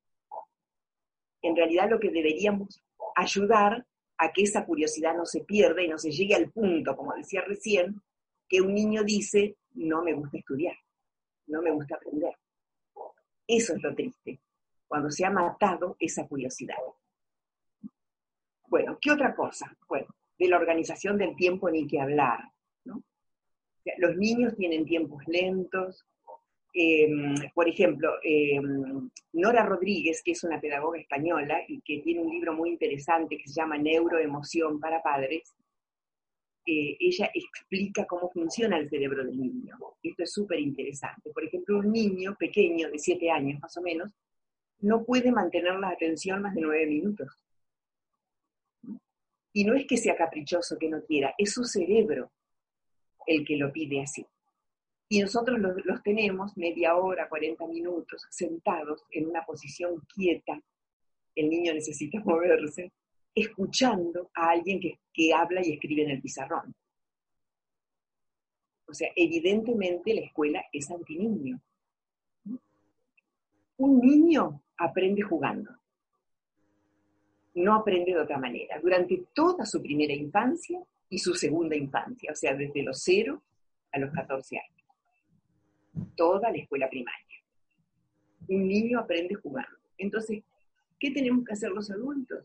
En 1.41 1.55
realidad 1.55 1.89
lo 1.89 1.99
que 1.99 2.11
deberíamos 2.11 2.81
ayudar 3.15 3.85
a 4.17 4.31
que 4.31 4.43
esa 4.43 4.65
curiosidad 4.65 5.15
no 5.15 5.25
se 5.25 5.41
pierda 5.41 5.81
y 5.81 5.87
no 5.87 5.97
se 5.97 6.11
llegue 6.11 6.35
al 6.35 6.51
punto, 6.51 6.95
como 6.95 7.13
decía 7.13 7.41
recién, 7.41 8.01
que 8.47 8.61
un 8.61 8.73
niño 8.73 9.03
dice, 9.03 9.57
no 9.73 10.03
me 10.03 10.13
gusta 10.13 10.37
estudiar, 10.37 10.75
no 11.47 11.61
me 11.61 11.71
gusta 11.71 11.95
aprender. 11.95 12.33
Eso 13.47 13.75
es 13.75 13.81
lo 13.81 13.93
triste, 13.93 14.39
cuando 14.87 15.11
se 15.11 15.25
ha 15.25 15.29
matado 15.29 15.95
esa 15.99 16.27
curiosidad. 16.27 16.75
Bueno, 18.67 18.97
¿qué 18.99 19.11
otra 19.11 19.35
cosa? 19.35 19.75
Bueno, 19.87 20.07
de 20.37 20.47
la 20.47 20.57
organización 20.57 21.17
del 21.17 21.35
tiempo 21.35 21.69
ni 21.69 21.87
que 21.87 21.99
hablar. 22.01 22.51
los 23.99 24.17
niños 24.17 24.55
tienen 24.55 24.85
tiempos 24.85 25.23
lentos, 25.27 26.05
Em, 26.79 27.33
por 27.55 27.67
ejemplo, 27.67 28.19
em, 28.21 29.09
Nora 29.33 29.65
Rodríguez, 29.65 30.21
que 30.21 30.33
es 30.33 30.43
una 30.43 30.61
pedagoga 30.61 30.99
española 30.99 31.59
y 31.67 31.81
que 31.81 32.01
tiene 32.03 32.21
un 32.21 32.29
libro 32.29 32.53
muy 32.53 32.69
interesante 32.69 33.35
que 33.35 33.47
se 33.47 33.59
llama 33.59 33.79
Neuroemoción 33.79 34.79
para 34.79 35.01
Padres, 35.01 35.55
eh, 36.67 36.95
ella 36.99 37.31
explica 37.33 38.05
cómo 38.05 38.29
funciona 38.29 38.77
el 38.77 38.87
cerebro 38.89 39.25
del 39.25 39.39
niño. 39.39 39.75
Esto 40.03 40.21
es 40.21 40.31
súper 40.31 40.59
interesante. 40.59 41.31
Por 41.31 41.45
ejemplo, 41.45 41.79
un 41.79 41.91
niño 41.91 42.35
pequeño 42.37 42.91
de 42.91 42.99
7 42.99 43.31
años 43.31 43.59
más 43.59 43.75
o 43.77 43.81
menos 43.81 44.11
no 44.81 45.03
puede 45.03 45.31
mantener 45.31 45.79
la 45.79 45.89
atención 45.89 46.43
más 46.43 46.53
de 46.53 46.61
9 46.61 46.85
minutos. 46.85 47.43
Y 49.51 49.63
no 49.63 49.73
es 49.73 49.87
que 49.87 49.97
sea 49.97 50.15
caprichoso 50.15 50.77
que 50.77 50.89
no 50.89 51.01
quiera, 51.01 51.33
es 51.39 51.53
su 51.53 51.63
cerebro 51.63 52.31
el 53.25 53.43
que 53.43 53.57
lo 53.57 53.71
pide 53.71 54.01
así. 54.01 54.23
Y 55.09 55.21
nosotros 55.21 55.59
los, 55.59 56.03
tenemos 56.03 56.57
media 56.57 56.95
hora, 56.95 57.29
40 57.29 57.65
minutos, 57.67 58.25
sentados 58.29 59.05
en 59.11 59.27
una 59.27 59.45
posición 59.45 60.01
quieta. 60.13 60.61
El 61.33 61.49
niño 61.49 61.73
necesita 61.73 62.19
moverse, 62.25 62.91
escuchando 63.33 64.29
a 64.33 64.49
alguien 64.49 64.79
que, 64.79 64.99
que 65.13 65.33
habla 65.33 65.65
y 65.65 65.73
escribe 65.73 66.03
en 66.03 66.11
el 66.11 66.21
pizarrón. 66.21 66.75
O 68.89 68.93
sea, 68.93 69.09
evidentemente 69.15 70.13
la 70.13 70.21
escuela 70.21 70.65
es 70.71 70.89
antiniño. 70.91 71.59
Un 73.77 73.99
niño 73.99 74.61
aprende 74.77 75.21
jugando. 75.21 75.71
No 77.55 77.75
aprende 77.75 78.13
de 78.13 78.19
otra 78.19 78.37
manera. 78.37 78.79
Durante 78.79 79.25
toda 79.33 79.65
su 79.65 79.81
primera 79.81 80.13
infancia 80.13 80.81
y 81.09 81.19
su 81.19 81.33
segunda 81.33 81.75
infancia, 81.75 82.31
o 82.31 82.35
sea, 82.35 82.55
desde 82.55 82.83
los 82.83 83.01
0 83.03 83.41
a 83.91 83.99
los 83.99 84.11
14 84.11 84.57
años 84.57 84.76
toda 86.15 86.51
la 86.51 86.57
escuela 86.57 86.89
primaria. 86.89 87.25
Un 88.47 88.67
niño 88.67 88.99
aprende 88.99 89.35
jugando. 89.35 89.77
Entonces, 89.97 90.43
¿qué 90.99 91.11
tenemos 91.11 91.45
que 91.45 91.53
hacer 91.53 91.71
los 91.71 91.89
adultos? 91.91 92.43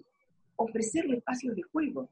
Ofrecerle 0.57 1.17
espacios 1.17 1.57
de 1.57 1.63
juego, 1.63 2.09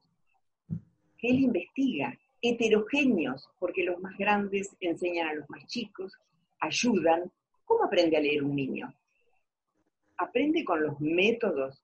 él 1.22 1.40
investiga, 1.40 2.18
heterogéneos, 2.40 3.48
porque 3.58 3.84
los 3.84 4.00
más 4.00 4.16
grandes 4.16 4.74
enseñan 4.80 5.28
a 5.28 5.34
los 5.34 5.50
más 5.50 5.66
chicos, 5.66 6.16
ayudan. 6.60 7.30
¿Cómo 7.64 7.84
aprende 7.84 8.16
a 8.16 8.20
leer 8.20 8.42
un 8.42 8.56
niño? 8.56 8.94
Aprende 10.16 10.64
con 10.64 10.82
los 10.82 10.98
métodos 11.00 11.82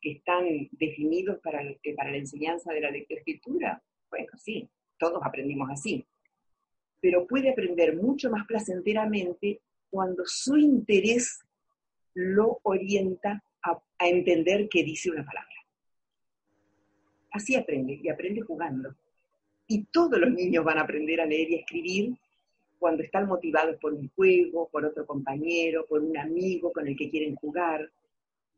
que 0.00 0.12
están 0.12 0.68
definidos 0.72 1.38
para, 1.40 1.60
para 1.96 2.10
la 2.10 2.16
enseñanza 2.16 2.72
de 2.72 2.80
la 2.80 2.90
lectoescritura. 2.90 3.80
Bueno, 4.10 4.32
sí, 4.36 4.68
todos 4.98 5.22
aprendimos 5.24 5.70
así 5.70 6.04
pero 7.02 7.26
puede 7.26 7.50
aprender 7.50 7.96
mucho 7.96 8.30
más 8.30 8.46
placenteramente 8.46 9.60
cuando 9.90 10.22
su 10.24 10.56
interés 10.56 11.40
lo 12.14 12.60
orienta 12.62 13.42
a, 13.64 13.82
entender 13.98 14.68
qué 14.68 14.84
dice 14.84 15.10
una 15.10 15.24
palabra. 15.24 15.54
Así 17.32 17.56
aprende, 17.56 18.00
y 18.02 18.08
aprende 18.08 18.40
jugando. 18.42 18.94
Y 19.66 19.84
todos 19.84 20.18
los 20.18 20.30
niños 20.32 20.64
van 20.64 20.78
a 20.78 20.82
aprender 20.82 21.20
a 21.20 21.26
leer 21.26 21.50
y 21.50 21.54
a 21.56 21.58
escribir 21.60 22.14
cuando 22.78 23.02
están 23.02 23.26
motivados 23.26 23.76
por 23.80 23.94
un 23.94 24.08
juego, 24.10 24.68
por 24.68 24.84
otro 24.84 25.06
compañero, 25.06 25.86
por 25.86 26.02
un 26.02 26.16
amigo 26.16 26.72
con 26.72 26.86
el 26.86 26.96
que 26.96 27.10
quieren 27.10 27.34
jugar. 27.36 27.90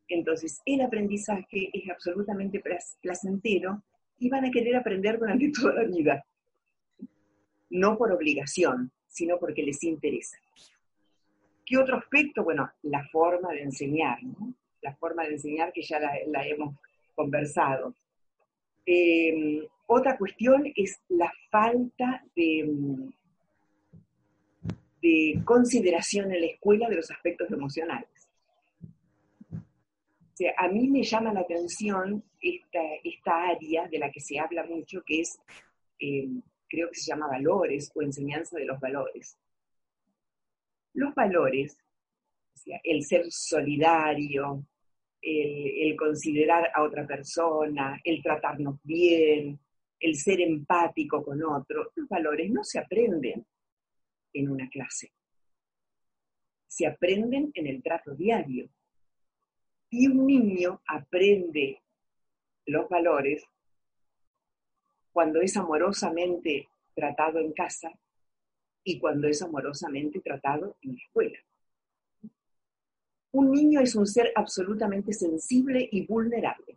Entonces, 0.09 0.61
el 0.67 0.81
aprendizaje 0.83 1.71
es 1.73 1.91
absolutamente 1.91 2.63
placentero 3.01 3.83
y 4.19 4.29
van 4.29 4.45
a 4.45 4.51
querer 4.51 4.77
aprender 4.77 5.19
durante 5.19 5.51
toda 5.61 5.75
la 5.75 5.85
vida 5.85 6.25
no 7.71 7.97
por 7.97 8.13
obligación, 8.13 8.93
sino 9.09 9.39
porque 9.39 9.63
les 9.63 9.83
interesa. 9.85 10.39
¿Qué 11.65 11.79
otro 11.79 11.97
aspecto? 11.97 12.45
Bueno, 12.45 12.71
la 12.83 13.03
forma 13.09 13.51
de 13.53 13.63
enseñar, 13.63 14.23
¿no? 14.23 14.55
La 14.83 14.95
forma 14.97 15.25
de 15.25 15.35
enseñar 15.35 15.73
que 15.73 15.83
ya 15.83 15.99
la, 15.99 16.47
hemos 16.47 16.77
conversado. 17.15 17.95
Em, 18.85 19.65
otra 19.87 20.19
cuestión 20.19 20.71
es 20.77 21.01
la 21.09 21.33
falta 21.51 22.23
de, 22.37 22.69
de 25.01 25.43
consideración 25.45 26.33
en 26.33 26.41
la 26.41 26.47
escuela 26.47 26.89
de 26.89 26.97
los 26.97 27.11
aspectos 27.11 27.51
emocionales. 27.51 28.09
O 29.53 30.37
sea, 30.37 30.53
a 30.59 30.69
mí 30.69 30.89
me 30.89 31.03
llama 31.03 31.33
la 31.33 31.41
atención 31.41 32.25
esta, 32.41 32.81
esta 33.05 33.51
área 33.51 33.87
de 33.87 33.99
la 33.99 34.11
que 34.11 34.21
se 34.21 34.39
habla 34.39 34.67
mucho, 34.67 35.03
que 35.07 35.21
es 35.21 35.39
em, 36.01 36.43
creo 36.75 36.89
que 36.89 36.97
se 36.97 37.11
llama 37.11 37.29
valores 37.29 37.93
o 37.95 38.03
enseñanza 38.03 38.57
de 38.57 38.65
los 38.65 38.81
valores. 38.81 39.39
Los 40.95 41.15
valores, 41.15 41.79
el 42.83 43.05
ser 43.05 43.31
solidario, 43.31 44.67
el, 45.21 45.97
considerar 45.97 46.71
a 46.75 46.83
otra 46.83 47.07
persona, 47.07 48.01
el 48.05 48.23
tratarnos 48.23 48.81
bien, 48.83 49.59
el 50.01 50.17
ser 50.17 50.41
empático 50.41 51.23
con 51.23 51.43
otro, 51.45 51.93
los 51.95 52.09
valores 52.09 52.51
no 52.51 52.65
se 52.65 52.79
aprenden 52.79 53.47
en 54.33 54.51
una 54.51 54.69
clase. 54.69 55.13
Se 56.67 56.87
aprenden 56.87 57.53
en 57.55 57.67
el 57.69 57.83
trato 57.83 58.15
diario. 58.15 58.69
Y 59.91 60.09
un 60.09 60.27
niño 60.27 60.83
aprende 60.89 61.81
los 62.67 62.89
valores 62.89 63.45
cuando 65.15 65.41
es 65.41 65.57
amorosamente 65.57 66.69
tratado 66.93 67.39
en 67.39 67.53
casa 67.53 67.89
y 68.83 68.99
cuando 68.99 69.29
es 69.29 69.41
amorosamente 69.43 70.21
tratado 70.21 70.77
en 70.83 70.95
la 70.95 70.99
escuela. 70.99 71.39
Un 73.31 73.53
niño 73.53 73.81
es 73.81 73.95
un 73.95 74.09
ser 74.09 74.33
absolutamente 74.35 75.13
sensible 75.13 75.89
y 75.91 76.05
vulnerable. 76.05 76.77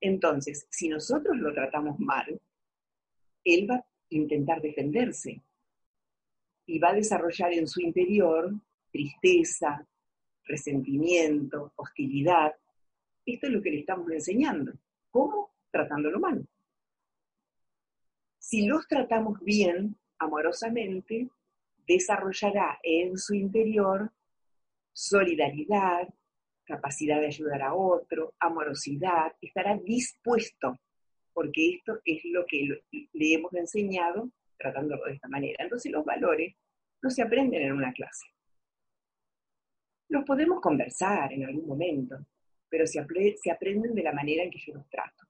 Entonces, 0.00 0.68
si 0.70 0.88
nosotros 0.88 1.36
lo 1.36 1.52
tratamos 1.52 1.98
mal, 1.98 2.40
él 3.42 3.68
va 3.68 3.76
a 3.76 3.86
intentar 4.10 4.62
defenderse 4.62 5.42
y 6.66 6.78
va 6.78 6.90
a 6.90 6.94
desarrollar 6.94 7.52
en 7.52 7.66
su 7.66 7.80
interior 7.80 8.54
tristeza, 8.92 9.84
resentimiento, 10.44 11.72
hostilidad. 11.74 12.54
Esto 13.24 13.48
es 13.48 13.52
lo 13.52 13.60
que 13.60 13.70
le 13.70 13.80
estamos 13.80 14.08
enseñando. 14.12 14.72
¿Cómo? 15.10 15.50
Tratándolo 15.72 16.20
mal. 16.20 16.46
Si 18.48 18.64
los 18.64 18.86
tratamos 18.86 19.40
bien, 19.40 19.96
amorosamente, 20.20 21.28
desarrollará 21.84 22.78
en 22.80 23.18
su 23.18 23.34
interior 23.34 24.12
solidaridad, 24.92 26.08
capacidad 26.64 27.18
de 27.20 27.26
ayudar 27.26 27.62
a 27.62 27.74
otro, 27.74 28.34
amorosidad, 28.38 29.32
estará 29.40 29.76
dispuesto, 29.76 30.78
porque 31.32 31.74
esto 31.74 31.98
es 32.04 32.20
lo 32.26 32.46
que 32.46 32.68
le 33.14 33.34
hemos 33.34 33.52
enseñado 33.52 34.30
tratándolo 34.56 35.06
de 35.06 35.14
esta 35.14 35.26
manera. 35.26 35.64
Entonces 35.64 35.90
los 35.90 36.04
valores 36.04 36.54
no 37.02 37.10
se 37.10 37.22
aprenden 37.22 37.62
en 37.62 37.72
una 37.72 37.92
clase. 37.92 38.26
Los 40.08 40.24
podemos 40.24 40.60
conversar 40.60 41.32
en 41.32 41.46
algún 41.46 41.66
momento, 41.66 42.24
pero 42.68 42.86
se, 42.86 43.04
se 43.42 43.50
aprenden 43.50 43.92
de 43.92 44.04
la 44.04 44.12
manera 44.12 44.44
en 44.44 44.50
que 44.52 44.60
yo 44.60 44.72
los 44.72 44.88
trato. 44.88 45.26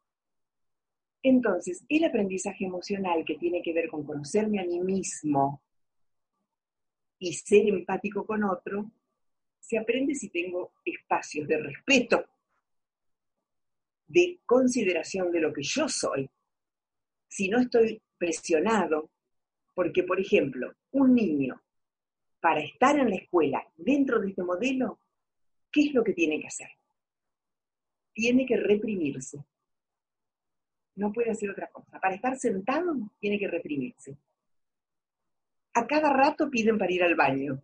Entonces, 1.29 1.85
el 1.89 2.05
aprendizaje 2.05 2.67
emocional 2.67 3.25
que 3.25 3.35
tiene 3.35 3.61
que 3.61 3.73
ver 3.73 3.89
con 3.89 4.05
conocerme 4.07 4.61
a 4.61 4.65
mí 4.65 4.79
mismo 4.79 5.61
y 7.19 7.33
ser 7.33 7.67
empático 7.67 8.25
con 8.25 8.45
otro, 8.45 8.93
se 9.59 9.77
aprende 9.77 10.15
si 10.15 10.29
tengo 10.29 10.75
espacios 10.85 11.49
de 11.49 11.59
respeto, 11.59 12.25
de 14.07 14.39
consideración 14.47 15.33
de 15.33 15.41
lo 15.41 15.53
que 15.53 15.65
yo 15.65 15.89
soy, 15.89 16.31
si 17.27 17.49
no 17.49 17.59
estoy 17.59 18.01
presionado, 18.17 19.11
porque, 19.75 20.05
por 20.05 20.21
ejemplo, 20.21 20.75
un 20.93 21.13
niño, 21.13 21.61
para 22.39 22.61
estar 22.61 22.97
en 23.01 23.11
la 23.11 23.17
escuela 23.17 23.67
dentro 23.75 24.21
de 24.21 24.29
este 24.29 24.45
modelo, 24.45 25.01
¿qué 25.73 25.87
es 25.87 25.93
lo 25.93 26.05
que 26.05 26.13
tiene 26.13 26.41
que 26.41 26.47
hacer? 26.47 26.69
Tiene 28.13 28.47
que 28.47 28.59
reprimirse. 28.59 29.45
No 30.97 31.13
puede 31.13 31.31
hacer 31.31 31.51
otra 31.51 31.69
cosa. 31.69 32.01
Para 32.01 32.15
estar 32.15 32.37
sentado, 32.39 32.95
tiene 33.21 33.39
que 33.39 33.49
reprimirse. 33.49 34.17
A 35.75 35.87
cada 35.87 36.13
rato 36.13 36.51
piden 36.51 36.79
para 36.79 36.93
ir 36.93 37.03
al 37.03 37.15
baño. 37.15 37.63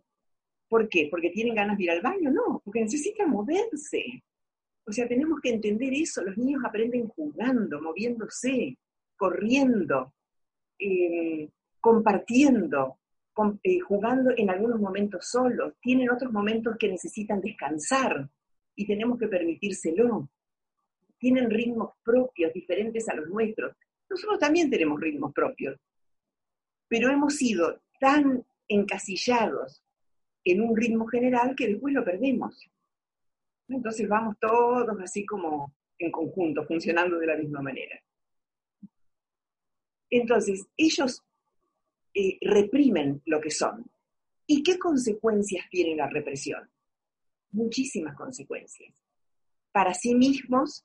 ¿Por 0.67 0.87
qué? 0.87 1.07
¿Porque 1.09 1.31
tienen 1.31 1.55
ganas 1.55 1.77
de 1.77 1.83
ir 1.83 1.91
al 1.91 2.01
baño? 2.01 2.31
No, 2.31 2.61
porque 2.63 2.81
necesitan 2.81 3.29
moverse. 3.29 4.23
O 4.85 4.91
sea, 4.91 5.07
tenemos 5.07 5.39
que 5.41 5.49
entender 5.49 5.93
eso. 5.93 6.23
Los 6.23 6.37
niños 6.37 6.61
aprenden 6.65 7.07
jugando, 7.07 7.81
moviéndose, 7.81 8.77
corriendo, 9.15 10.13
eh, 10.77 11.49
compartiendo, 11.79 12.99
eh, 13.63 13.79
jugando 13.79 14.31
en 14.35 14.49
algunos 14.49 14.79
momentos 14.79 15.27
solos. 15.27 15.73
Tienen 15.81 16.09
otros 16.11 16.31
momentos 16.31 16.75
que 16.77 16.89
necesitan 16.89 17.41
descansar 17.41 18.29
y 18.75 18.85
tenemos 18.85 19.17
que 19.17 19.27
permitírselo. 19.27 20.29
Tienen 21.23 21.49
ritmos 21.49 21.91
propios 22.03 22.51
diferentes 22.51 23.07
a 23.07 23.15
los 23.15 23.29
nuestros. 23.29 23.77
Nosotros 24.09 24.39
también 24.39 24.69
tenemos 24.69 24.99
ritmos 24.99 25.31
propios, 25.31 25.79
pero 26.89 27.09
hemos 27.09 27.37
sido 27.37 27.81
tan 27.97 28.45
encasillados 28.67 29.81
en 30.43 30.59
un 30.59 30.75
ritmo 30.75 31.07
general 31.07 31.55
que 31.55 31.67
después 31.67 31.93
lo 31.93 32.03
perdemos. 32.03 32.69
Entonces 33.69 34.05
vamos 34.09 34.35
todos 34.37 34.99
así 35.01 35.25
como 35.25 35.73
en 35.97 36.11
conjunto, 36.11 36.65
funcionando 36.65 37.17
de 37.17 37.27
la 37.27 37.37
misma 37.37 37.61
manera. 37.61 37.97
Entonces, 40.09 40.67
ellos 40.75 41.23
eh, 42.13 42.37
reprimen 42.41 43.21
lo 43.27 43.39
que 43.39 43.49
son. 43.49 43.89
¿Y 44.45 44.61
qué 44.61 44.77
consecuencias 44.77 45.69
tiene 45.69 45.95
la 45.95 46.09
represión? 46.09 46.69
Muchísimas 47.51 48.13
consecuencias. 48.17 48.93
Para 49.71 49.93
sí 49.93 50.15
mismos 50.15 50.83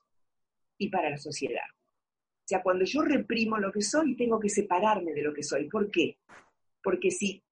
y 0.79 0.89
para 0.89 1.11
la 1.11 1.17
sociedad. 1.17 1.67
O 1.71 2.47
sea, 2.49 2.63
cuando 2.63 2.83
yo 2.83 3.03
reprimo 3.03 3.59
lo 3.59 3.71
que 3.71 3.81
soy, 3.81 4.15
tengo 4.15 4.39
que 4.39 4.49
separarme 4.49 5.13
de 5.13 5.21
lo 5.21 5.31
que 5.31 5.43
soy. 5.43 5.69
¿Por 5.69 5.91
qué? 5.91 6.17
Porque 6.81 7.11
si 7.11 7.43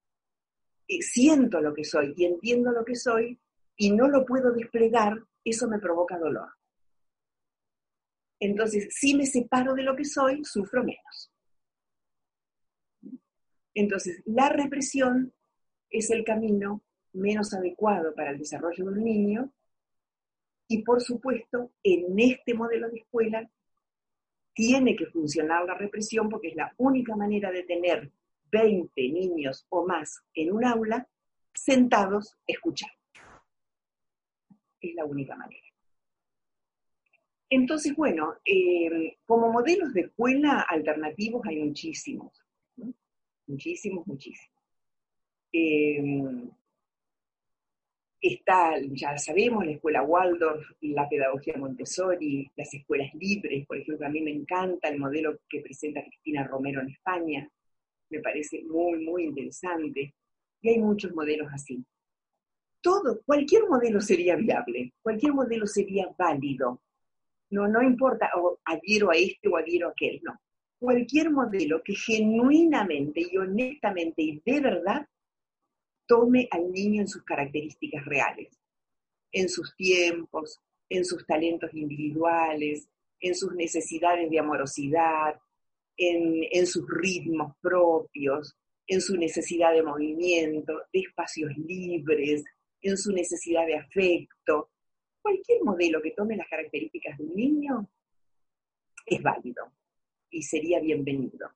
eh, 0.87 1.01
siento 1.01 1.61
lo 1.61 1.73
que 1.73 1.83
soy 1.83 2.15
y 2.17 2.25
entiendo 2.25 2.71
lo 2.71 2.83
que 2.83 2.95
soy 2.95 3.39
y 3.75 3.91
no 3.91 4.07
lo 4.07 4.25
puedo 4.25 4.51
desplegar, 4.53 5.21
eso 5.43 5.67
me 5.67 5.77
provoca 5.77 6.17
dolor. 6.17 6.49
Entonces, 8.39 8.87
si 8.91 9.15
me 9.15 9.25
separo 9.25 9.75
de 9.75 9.83
lo 9.83 9.95
que 9.95 10.05
soy, 10.05 10.43
sufro 10.43 10.83
menos. 10.83 11.31
Entonces, 13.73 14.23
la 14.25 14.49
represión 14.49 15.33
es 15.89 16.09
el 16.09 16.23
camino 16.23 16.83
menos 17.13 17.53
adecuado 17.53 18.15
para 18.15 18.31
el 18.31 18.39
desarrollo 18.39 18.85
de 18.85 18.91
un 18.91 19.03
niño 19.03 19.53
y, 20.67 20.83
por 20.83 21.01
supuesto, 21.01 21.71
en 21.83 22.19
este 22.19 22.53
modelo 22.53 22.89
de 22.89 22.99
escuela 22.99 23.49
tiene 24.53 24.95
que 24.95 25.05
funcionar 25.05 25.65
la 25.65 25.75
represión 25.75 26.29
porque 26.29 26.49
es 26.49 26.55
la 26.55 26.73
única 26.77 27.15
manera 27.15 27.51
de 27.51 27.63
tener 27.63 28.11
20 28.51 29.09
niños 29.09 29.65
o 29.69 29.85
más 29.85 30.23
en 30.33 30.51
un 30.51 30.65
aula 30.65 31.07
sentados 31.53 32.37
escuchando. 32.45 32.95
Es 34.81 34.95
la 34.95 35.05
única 35.05 35.35
manera. 35.35 35.61
Entonces, 37.49 37.95
bueno, 37.95 38.35
eh, 38.43 39.17
como 39.25 39.51
modelos 39.51 39.93
de 39.93 40.01
escuela 40.01 40.65
alternativos 40.67 41.45
hay 41.45 41.63
muchísimos, 41.63 42.33
muchísimos, 43.47 44.05
muchísimos. 44.05 44.63
Eh, 45.53 46.49
está, 48.21 48.73
ya 48.91 49.17
sabemos, 49.17 49.65
la 49.65 49.71
escuela 49.71 50.03
Waldorf, 50.03 50.65
la 50.81 51.07
pedagogía 51.07 51.55
Montessori, 51.57 52.49
las 52.55 52.73
escuelas 52.73 53.13
libres, 53.15 53.65
por 53.67 53.77
ejemplo, 53.77 54.07
a 54.07 54.09
mí 54.09 54.21
me 54.21 54.31
encanta 54.31 54.89
el 54.89 54.99
modelo 54.99 55.39
que 55.49 55.61
presenta 55.61 56.03
Cristina 56.03 56.43
Romero 56.45 56.81
en 56.81 56.89
España, 56.89 57.49
me 58.09 58.19
parece 58.19 58.63
muy, 58.63 59.03
muy 59.05 59.23
interesante. 59.25 60.13
Y 60.61 60.69
hay 60.69 60.79
muchos 60.79 61.13
modelos 61.13 61.49
así. 61.53 61.83
Todo, 62.81 63.21
cualquier 63.25 63.67
modelo 63.67 63.99
sería 64.01 64.35
viable, 64.35 64.93
cualquier 65.01 65.33
modelo 65.33 65.67
sería 65.67 66.07
válido. 66.17 66.81
No, 67.49 67.67
no 67.67 67.81
importa, 67.81 68.29
o 68.35 68.59
adhiero 68.65 69.11
a 69.11 69.15
este 69.15 69.47
o 69.47 69.57
adhiero 69.57 69.87
a 69.87 69.91
aquel, 69.91 70.19
no. 70.23 70.39
Cualquier 70.79 71.31
modelo 71.31 71.81
que 71.83 71.95
genuinamente 71.95 73.21
y 73.31 73.37
honestamente 73.37 74.21
y 74.21 74.41
de 74.45 74.61
verdad 74.61 75.07
tome 76.07 76.47
al 76.51 76.71
niño 76.71 77.01
en 77.01 77.07
sus 77.07 77.23
características 77.23 78.05
reales, 78.05 78.57
en 79.31 79.49
sus 79.49 79.75
tiempos, 79.75 80.59
en 80.89 81.05
sus 81.05 81.25
talentos 81.25 81.73
individuales, 81.73 82.87
en 83.19 83.35
sus 83.35 83.53
necesidades 83.53 84.29
de 84.29 84.39
amorosidad, 84.39 85.39
en, 85.97 86.65
sus 86.67 86.87
ritmos 86.87 87.53
propios, 87.61 88.55
en 88.87 89.01
su 89.01 89.17
necesidad 89.17 89.73
de 89.73 89.83
movimiento, 89.83 90.73
de 90.93 90.99
espacios 90.99 91.51
libres, 91.57 92.43
en 92.81 92.97
su 92.97 93.11
necesidad 93.11 93.65
de 93.65 93.77
afecto. 93.77 94.69
Cualquier 95.21 95.63
modelo 95.63 96.01
que 96.01 96.11
tome 96.11 96.37
las 96.37 96.47
características 96.47 97.17
de 97.17 97.25
un 97.25 97.35
niño 97.35 97.89
es 99.05 99.21
válido 99.21 99.71
y 100.29 100.43
sería 100.43 100.79
bienvenido. 100.79 101.49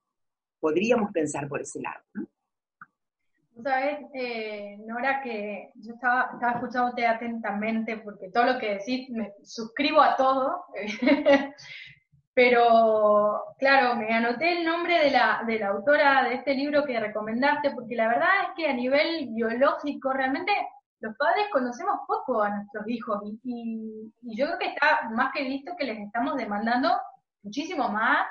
Podríamos 0.58 1.10
pensar 1.12 1.48
por 1.48 1.62
ese 1.62 1.80
lado. 1.80 2.04
¿no? 2.14 2.28
Sabes, 3.62 3.98
eh, 4.14 4.76
Nora, 4.86 5.20
que 5.22 5.70
yo 5.74 5.94
estaba, 5.94 6.30
estaba 6.32 6.52
escuchándote 6.52 7.06
atentamente 7.06 7.98
porque 7.98 8.30
todo 8.30 8.44
lo 8.44 8.58
que 8.58 8.74
decís, 8.74 9.10
me 9.10 9.32
suscribo 9.42 10.00
a 10.00 10.16
todo, 10.16 10.64
Pero, 12.34 13.54
claro, 13.58 13.94
me 13.96 14.08
anoté 14.10 14.58
el 14.58 14.64
nombre 14.64 14.98
de 15.04 15.10
la, 15.10 15.42
de 15.46 15.58
la 15.58 15.68
autora 15.68 16.24
de 16.24 16.36
este 16.36 16.54
libro 16.54 16.84
que 16.84 16.98
recomendaste, 16.98 17.72
porque 17.72 17.94
la 17.94 18.08
verdad 18.08 18.28
es 18.44 18.48
que 18.56 18.70
a 18.70 18.72
nivel 18.72 19.28
biológico, 19.34 20.14
realmente 20.14 20.50
los 21.00 21.14
padres 21.16 21.46
conocemos 21.52 21.96
poco 22.06 22.42
a 22.42 22.48
nuestros 22.48 22.88
hijos 22.88 23.20
y, 23.24 23.38
y, 24.22 24.36
yo 24.36 24.46
creo 24.46 24.58
que 24.58 24.68
está 24.68 25.10
más 25.10 25.32
que 25.34 25.44
visto 25.44 25.74
que 25.76 25.84
les 25.84 25.98
estamos 25.98 26.36
demandando 26.36 26.88
muchísimo 27.42 27.88
más 27.88 28.26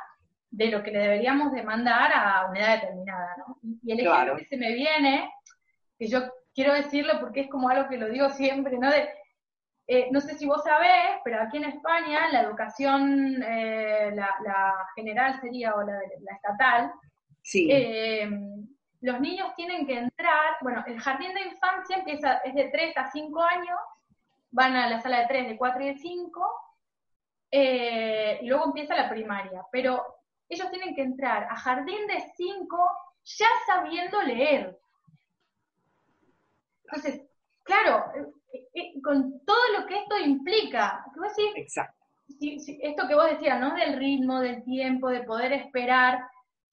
de 0.51 0.67
lo 0.67 0.83
que 0.83 0.91
le 0.91 0.99
deberíamos 0.99 1.53
demandar 1.53 2.11
a 2.13 2.47
una 2.49 2.59
edad 2.59 2.81
determinada, 2.81 3.35
¿no? 3.37 3.57
Y 3.83 3.93
el 3.93 4.01
ejemplo 4.01 4.35
que 4.35 4.45
se 4.45 4.57
me 4.57 4.73
viene, 4.73 5.31
que 5.97 6.07
yo 6.07 6.21
quiero 6.53 6.73
decirlo 6.73 7.19
porque 7.21 7.41
es 7.41 7.49
como 7.49 7.69
algo 7.69 7.87
que 7.89 7.97
lo 7.97 8.09
digo 8.09 8.29
siempre, 8.29 8.77
¿no? 8.77 8.91
De, 8.91 9.09
eh, 9.87 10.09
no 10.11 10.19
sé 10.19 10.35
si 10.37 10.45
vos 10.45 10.61
sabés, 10.63 11.19
pero 11.23 11.41
aquí 11.41 11.57
en 11.57 11.65
España 11.65 12.29
la 12.31 12.41
educación, 12.41 13.41
eh, 13.47 14.11
la, 14.13 14.75
general 14.95 15.39
sería, 15.39 15.73
o 15.73 15.83
la, 15.83 15.93
la 15.93 16.35
estatal, 16.35 16.91
sí. 17.41 17.69
Eh, 17.71 18.29
los 18.99 19.19
niños 19.19 19.55
tienen 19.55 19.87
que 19.87 19.97
entrar, 19.97 20.57
bueno, 20.61 20.83
el 20.85 20.99
jardín 20.99 21.33
de 21.33 21.41
infancia 21.41 21.97
empieza, 21.97 22.33
es 22.39 22.53
de 22.53 22.65
3 22.65 22.97
a 22.97 23.09
5 23.09 23.41
años, 23.41 23.79
van 24.51 24.75
a 24.75 24.89
la 24.89 24.99
sala 24.99 25.21
de 25.21 25.27
3, 25.27 25.47
de 25.47 25.57
4 25.57 25.81
y 25.81 25.87
de 25.87 25.97
5, 25.97 26.47
y 27.51 28.47
luego 28.47 28.65
empieza 28.65 28.95
la 28.95 29.09
primaria, 29.09 29.65
pero 29.71 30.20
ellos 30.51 30.69
tienen 30.69 30.93
que 30.93 31.01
entrar 31.01 31.45
a 31.49 31.55
jardín 31.55 32.07
de 32.07 32.19
5 32.35 32.89
ya 33.23 33.47
sabiendo 33.65 34.21
leer. 34.21 34.77
Entonces, 36.83 37.21
claro, 37.63 38.11
eh, 38.53 38.67
eh, 38.73 39.01
con 39.01 39.39
todo 39.45 39.79
lo 39.79 39.87
que 39.87 39.99
esto 39.99 40.17
implica, 40.17 41.05
¿qué 41.13 41.21
decir? 41.21 41.51
Exacto. 41.55 41.97
esto 42.81 43.07
que 43.07 43.15
vos 43.15 43.29
decías, 43.29 43.61
¿no? 43.61 43.73
Del 43.75 43.97
ritmo, 43.97 44.41
del 44.41 44.61
tiempo, 44.65 45.09
de 45.09 45.23
poder 45.23 45.53
esperar. 45.53 46.19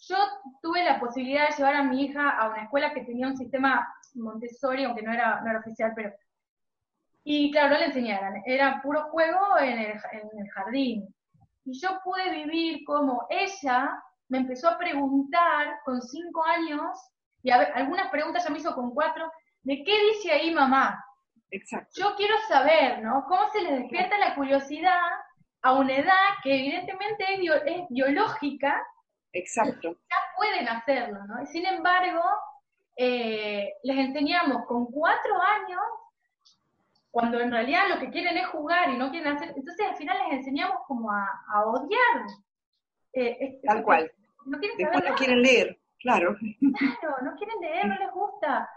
Yo 0.01 0.17
tuve 0.61 0.83
la 0.83 0.99
posibilidad 0.99 1.49
de 1.49 1.57
llevar 1.57 1.77
a 1.77 1.85
mi 1.85 2.05
hija 2.05 2.31
a 2.31 2.49
una 2.49 2.65
escuela 2.65 2.93
que 2.93 3.05
tenía 3.05 3.29
un 3.29 3.37
sistema 3.37 3.95
Montessori, 4.15 4.83
aunque 4.83 5.03
no 5.03 5.13
era, 5.13 5.41
no 5.41 5.51
era 5.51 5.61
oficial, 5.61 5.93
pero... 5.95 6.13
Y 7.23 7.53
claro, 7.53 7.75
no 7.75 7.79
le 7.79 7.87
enseñaran, 7.87 8.43
era 8.45 8.81
puro 8.83 9.05
juego 9.11 9.59
en 9.61 9.79
el, 9.79 9.93
en 10.13 10.39
el 10.41 10.51
jardín. 10.51 11.15
Y 11.69 11.79
yo 11.81 12.01
pude 12.03 12.31
vivir 12.31 12.83
como 12.87 13.27
ella 13.29 14.03
me 14.29 14.39
empezó 14.39 14.69
a 14.69 14.79
preguntar 14.79 15.81
con 15.85 16.01
cinco 16.01 16.45
años, 16.45 16.99
y 17.43 17.51
a 17.51 17.59
ver, 17.59 17.73
algunas 17.75 18.11
preguntas 18.11 18.45
ya 18.45 18.51
me 18.51 18.59
hizo 18.59 18.75
con 18.75 18.93
cuatro, 18.93 19.31
¿de 19.63 19.83
qué 19.85 19.99
dice 20.13 20.33
ahí 20.33 20.53
mamá? 20.53 21.03
Exacto. 21.51 21.91
Yo 21.95 22.15
quiero 22.17 22.35
saber, 22.49 23.03
¿no? 23.03 23.25
¿Cómo 23.27 23.49
se 23.51 23.63
les 23.63 23.81
despierta 23.81 24.19
la 24.19 24.35
curiosidad 24.35 25.01
a 25.63 25.73
una 25.75 25.97
edad 25.97 26.29
que 26.43 26.59
evidentemente 26.59 27.25
es, 27.67 27.87
biológica? 27.89 28.83
Exacto. 29.33 29.91
Ya 29.93 30.17
pueden 30.37 30.69
hacerlo, 30.69 31.19
¿no? 31.27 31.47
Sin 31.47 31.65
embargo, 31.67 32.23
eh, 32.97 33.73
les 33.83 33.99
enseñamos 33.99 34.67
con 34.67 34.87
cuatro 34.87 35.41
años, 35.41 35.81
cuando 37.11 37.41
en 37.41 37.51
realidad 37.51 37.89
lo 37.89 38.01
que 38.01 38.11
quieren 38.11 38.37
es 38.37 38.47
jugar 38.49 38.91
y 38.91 38.99
no 38.99 39.11
quieren 39.11 39.35
hacer, 39.35 39.53
entonces 39.57 39.87
al 39.87 39.97
final 39.97 40.17
les 40.25 40.39
enseñamos 40.39 40.79
como 40.87 41.11
a, 41.11 41.65
odiar. 41.67 42.27
Eh, 43.13 43.59
Tal 43.65 43.83
cual. 43.83 44.11
No 44.47 44.59
quieren 44.59 44.79
Después 44.79 45.05
no 45.09 45.17
quieren 45.17 45.43
leer, 45.43 45.79
claro. 45.99 46.37
Claro, 46.41 47.17
no 47.23 47.35
quieren 47.37 47.61
leer, 47.61 47.87
no 47.87 47.99
les 47.99 48.13
gusta 48.13 48.69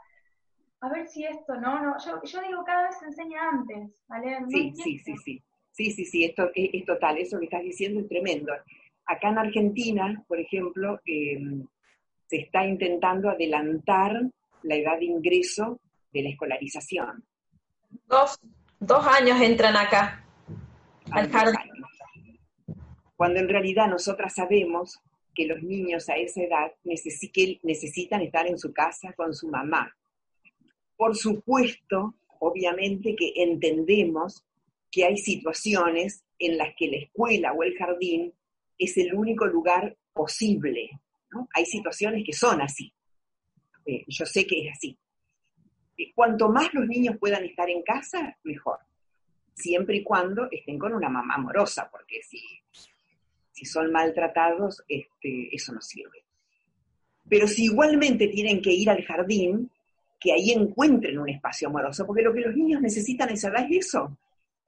a 0.82 0.90
ver 0.90 1.08
si 1.08 1.24
esto, 1.24 1.56
¿no? 1.56 1.80
no 1.80 1.96
yo, 2.04 2.22
yo 2.24 2.42
digo, 2.42 2.64
cada 2.66 2.88
vez 2.88 2.98
se 2.98 3.06
enseña 3.06 3.50
antes, 3.50 3.92
¿vale? 4.08 4.38
sí, 4.50 4.74
sí, 4.76 4.98
sí, 5.00 5.16
sí. 5.18 5.44
Sí, 5.72 5.92
sí, 5.92 6.06
sí, 6.06 6.26
esto 6.26 6.50
es, 6.54 6.86
total, 6.86 7.18
eso 7.18 7.40
que 7.40 7.46
estás 7.46 7.64
diciendo 7.64 8.02
es 8.02 8.10
tremendo. 8.10 8.52
Acá 9.06 9.30
en 9.30 9.38
Argentina, 9.38 10.22
por 10.28 10.38
ejemplo, 10.38 11.00
em, 11.06 11.66
se 12.28 12.38
está 12.38 12.66
intentando 12.66 13.30
adelantar 13.30 14.22
la 14.64 14.76
edad 14.76 15.00
de 15.00 15.06
ingreso 15.06 15.80
de 16.12 16.24
la 16.24 16.30
escolarización. 16.30 17.24
Dos, 18.08 18.40
dos 18.80 19.08
años 19.08 19.40
entran 19.42 19.76
acá, 19.76 20.24
al 21.12 21.30
jardín. 21.30 21.58
Cuando 23.16 23.40
en 23.40 23.50
realidad 23.50 23.88
nosotras 23.88 24.34
sabemos 24.34 25.00
que 25.34 25.46
los 25.46 25.62
niños 25.62 26.10
a 26.10 26.16
esa 26.16 26.42
edad 26.42 26.72
necesitan 26.84 28.22
estar 28.22 28.48
en 28.48 28.58
su 28.58 28.74
casa 28.74 29.14
con 29.14 29.34
su 29.34 29.48
mamá, 29.48 29.96
por 31.02 31.16
supuesto, 31.16 32.14
obviamente 32.40 33.16
que 33.16 33.34
entendemos 33.38 34.46
que 34.92 35.04
hay 35.04 35.18
situaciones 35.18 36.24
en 36.38 36.60
las 36.60 36.76
que 36.78 36.92
la 36.92 36.98
escuela 36.98 37.54
o 37.54 37.64
el 37.64 37.76
jardín 37.76 38.32
es 38.78 38.98
el 38.98 39.16
único 39.16 39.48
lugar 39.48 39.98
posible. 40.14 40.92
Hay 41.56 41.66
situaciones 41.66 42.24
que 42.24 42.34
son 42.34 42.62
así. 42.62 42.94
Eh, 43.88 44.04
yo 44.08 44.28
sé 44.28 44.46
que 44.46 44.68
es 44.68 44.74
así. 44.74 44.96
Cuanto 46.16 46.50
más 46.50 46.74
los 46.74 46.88
niños 46.88 47.18
puedan 47.20 47.44
estar 47.44 47.70
en 47.70 47.84
casa, 47.84 48.38
mejor. 48.44 48.80
Siempre 49.54 49.98
y 49.98 50.04
cuando 50.04 50.48
estén 50.50 50.80
con 50.80 50.94
una 50.94 51.10
mamá 51.10 51.36
amorosa, 51.36 51.90
porque 51.92 52.22
si, 52.24 52.42
si 53.52 53.66
son 53.66 53.92
maltratados, 53.92 54.84
este, 54.88 55.54
eso 55.56 55.74
no 55.74 55.82
sirve. 55.82 56.24
Pero 57.30 57.48
si 57.48 57.66
igualmente 57.66 58.28
tienen 58.28 58.62
que 58.62 58.72
ir 58.72 58.90
al 58.90 59.04
jardín, 59.04 59.70
que 60.20 60.34
ahí 60.34 60.52
encuentren 60.52 61.18
un 61.18 61.30
espacio 61.30 61.68
amoroso, 61.68 62.06
porque 62.06 62.22
lo 62.22 62.34
que 62.34 62.42
los 62.42 62.56
niños 62.56 62.82
necesitan 62.82 63.30
es 63.30 63.44
eso. 63.70 64.18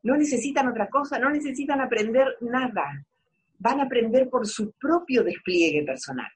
No 0.02 0.18
necesitan 0.18 0.68
otra 0.68 0.90
cosa, 0.90 1.20
no 1.20 1.30
necesitan 1.30 1.80
aprender 1.80 2.38
nada. 2.42 3.06
Van 3.60 3.80
a 3.80 3.84
aprender 3.84 4.30
por 4.30 4.48
su 4.48 4.72
propio 4.72 5.24
despliegue 5.24 5.84
personal. 5.84 6.30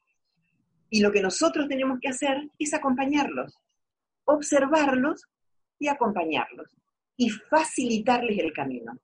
Y 0.89 1.01
lo 1.01 1.12
que 1.12 1.21
nosotros 1.21 1.67
tenemos 1.67 1.99
que 1.99 2.10
hacer 2.10 2.49
es 2.57 2.73
acompañarlos, 2.73 3.57
observarlos 4.28 5.26
y 5.80 5.88
acompañarlos 5.88 6.70
y 7.16 7.30
facilitarles 7.30 8.38
el 8.40 8.54
camino. 8.54 8.98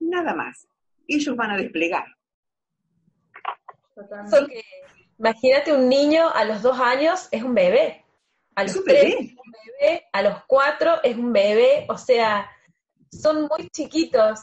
Nada 0.00 0.34
más. 0.34 0.66
Ellos 1.06 1.36
van 1.36 1.50
a 1.50 1.56
desplegar. 1.56 2.06
imagínate 5.18 5.72
un 5.72 5.88
niño 5.88 6.30
a 6.30 6.44
los 6.44 6.62
dos 6.62 6.78
años 6.78 7.28
es 7.30 7.42
un 7.42 7.54
bebé. 7.54 8.04
A 8.54 8.64
los 8.64 8.84
tres 8.84 9.14
es 9.14 9.30
un 9.36 9.52
bebé, 9.52 10.06
a 10.12 10.22
los 10.22 10.44
cuatro 10.46 11.02
es 11.02 11.16
un 11.16 11.32
bebé, 11.32 11.86
o 11.88 11.96
sea, 11.96 12.50
son 13.10 13.42
muy 13.42 13.68
chiquitos. 13.70 14.40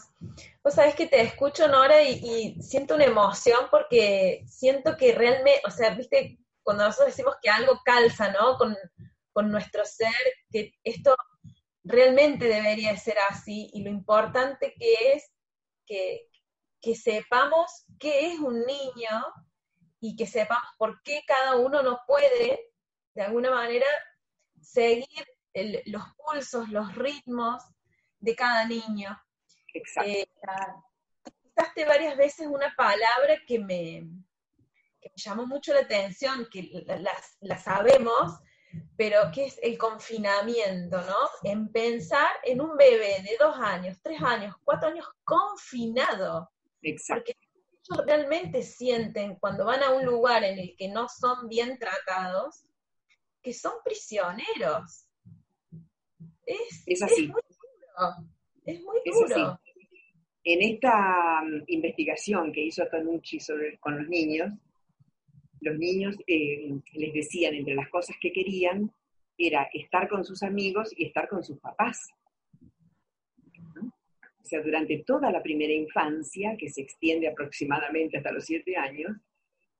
Vos 0.63 0.73
sabés 0.73 0.95
que 0.95 1.07
te 1.07 1.21
escucho, 1.21 1.67
Nora, 1.67 2.01
y, 2.03 2.55
y 2.57 2.61
siento 2.61 2.95
una 2.95 3.05
emoción 3.05 3.67
porque 3.71 4.43
siento 4.47 4.97
que 4.97 5.13
realmente, 5.13 5.61
o 5.65 5.71
sea, 5.71 5.91
viste, 5.91 6.39
cuando 6.63 6.83
nosotros 6.83 7.15
decimos 7.15 7.35
que 7.41 7.49
algo 7.49 7.79
calza, 7.85 8.31
¿no? 8.31 8.57
Con, 8.57 8.75
con 9.37 9.51
nuestro 9.51 9.85
ser, 9.85 10.15
que 10.49 10.73
esto 10.83 11.15
realmente 11.83 12.45
debería 12.45 12.97
ser 12.97 13.19
así, 13.29 13.69
y 13.71 13.83
lo 13.83 13.91
importante 13.91 14.73
que 14.73 15.13
es 15.13 15.31
que, 15.85 16.27
que 16.81 16.95
sepamos 16.95 17.85
qué 17.99 18.31
es 18.31 18.39
un 18.39 18.65
niño 18.65 19.25
y 19.99 20.15
que 20.15 20.25
sepamos 20.25 20.71
por 20.79 21.03
qué 21.03 21.21
cada 21.27 21.55
uno 21.55 21.83
no 21.83 21.99
puede 22.07 22.71
de 23.13 23.21
alguna 23.21 23.51
manera 23.51 23.85
seguir 24.59 25.27
los 25.85 26.01
pulsos, 26.15 26.69
los 26.69 26.95
ritmos 26.95 27.61
de 28.17 28.35
cada 28.35 28.65
niño. 28.65 29.21
Exacto. 29.71 30.09
Eh, 30.09 30.27
utilizaste 31.27 31.85
varias 31.85 32.17
veces 32.17 32.47
una 32.47 32.73
palabra 32.75 33.37
que 33.45 33.59
me, 33.59 34.07
llamó 35.15 35.45
mucho 35.45 35.75
la 35.75 35.81
atención, 35.81 36.47
que 36.51 36.71
la, 37.41 37.57
sabemos, 37.59 38.39
pero 38.95 39.31
que 39.33 39.45
es 39.45 39.59
el 39.61 39.77
confinamiento, 39.77 41.01
¿no? 41.01 41.29
En 41.43 41.71
pensar 41.71 42.29
en 42.43 42.61
un 42.61 42.75
bebé 42.75 43.21
de 43.23 43.37
dos 43.39 43.55
años, 43.57 43.97
tres 44.01 44.21
años, 44.21 44.55
cuatro 44.63 44.89
años 44.89 45.07
confinado. 45.23 46.49
Exacto. 46.81 47.23
Porque 47.25 47.37
ellos 47.39 48.05
realmente 48.05 48.63
sienten 48.63 49.35
cuando 49.35 49.65
van 49.65 49.83
a 49.83 49.91
un 49.91 50.05
lugar 50.05 50.43
en 50.43 50.59
el 50.59 50.75
que 50.75 50.89
no 50.89 51.07
son 51.07 51.47
bien 51.47 51.77
tratados, 51.77 52.65
que 53.41 53.53
son 53.53 53.73
prisioneros. 53.83 55.07
Es, 56.45 57.01
así. 57.01 57.27
muy 57.27 57.41
duro. 57.41 58.29
Es 58.65 58.81
muy 58.81 58.99
duro. 59.05 59.59
En 60.43 60.61
esta 60.61 61.41
mm, 61.43 61.63
investigación 61.67 62.53
que 62.53 62.61
hizo 62.61 62.87
Tonucci 62.89 63.39
sobre, 63.39 63.77
con 63.79 63.97
los 63.97 64.07
niños, 64.07 64.53
los 65.61 65.77
niños 65.77 66.15
eh, 66.27 66.73
les 66.93 67.13
decían 67.13 67.53
entre 67.53 67.75
las 67.75 67.89
cosas 67.89 68.15
que 68.21 68.31
querían 68.31 68.91
era 69.37 69.69
estar 69.73 70.07
con 70.07 70.25
sus 70.25 70.43
amigos 70.43 70.93
y 70.95 71.05
estar 71.05 71.27
con 71.27 71.43
sus 71.43 71.59
papás. 71.59 72.09
O 74.47 74.49
sea, 74.49 74.61
durante 74.61 74.99
toda 74.99 75.29
la 75.29 75.43
primera 75.43 75.73
infancia, 75.73 76.55
que 76.57 76.69
se 76.69 76.81
extiende 76.81 77.27
aproximadamente 77.27 78.17
hasta 78.17 78.31
los 78.31 78.45
siete 78.45 78.77
años, 78.77 79.11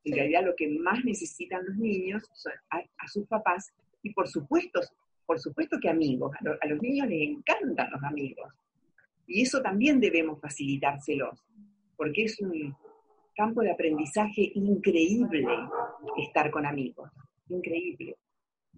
en 0.03 0.13
realidad 0.13 0.45
lo 0.45 0.55
que 0.55 0.67
más 0.67 1.03
necesitan 1.03 1.65
los 1.65 1.77
niños 1.77 2.23
son 2.33 2.53
a, 2.69 3.07
sus 3.07 3.25
papás 3.27 3.73
y 4.03 4.13
por 4.13 4.27
supuesto, 4.27 4.81
por 5.25 5.39
supuesto 5.39 5.79
que 5.81 5.89
amigos. 5.89 6.35
A, 6.61 6.67
los 6.67 6.81
niños 6.81 7.07
les 7.07 7.29
encantan 7.29 7.91
los 7.91 8.03
amigos. 8.03 8.53
Y 9.25 9.41
eso 9.41 9.61
también 9.61 9.99
debemos 9.99 10.39
facilitárselos, 10.39 11.43
porque 11.95 12.25
es 12.25 12.39
un 12.39 12.75
campo 13.37 13.61
de 13.61 13.71
aprendizaje 13.71 14.51
increíble 14.55 15.45
estar 16.17 16.49
con 16.49 16.65
amigos. 16.65 17.09
Increíble. 17.49 18.17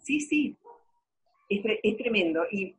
Sí, 0.02 0.20
sí, 0.20 0.58
es, 1.48 1.62
es 1.82 1.98
tremendo. 1.98 2.44
Y 2.52 2.76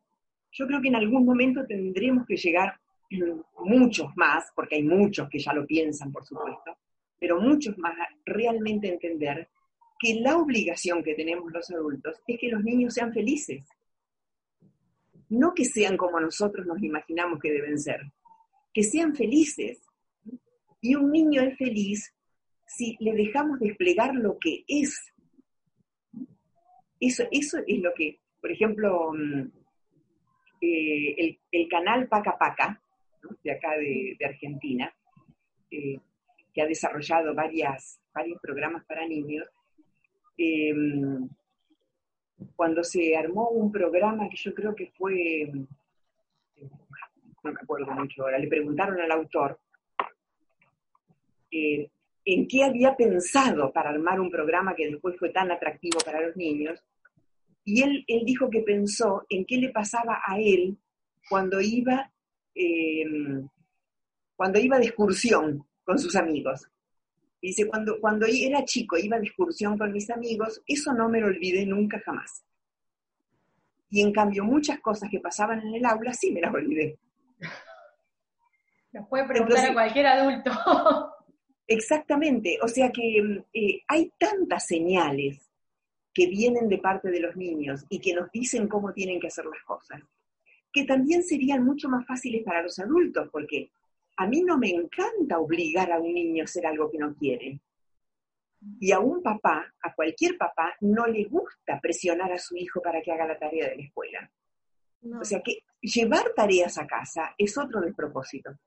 yo 0.53 0.67
creo 0.67 0.81
que 0.81 0.89
en 0.89 0.97
algún 0.97 1.25
momento 1.25 1.67
tendremos 1.67 2.27
que 2.27 2.37
llegar 2.37 2.79
muchos 3.65 4.09
más, 4.15 4.53
porque 4.55 4.77
hay 4.77 4.83
muchos 4.83 5.29
que 5.29 5.39
ya 5.39 5.53
lo 5.55 5.67
piensan, 5.67 6.13
por 6.13 6.25
supuesto, 6.25 6.77
pero 7.19 7.41
muchos 7.41 7.77
más, 7.79 7.95
realmente 8.25 8.89
entender 8.89 9.49
que 9.99 10.15
la 10.21 10.37
obligación 10.37 11.03
que 11.03 11.15
tenemos 11.15 11.53
los 11.53 11.71
adultos 11.71 12.21
es 12.27 12.39
que 12.39 12.49
los 12.49 12.63
niños 12.63 12.95
sean 12.95 13.13
felices. 13.13 13.65
No 15.29 15.55
que 15.55 15.65
sean 15.65 15.97
como 15.97 16.19
nosotros 16.21 16.67
nos 16.67 16.83
imaginamos 16.83 17.39
que 17.39 17.53
deben 17.53 17.79
ser, 17.79 18.01
que 18.73 18.83
sean 18.83 19.15
felices. 19.15 19.79
Y 20.81 20.95
un 20.95 21.11
niño 21.11 21.43
es 21.43 21.57
feliz 21.59 22.15
si 22.67 22.97
le 23.01 23.13
dejamos 23.13 23.59
desplegar 23.61 24.15
lo 24.15 24.39
que 24.39 24.65
es. 24.67 25.13
Eso, 26.99 27.25
eso 27.31 27.59
es 27.67 27.79
lo 27.81 27.93
que, 27.95 28.21
por 28.41 28.51
ejemplo, 28.51 29.13
mm, 29.13 29.51
eh, 30.63 31.39
el, 31.51 31.69
canal 31.69 32.09
Paca 32.09 32.37
Paca, 32.39 32.81
de 33.43 33.53
acá 33.53 33.77
de, 33.77 34.17
Argentina, 34.25 34.93
eh, 35.71 35.99
que 36.53 36.63
ha 36.63 36.67
desarrollado 36.67 37.35
varias, 37.35 38.01
varios 38.13 38.41
programas 38.41 38.85
para 38.85 39.07
niños, 39.07 39.47
Em, 40.43 41.29
cuando 42.57 42.83
se 42.83 43.15
armó 43.15 43.51
un 43.51 43.71
programa 43.71 44.27
que 44.31 44.39
yo 44.39 44.55
creo 44.55 44.75
que 44.75 44.91
fue, 44.97 45.51
no 46.63 47.53
me 47.53 47.61
acuerdo 47.61 47.93
mucho 47.93 48.23
ahora, 48.23 48.39
le 48.39 48.49
preguntaron 48.49 48.99
al 49.03 49.13
autor 49.13 49.61
eh, 51.51 51.91
en 52.25 52.47
qué 52.47 52.65
había 52.65 52.97
pensado 52.97 53.73
para 53.73 53.91
armar 53.91 54.21
un 54.21 54.31
programa 54.31 54.75
que 54.75 54.89
después 54.89 55.17
fue 55.19 55.31
tan 55.31 55.51
atractivo 55.51 55.99
para 56.05 56.21
los 56.21 56.37
niños, 56.37 56.83
y 57.65 57.83
él, 57.83 58.05
él 58.07 58.23
dijo 58.25 58.49
que 58.51 58.61
pensó 58.61 59.25
en 59.29 59.45
qué 59.45 59.57
le 59.57 59.71
pasaba 59.71 60.21
a 60.27 60.39
él 60.39 60.79
cuando 61.29 61.61
iba, 61.61 62.11
em, 62.55 63.49
cuando 64.35 64.59
iba 64.59 64.79
de 64.79 64.87
excursión 64.87 65.67
con 65.85 65.99
sus 65.99 66.17
amigos. 66.17 66.69
Dice, 67.41 67.67
cuando, 67.67 68.01
cuando 68.01 68.27
era 68.27 68.65
chico, 68.65 68.99
iba 68.99 69.19
de 69.19 69.27
excursión 69.27 69.79
con 69.79 69.93
mis 69.93 70.11
amigos, 70.11 70.63
eso 70.67 70.93
no 70.93 71.09
me 71.09 71.21
lo 71.21 71.29
olvidé 71.29 71.65
nunca 71.65 72.01
jamás. 72.05 72.45
Y 73.89 74.03
en 74.03 74.13
cambio, 74.13 74.45
muchas 74.45 74.79
cosas 74.81 75.09
que 75.11 75.21
pasaban 75.21 75.61
en 75.61 75.75
el 75.75 75.85
aula 75.85 76.13
sí 76.13 76.31
me 76.33 76.41
las 76.41 76.55
olvidé. 76.55 76.99
Nos 78.93 79.09
puede 79.09 79.27
preguntar 79.27 79.71
a 79.71 79.73
cualquier 79.73 80.07
adulto. 80.07 80.51
Exactamente, 81.73 82.59
o 82.61 82.67
sea 82.67 82.91
que 82.91 83.45
eh, 83.55 83.83
hay 83.87 84.13
tantas 84.19 84.67
señales 84.67 85.49
que 86.13 86.27
vienen 86.27 86.69
de 86.69 86.79
parte 86.79 87.13
de 87.13 87.21
los 87.21 87.37
niños 87.37 87.87
y 87.89 88.01
que 88.01 88.13
nos 88.13 88.29
dicen 88.33 88.67
cómo 88.67 88.93
tienen 88.93 89.21
que 89.21 89.29
hacer 89.29 89.45
las 89.45 89.63
cosas, 89.63 90.03
que 90.73 90.85
también 90.85 91.23
serían 91.23 91.65
mucho 91.65 91.89
más 91.89 92.05
fáciles 92.05 92.43
para 92.43 92.61
los 92.61 92.77
adultos, 92.81 93.29
porque 93.31 93.71
a 94.17 94.27
mí 94.27 94.43
no 94.43 94.59
me 94.59 94.71
encanta 94.71 95.39
obligar 95.39 95.93
a 95.93 96.01
un 96.01 96.13
niño 96.13 96.43
a 96.43 96.47
hacer 96.47 96.67
algo 96.67 96.91
que 96.91 96.99
no 96.99 97.15
quiere. 97.15 97.61
Y 98.81 98.91
a 98.91 98.99
un 98.99 99.23
papá, 99.23 99.73
a 99.81 99.95
cualquier 99.95 100.37
papá, 100.37 100.75
no 100.81 101.07
le 101.07 101.23
gusta 101.27 101.79
presionar 101.81 102.33
a 102.33 102.39
su 102.39 102.57
hijo 102.57 102.83
para 102.83 103.01
que 103.01 103.13
haga 103.13 103.29
la 103.29 103.39
tarea 103.39 103.69
de 103.69 103.77
la 103.77 103.83
escuela. 103.85 104.29
O 105.21 105.25
sea 105.25 105.41
que 105.41 105.61
llevar 105.81 106.33
tareas 106.35 106.79
a 106.79 106.87
casa 106.89 107.33
es 107.39 107.57
otro 107.57 107.81
despropósito. 107.81 108.59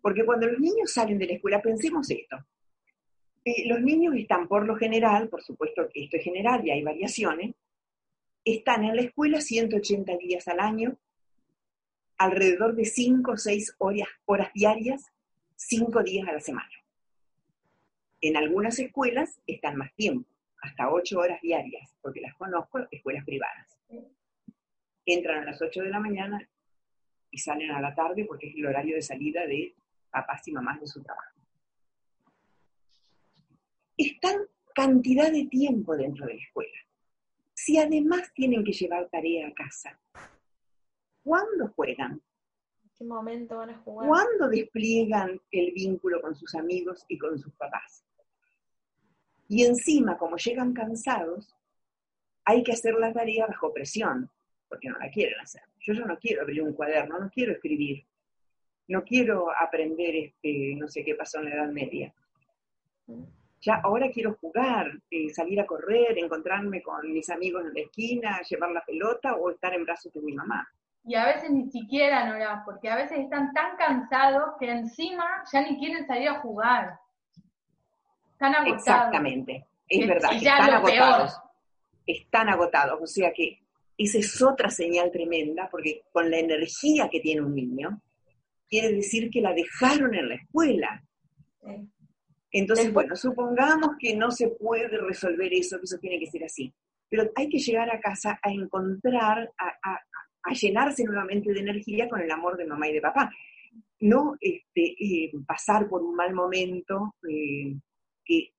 Porque 0.00 0.24
cuando 0.24 0.46
los 0.46 0.58
niños 0.58 0.92
salen 0.92 1.18
de 1.18 1.26
la 1.26 1.32
escuela, 1.34 1.60
pensemos 1.60 2.10
esto. 2.10 2.36
Eh, 3.44 3.68
los 3.68 3.80
niños 3.80 4.14
están 4.16 4.48
por 4.48 4.66
lo 4.66 4.76
general, 4.76 5.28
por 5.28 5.42
supuesto 5.42 5.88
que 5.92 6.04
esto 6.04 6.16
es 6.16 6.24
general 6.24 6.64
y 6.64 6.70
hay 6.70 6.82
variaciones, 6.82 7.54
están 8.44 8.84
en 8.84 8.96
la 8.96 9.02
escuela 9.02 9.40
180 9.40 10.16
días 10.18 10.46
al 10.48 10.60
año, 10.60 10.98
alrededor 12.18 12.74
de 12.74 12.84
5 12.84 13.32
o 13.32 13.36
6 13.36 13.76
horas, 13.78 14.08
horas 14.26 14.52
diarias, 14.52 15.06
5 15.56 16.02
días 16.02 16.28
a 16.28 16.32
la 16.32 16.40
semana. 16.40 16.70
En 18.20 18.36
algunas 18.36 18.78
escuelas 18.78 19.40
están 19.46 19.76
más 19.76 19.94
tiempo, 19.94 20.28
hasta 20.60 20.90
8 20.90 21.18
horas 21.18 21.40
diarias, 21.40 21.94
porque 22.02 22.20
las 22.20 22.34
conozco, 22.34 22.80
escuelas 22.90 23.24
privadas. 23.24 23.78
Entran 25.06 25.42
a 25.42 25.46
las 25.46 25.62
8 25.62 25.82
de 25.82 25.88
la 25.88 26.00
mañana 26.00 26.46
y 27.30 27.38
salen 27.38 27.70
a 27.70 27.80
la 27.80 27.94
tarde 27.94 28.26
porque 28.26 28.48
es 28.48 28.56
el 28.56 28.66
horario 28.66 28.96
de 28.96 29.02
salida 29.02 29.46
de 29.46 29.74
papás 30.10 30.46
y 30.48 30.52
mamás 30.52 30.80
de 30.80 30.86
su 30.86 31.02
trabajo. 31.02 31.38
Están 33.96 34.36
cantidad 34.74 35.30
de 35.30 35.46
tiempo 35.46 35.96
dentro 35.96 36.26
de 36.26 36.34
la 36.34 36.40
escuela. 36.40 36.78
Si 37.54 37.78
además 37.78 38.32
tienen 38.34 38.64
que 38.64 38.72
llevar 38.72 39.08
tarea 39.10 39.48
a 39.48 39.52
casa, 39.52 40.00
¿Cuándo 41.22 41.68
juegan? 41.68 42.12
¿En 42.82 42.90
qué 42.96 43.04
momento 43.04 43.58
van 43.58 43.70
a 43.70 43.78
jugar? 43.78 44.08
¿Cuándo 44.08 44.48
despliegan 44.48 45.40
el 45.50 45.72
vínculo 45.72 46.20
con 46.20 46.34
sus 46.34 46.54
amigos 46.54 47.04
y 47.08 47.18
con 47.18 47.38
sus 47.38 47.52
papás? 47.54 48.04
Y 49.48 49.64
encima, 49.64 50.16
como 50.16 50.36
llegan 50.36 50.72
cansados, 50.72 51.54
hay 52.44 52.62
que 52.62 52.72
hacer 52.72 52.94
la 52.94 53.12
tarea 53.12 53.46
bajo 53.46 53.72
presión, 53.72 54.30
porque 54.68 54.88
no 54.88 54.98
la 54.98 55.10
quieren 55.10 55.38
hacer. 55.40 55.62
Yo 55.80 55.92
ya 55.92 56.04
no 56.04 56.18
quiero 56.18 56.42
abrir 56.42 56.62
un 56.62 56.72
cuaderno, 56.72 57.18
no 57.18 57.30
quiero 57.30 57.52
escribir, 57.52 58.06
no 58.90 59.02
quiero 59.04 59.46
aprender 59.50 60.14
este, 60.16 60.74
no 60.76 60.88
sé 60.88 61.04
qué 61.04 61.14
pasó 61.14 61.38
en 61.38 61.46
la 61.46 61.54
Edad 61.54 61.70
Media. 61.70 62.12
Ya 63.62 63.80
ahora 63.82 64.10
quiero 64.10 64.36
jugar, 64.40 64.90
eh, 65.10 65.30
salir 65.30 65.60
a 65.60 65.66
correr, 65.66 66.18
encontrarme 66.18 66.80
con 66.82 67.12
mis 67.12 67.28
amigos 67.30 67.64
en 67.66 67.74
la 67.74 67.80
esquina, 67.80 68.40
llevar 68.48 68.70
la 68.70 68.84
pelota 68.84 69.34
o 69.34 69.50
estar 69.50 69.74
en 69.74 69.84
brazos 69.84 70.12
de 70.12 70.20
mi 70.20 70.32
mamá 70.32 70.68
y 71.04 71.14
a 71.14 71.24
veces 71.26 71.50
ni 71.50 71.70
siquiera, 71.70 72.26
Nora, 72.26 72.62
porque 72.64 72.88
a 72.88 72.96
veces 72.96 73.18
están 73.20 73.52
tan 73.52 73.76
cansados 73.76 74.54
que 74.58 74.70
encima 74.70 75.24
ya 75.50 75.62
ni 75.62 75.78
quieren 75.78 76.06
salir 76.06 76.28
a 76.28 76.40
jugar. 76.40 76.98
Están 78.32 78.54
agotados. 78.54 78.86
Exactamente, 78.86 79.66
es 79.88 80.06
verdad, 80.06 80.32
están 80.32 80.70
agotados. 80.70 81.40
Están 82.06 82.48
agotados, 82.48 83.00
o 83.02 83.06
sea 83.06 83.32
que 83.32 83.60
esa 83.96 84.18
es 84.18 84.42
otra 84.42 84.70
señal 84.70 85.10
tremenda, 85.10 85.68
porque 85.70 86.02
con 86.12 86.30
la 86.30 86.38
energía 86.38 87.08
que 87.08 87.20
tiene 87.20 87.42
un 87.42 87.54
niño, 87.54 88.00
quiere 88.70 88.92
decir 88.92 89.30
que 89.30 89.40
la 89.40 89.52
dejaron 89.52 90.14
en 90.14 90.28
la 90.28 90.34
escuela. 90.36 91.04
Entonces, 92.52 92.92
bueno, 92.92 93.16
supongamos 93.16 93.90
que 93.98 94.16
no 94.16 94.30
se 94.30 94.48
puede 94.48 94.96
resolver 94.98 95.52
eso, 95.52 95.78
que 95.78 95.84
eso 95.84 95.98
tiene 95.98 96.18
que 96.18 96.30
ser 96.30 96.44
así. 96.44 96.72
Pero 97.08 97.30
hay 97.34 97.48
que 97.48 97.58
llegar 97.58 97.90
a 97.90 98.00
casa 98.00 98.38
a 98.42 98.50
encontrar, 98.50 99.50
a, 99.58 100.00
a 100.42 100.52
llenarse 100.52 101.04
nuevamente 101.04 101.52
de 101.52 101.60
energía 101.60 102.08
con 102.08 102.20
el 102.20 102.30
amor 102.30 102.56
de 102.56 102.66
mamá 102.66 102.88
y 102.88 102.94
de 102.94 103.00
papá. 103.00 103.30
No 104.00 104.36
este, 104.40 104.96
eh, 104.98 105.32
pasar 105.46 105.88
por 105.88 106.02
un 106.02 106.14
mal 106.14 106.32
momento 106.32 107.14
eh, 107.28 107.74
que, 108.24 108.52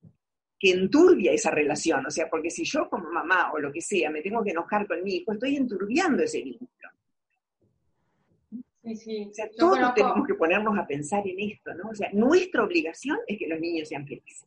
que 0.58 0.70
enturbia 0.70 1.32
esa 1.32 1.50
relación. 1.50 2.06
O 2.06 2.10
sea, 2.10 2.28
porque 2.30 2.50
si 2.50 2.64
yo 2.64 2.88
como 2.88 3.10
mamá 3.10 3.52
o 3.52 3.58
lo 3.58 3.72
que 3.72 3.80
sea 3.80 4.10
me 4.10 4.22
tengo 4.22 4.42
que 4.44 4.50
enojar 4.50 4.86
con 4.86 5.02
mi 5.02 5.16
hijo, 5.16 5.32
estoy 5.32 5.56
enturbiando 5.56 6.22
ese 6.22 6.42
vínculo. 6.42 6.88
Sí, 8.82 8.96
sí. 8.96 9.28
O 9.30 9.34
sea, 9.34 9.48
todos 9.56 9.94
tenemos 9.94 10.26
que 10.26 10.34
ponernos 10.34 10.76
a 10.76 10.86
pensar 10.86 11.26
en 11.26 11.38
esto, 11.38 11.72
¿no? 11.74 11.90
O 11.90 11.94
sea, 11.94 12.10
nuestra 12.12 12.64
obligación 12.64 13.18
es 13.26 13.38
que 13.38 13.46
los 13.46 13.60
niños 13.60 13.88
sean 13.88 14.06
felices. 14.06 14.44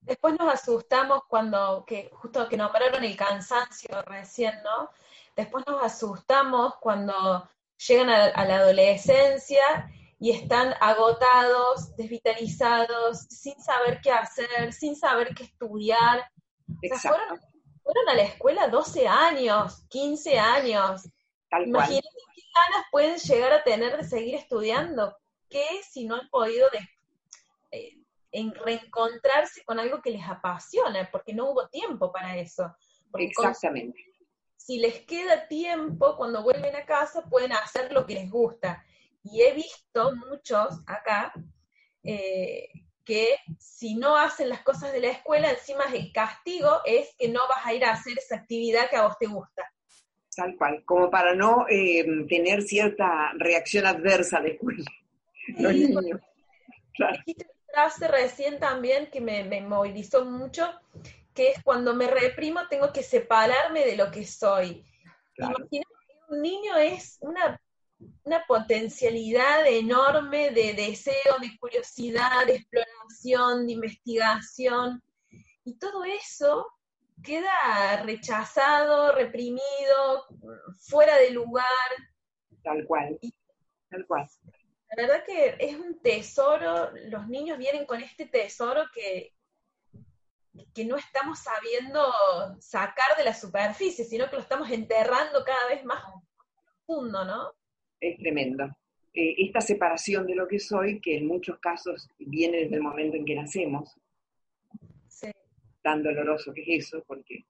Después 0.00 0.36
nos 0.38 0.52
asustamos 0.52 1.22
cuando, 1.28 1.84
que 1.86 2.10
justo 2.12 2.48
que 2.48 2.56
nombraron 2.56 3.04
el 3.04 3.16
cansancio 3.16 4.02
recién, 4.02 4.54
¿no? 4.62 4.90
Después 5.36 5.64
nos 5.66 5.82
asustamos 5.82 6.74
cuando 6.80 7.48
llegan 7.86 8.08
a, 8.10 8.44
la 8.44 8.56
adolescencia 8.56 9.90
y 10.18 10.30
están 10.30 10.74
agotados, 10.80 11.94
desvitalizados, 11.96 13.20
sin 13.28 13.58
saber 13.60 14.00
qué 14.02 14.12
hacer, 14.12 14.72
sin 14.72 14.96
saber 14.96 15.34
qué 15.34 15.44
estudiar. 15.44 16.30
fueron, 17.00 18.08
a 18.08 18.14
la 18.14 18.22
escuela 18.22 18.68
12 18.68 19.08
años, 19.08 19.84
15 19.88 20.38
años. 20.38 21.08
Imagínate 21.50 22.08
qué 22.34 22.42
ganas 22.54 22.86
pueden 22.90 23.16
llegar 23.16 23.52
a 23.52 23.64
tener 23.64 23.96
de 23.96 24.04
seguir 24.04 24.34
estudiando. 24.34 25.16
¿Qué 25.48 25.64
si 25.88 26.04
no 26.06 26.16
han 26.16 26.28
podido 26.30 26.68
eh, 27.70 27.98
reencontrarse 28.32 29.64
con 29.64 29.78
algo 29.78 30.00
que 30.00 30.10
les 30.10 30.26
apasiona? 30.28 31.08
Porque 31.10 31.32
no 31.32 31.50
hubo 31.50 31.68
tiempo 31.68 32.12
para 32.12 32.36
eso. 32.36 32.74
Exactamente 33.14 34.14
si 34.64 34.78
les 34.78 35.00
queda 35.02 35.46
tiempo, 35.46 36.16
cuando 36.16 36.42
vuelven 36.42 36.74
a 36.74 36.86
casa, 36.86 37.22
pueden 37.28 37.52
hacer 37.52 37.92
lo 37.92 38.06
que 38.06 38.14
les 38.14 38.30
gusta. 38.30 38.82
Y 39.22 39.42
he 39.42 39.52
visto 39.52 40.14
muchos 40.16 40.80
acá 40.86 41.34
eh, 42.02 42.70
que 43.04 43.36
si 43.58 43.94
no 43.94 44.16
hacen 44.16 44.48
las 44.48 44.62
cosas 44.62 44.92
de 44.92 45.00
la 45.00 45.08
escuela, 45.08 45.50
encima 45.50 45.84
el 45.92 46.10
castigo 46.12 46.80
es 46.86 47.14
que 47.18 47.28
no 47.28 47.40
vas 47.46 47.66
a 47.66 47.74
ir 47.74 47.84
a 47.84 47.92
hacer 47.92 48.18
esa 48.18 48.36
actividad 48.36 48.88
que 48.88 48.96
a 48.96 49.06
vos 49.06 49.18
te 49.18 49.26
gusta. 49.26 49.70
Tal 50.34 50.56
cual, 50.56 50.82
como 50.84 51.10
para 51.10 51.34
no 51.34 51.66
eh, 51.68 52.04
tener 52.28 52.62
cierta 52.62 53.32
reacción 53.36 53.86
adversa 53.86 54.40
después. 54.40 54.84
Los 55.58 55.74
niños. 55.74 56.20
Claro. 56.94 57.18
frase 57.72 58.08
recién 58.08 58.58
también 58.60 59.10
que 59.10 59.20
me, 59.20 59.44
me 59.44 59.60
movilizó 59.60 60.24
mucho, 60.24 60.70
que 61.34 61.50
es 61.50 61.62
cuando 61.62 61.94
me 61.94 62.06
reprimo 62.06 62.60
tengo 62.68 62.92
que 62.92 63.02
separarme 63.02 63.84
de 63.84 63.96
lo 63.96 64.10
que 64.10 64.24
soy. 64.24 64.84
Imagínate 65.36 65.70
que 65.70 65.82
un 66.28 66.40
niño 66.40 66.76
es 66.76 67.18
una 67.20 67.60
una 68.24 68.44
potencialidad 68.46 69.66
enorme 69.66 70.50
de 70.50 70.74
deseo, 70.74 71.38
de 71.40 71.56
curiosidad, 71.58 72.46
de 72.46 72.56
exploración, 72.56 73.66
de 73.66 73.72
investigación. 73.72 75.02
Y 75.64 75.74
todo 75.74 76.04
eso 76.04 76.66
queda 77.24 78.02
rechazado, 78.04 79.12
reprimido, 79.12 80.26
fuera 80.78 81.16
de 81.16 81.30
lugar. 81.30 81.64
Tal 82.62 82.86
cual, 82.86 83.18
tal 83.90 84.06
cual. 84.06 84.28
La 84.96 85.02
verdad 85.02 85.24
que 85.24 85.56
es 85.58 85.76
un 85.76 86.00
tesoro, 86.00 86.92
los 87.08 87.26
niños 87.26 87.58
vienen 87.58 87.84
con 87.86 88.00
este 88.00 88.26
tesoro 88.26 88.84
que, 88.94 89.32
que 90.72 90.84
no 90.84 90.96
estamos 90.96 91.40
sabiendo 91.40 92.00
sacar 92.60 93.16
de 93.16 93.24
la 93.24 93.34
superficie, 93.34 94.04
sino 94.04 94.28
que 94.28 94.36
lo 94.36 94.42
estamos 94.42 94.70
enterrando 94.70 95.42
cada 95.44 95.68
vez 95.68 95.84
más 95.84 96.04
profundo, 96.86 97.24
¿no? 97.24 97.52
Es 98.00 98.18
tremendo. 98.18 98.66
Eh, 99.14 99.34
esta 99.38 99.60
separación 99.60 100.26
de 100.26 100.34
lo 100.34 100.46
que 100.46 100.58
soy, 100.58 101.00
que 101.00 101.16
en 101.16 101.26
muchos 101.26 101.58
casos 101.58 102.08
viene 102.18 102.58
desde 102.58 102.76
el 102.76 102.82
momento 102.82 103.16
en 103.16 103.24
que 103.24 103.34
nacemos, 103.34 103.96
tan 105.84 106.02
doloroso 106.02 106.54
que 106.54 106.62
es 106.62 106.86
eso, 106.86 107.04
porque 107.06 107.44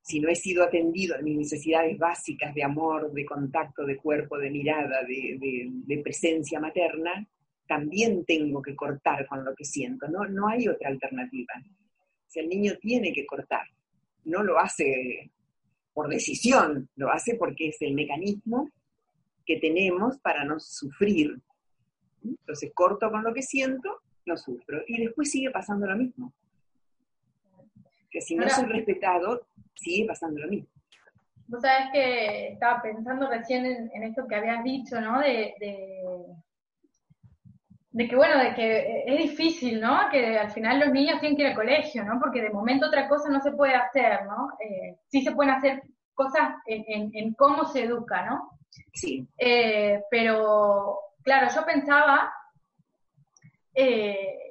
si 0.00 0.20
no 0.20 0.28
he 0.28 0.36
sido 0.36 0.62
atendido 0.62 1.16
a 1.16 1.20
mis 1.20 1.36
necesidades 1.36 1.98
básicas 1.98 2.54
de 2.54 2.62
amor, 2.62 3.12
de 3.12 3.26
contacto, 3.26 3.84
de 3.84 3.96
cuerpo, 3.96 4.38
de 4.38 4.48
mirada, 4.48 5.02
de, 5.02 6.00
presencia 6.02 6.60
materna, 6.60 7.26
también 7.66 8.24
tengo 8.24 8.62
que 8.62 8.76
cortar 8.76 9.26
con 9.26 9.44
lo 9.44 9.54
que 9.56 9.64
siento. 9.64 10.06
No, 10.08 10.24
no 10.26 10.48
hay 10.48 10.68
otra 10.68 10.88
alternativa. 10.88 11.52
Si 12.28 12.38
el 12.38 12.48
niño 12.48 12.74
tiene 12.80 13.12
que 13.12 13.26
cortar, 13.26 13.66
no 14.24 14.44
lo 14.44 14.58
hace 14.58 15.30
por 15.92 16.08
decisión, 16.08 16.88
lo 16.94 17.10
hace 17.10 17.34
porque 17.34 17.68
es 17.68 17.82
el 17.82 17.92
mecanismo 17.92 18.70
que 19.44 19.58
tenemos 19.58 20.16
para 20.20 20.44
no 20.44 20.60
sufrir. 20.60 21.36
Entonces 22.22 22.70
corto 22.72 23.10
con 23.10 23.24
lo 23.24 23.34
que 23.34 23.42
siento, 23.42 24.00
no 24.26 24.36
sufro. 24.36 24.80
Y 24.86 25.02
después 25.02 25.30
sigue 25.30 25.50
pasando 25.50 25.88
lo 25.88 25.96
mismo 25.96 26.32
que 28.18 28.22
si 28.22 28.34
no 28.34 28.48
soy 28.48 28.64
respetado, 28.66 29.46
sigue 29.74 30.06
pasando 30.06 30.40
lo 30.40 30.48
mismo. 30.48 30.68
Vos 31.46 31.62
sabés 31.62 31.90
que 31.92 32.48
estaba 32.48 32.82
pensando 32.82 33.30
recién 33.30 33.64
en, 33.64 34.02
esto 34.02 34.26
que 34.26 34.34
habías 34.34 34.64
dicho, 34.64 35.00
¿no? 35.00 35.20
De, 35.20 35.54
de, 37.90 38.08
que, 38.08 38.16
bueno, 38.16 38.42
de 38.42 38.54
que 38.54 39.04
es 39.06 39.18
difícil, 39.18 39.80
¿no? 39.80 40.10
Que 40.10 40.36
al 40.36 40.50
final 40.50 40.80
los 40.80 40.90
niños 40.92 41.20
tienen 41.20 41.36
que 41.36 41.44
ir 41.44 41.48
al 41.48 41.54
colegio, 41.54 42.04
¿no? 42.04 42.18
Porque 42.20 42.42
de 42.42 42.50
momento 42.50 42.88
otra 42.88 43.08
cosa 43.08 43.30
no 43.30 43.40
se 43.40 43.52
puede 43.52 43.74
hacer, 43.74 44.26
¿no? 44.26 44.50
Eh, 44.60 44.98
sí 45.06 45.22
se 45.22 45.32
pueden 45.32 45.54
hacer 45.54 45.82
cosas 46.12 46.54
en, 46.66 47.32
cómo 47.34 47.64
se 47.66 47.84
educa, 47.84 48.26
¿no? 48.26 48.50
Sí. 48.92 49.26
Eh, 49.38 50.02
pero, 50.10 50.98
claro, 51.22 51.48
yo 51.54 51.64
pensaba, 51.64 52.32
eh, 53.74 54.47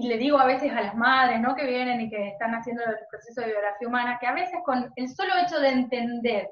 y 0.00 0.06
le 0.06 0.16
digo 0.16 0.38
a 0.38 0.46
veces 0.46 0.70
a 0.70 0.80
las 0.80 0.94
madres, 0.94 1.40
¿no? 1.40 1.56
Que 1.56 1.66
vienen 1.66 2.00
y 2.00 2.08
que 2.08 2.28
están 2.28 2.54
haciendo 2.54 2.84
el 2.84 2.96
proceso 3.10 3.40
de 3.40 3.48
biografía 3.48 3.88
humana, 3.88 4.18
que 4.20 4.28
a 4.28 4.32
veces 4.32 4.58
con 4.64 4.92
el 4.94 5.08
solo 5.08 5.32
hecho 5.44 5.58
de 5.58 5.70
entender, 5.70 6.48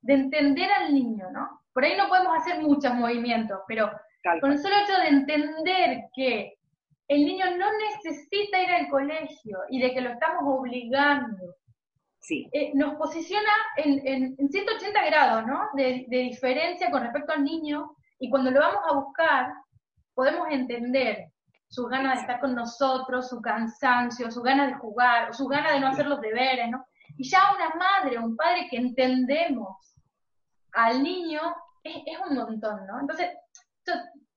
de 0.00 0.14
entender 0.14 0.70
al 0.72 0.94
niño, 0.94 1.30
¿no? 1.30 1.60
Por 1.74 1.84
ahí 1.84 1.94
no 1.94 2.08
podemos 2.08 2.34
hacer 2.38 2.62
muchos 2.62 2.94
movimientos, 2.94 3.60
pero 3.68 3.90
con 4.40 4.52
el 4.52 4.58
solo 4.58 4.76
hecho 4.76 4.98
de 4.98 5.08
entender 5.08 6.04
que 6.14 6.54
el 7.08 7.26
niño 7.26 7.44
no 7.58 7.66
necesita 7.76 8.62
ir 8.62 8.70
al 8.70 8.88
colegio 8.88 9.58
y 9.68 9.80
de 9.82 9.92
que 9.92 10.00
lo 10.00 10.10
estamos 10.10 10.42
obligando, 10.46 11.54
sí. 12.18 12.48
Eh, 12.52 12.72
nos 12.74 12.94
posiciona 12.94 13.50
en, 13.76 14.36
180 14.36 15.04
grados, 15.04 15.46
¿no? 15.46 15.68
De, 15.74 16.06
de 16.08 16.18
diferencia 16.18 16.90
con 16.90 17.02
respecto 17.02 17.34
al 17.34 17.44
niño, 17.44 17.94
y 18.18 18.30
cuando 18.30 18.50
lo 18.50 18.60
vamos 18.60 18.80
a 18.88 18.94
buscar, 18.94 19.52
podemos 20.14 20.48
entender 20.50 21.28
sus 21.68 21.88
ganas 21.88 22.14
de 22.14 22.20
estar 22.22 22.40
con 22.40 22.54
nosotros, 22.54 23.28
su 23.28 23.40
cansancio, 23.40 24.30
su 24.30 24.42
ganas 24.42 24.68
de 24.68 24.74
jugar, 24.74 25.34
su 25.34 25.46
ganas 25.46 25.72
de 25.72 25.80
no 25.80 25.88
hacer 25.88 26.06
los 26.06 26.20
deberes, 26.20 26.70
¿no? 26.70 26.84
Y 27.16 27.28
ya 27.28 27.54
una 27.54 27.74
madre, 27.74 28.18
un 28.18 28.36
padre 28.36 28.68
que 28.70 28.76
entendemos 28.76 29.94
al 30.72 31.02
niño 31.02 31.40
es, 31.82 32.02
un 32.28 32.36
montón, 32.36 32.86
¿no? 32.86 33.00
Entonces, 33.00 33.30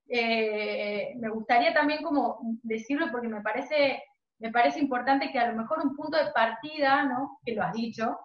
eh, 0.09 1.13
me 1.17 1.29
gustaría 1.29 1.73
también 1.73 2.03
como 2.03 2.39
decirlo 2.63 3.07
porque 3.11 3.27
me 3.27 3.41
parece, 3.41 4.03
me 4.39 4.51
parece 4.51 4.79
importante 4.79 5.31
que 5.31 5.39
a 5.39 5.51
lo 5.51 5.57
mejor 5.57 5.79
un 5.79 5.95
punto 5.95 6.17
de 6.17 6.31
partida, 6.31 7.03
¿no? 7.03 7.39
Que 7.45 7.55
lo 7.55 7.63
has 7.63 7.73
dicho, 7.73 8.19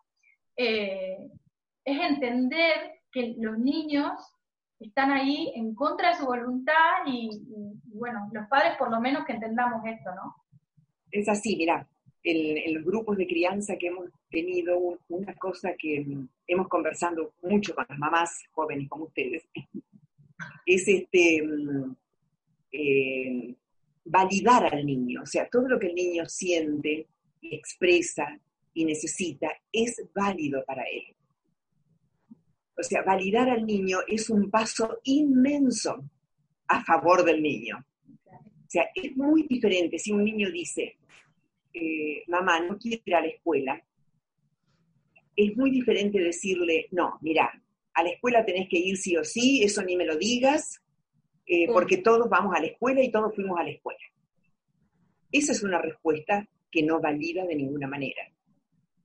eh, 0.57 1.17
es 1.85 2.01
entender 2.01 3.03
que 3.13 3.35
los 3.39 3.59
niños 3.59 4.13
están 4.81 5.11
ahí 5.11 5.53
en 5.55 5.75
contra 5.75 6.11
de 6.11 6.17
su 6.17 6.27
voluntad 6.27 7.07
y, 7.07 7.31
bueno, 7.85 8.29
los 8.33 8.47
padres 8.49 8.77
por 8.79 8.91
lo 8.91 9.01
menos 9.01 9.25
que 9.25 9.33
entendamos 9.33 9.83
esto, 9.87 10.15
¿no? 10.15 10.37
Es 11.11 11.29
así, 11.29 11.57
mira, 11.57 11.87
en, 12.23 12.75
los 12.75 12.85
grupos 12.85 13.17
de 13.17 13.27
crianza 13.27 13.77
que 13.77 13.87
hemos 13.87 14.11
tenido, 14.31 14.99
una 15.09 15.35
cosa 15.35 15.75
que 15.79 16.05
hemos 16.47 16.69
conversado 16.69 17.33
mucho 17.43 17.75
con 17.75 17.87
las 17.89 17.99
mamás 17.99 18.45
jóvenes 18.53 18.89
como 18.89 19.05
ustedes, 19.05 19.49
es 20.67 20.89
este 20.89 21.43
eh, 22.73 23.55
validar 24.05 24.75
al 24.75 24.85
niño, 24.85 25.23
o 25.23 25.27
sea, 25.27 25.49
todo 25.49 25.69
lo 25.69 25.79
que 25.79 25.89
el 25.89 25.95
niño 25.95 26.27
siente, 26.27 27.07
expresa 27.41 28.39
y 28.75 28.85
necesita 28.85 29.49
es 29.73 30.03
válido 30.15 30.63
para 30.67 30.83
él. 30.83 31.16
O 32.79 32.83
sea, 32.83 33.03
validar 33.03 33.49
al 33.49 33.65
niño 33.65 33.99
es 34.07 34.29
un 34.29 34.51
paso 34.51 35.01
inmenso 35.05 36.05
a 36.69 36.85
favor 36.85 37.25
del 37.25 37.43
niño. 37.43 37.85
O 38.07 38.69
sea, 38.69 38.89
es 38.95 39.17
muy 39.17 39.45
diferente 39.45 39.99
si 39.99 40.13
un 40.13 40.25
niño 40.25 40.51
dice, 40.51 40.97
eh, 41.73 42.25
mamá, 42.29 42.61
no 42.61 42.77
quiero 42.77 43.03
ir 43.05 43.15
a 43.15 43.21
la 43.21 43.29
escuela. 43.29 43.83
Es 45.35 45.57
muy 45.57 45.71
diferente 45.71 46.19
decirle, 46.19 46.89
no, 46.91 47.19
mira, 47.23 47.51
a 47.95 48.03
la 48.03 48.11
escuela 48.11 48.45
tenés 48.45 48.69
que 48.69 48.79
ir 48.79 48.97
sí 48.97 49.17
o 49.17 49.25
sí, 49.25 49.63
eso 49.63 49.83
ni 49.83 49.97
me 49.97 50.05
lo 50.05 50.17
digas, 50.17 50.83
eh, 51.47 51.67
porque 51.69 51.99
todos 51.99 52.29
vamos 52.29 52.55
a 52.55 52.61
la 52.61 52.67
escuela 52.67 53.03
y 53.03 53.11
todos 53.11 53.35
fuimos 53.35 53.59
a 53.59 53.65
la 53.65 53.71
escuela. 53.71 54.01
Esa 55.33 55.53
es 55.53 55.63
una 55.63 55.81
respuesta 55.81 56.47
que 56.71 56.83
no 56.83 57.01
valida 57.01 57.47
de 57.47 57.55
ninguna 57.55 57.87
manera. 57.87 58.23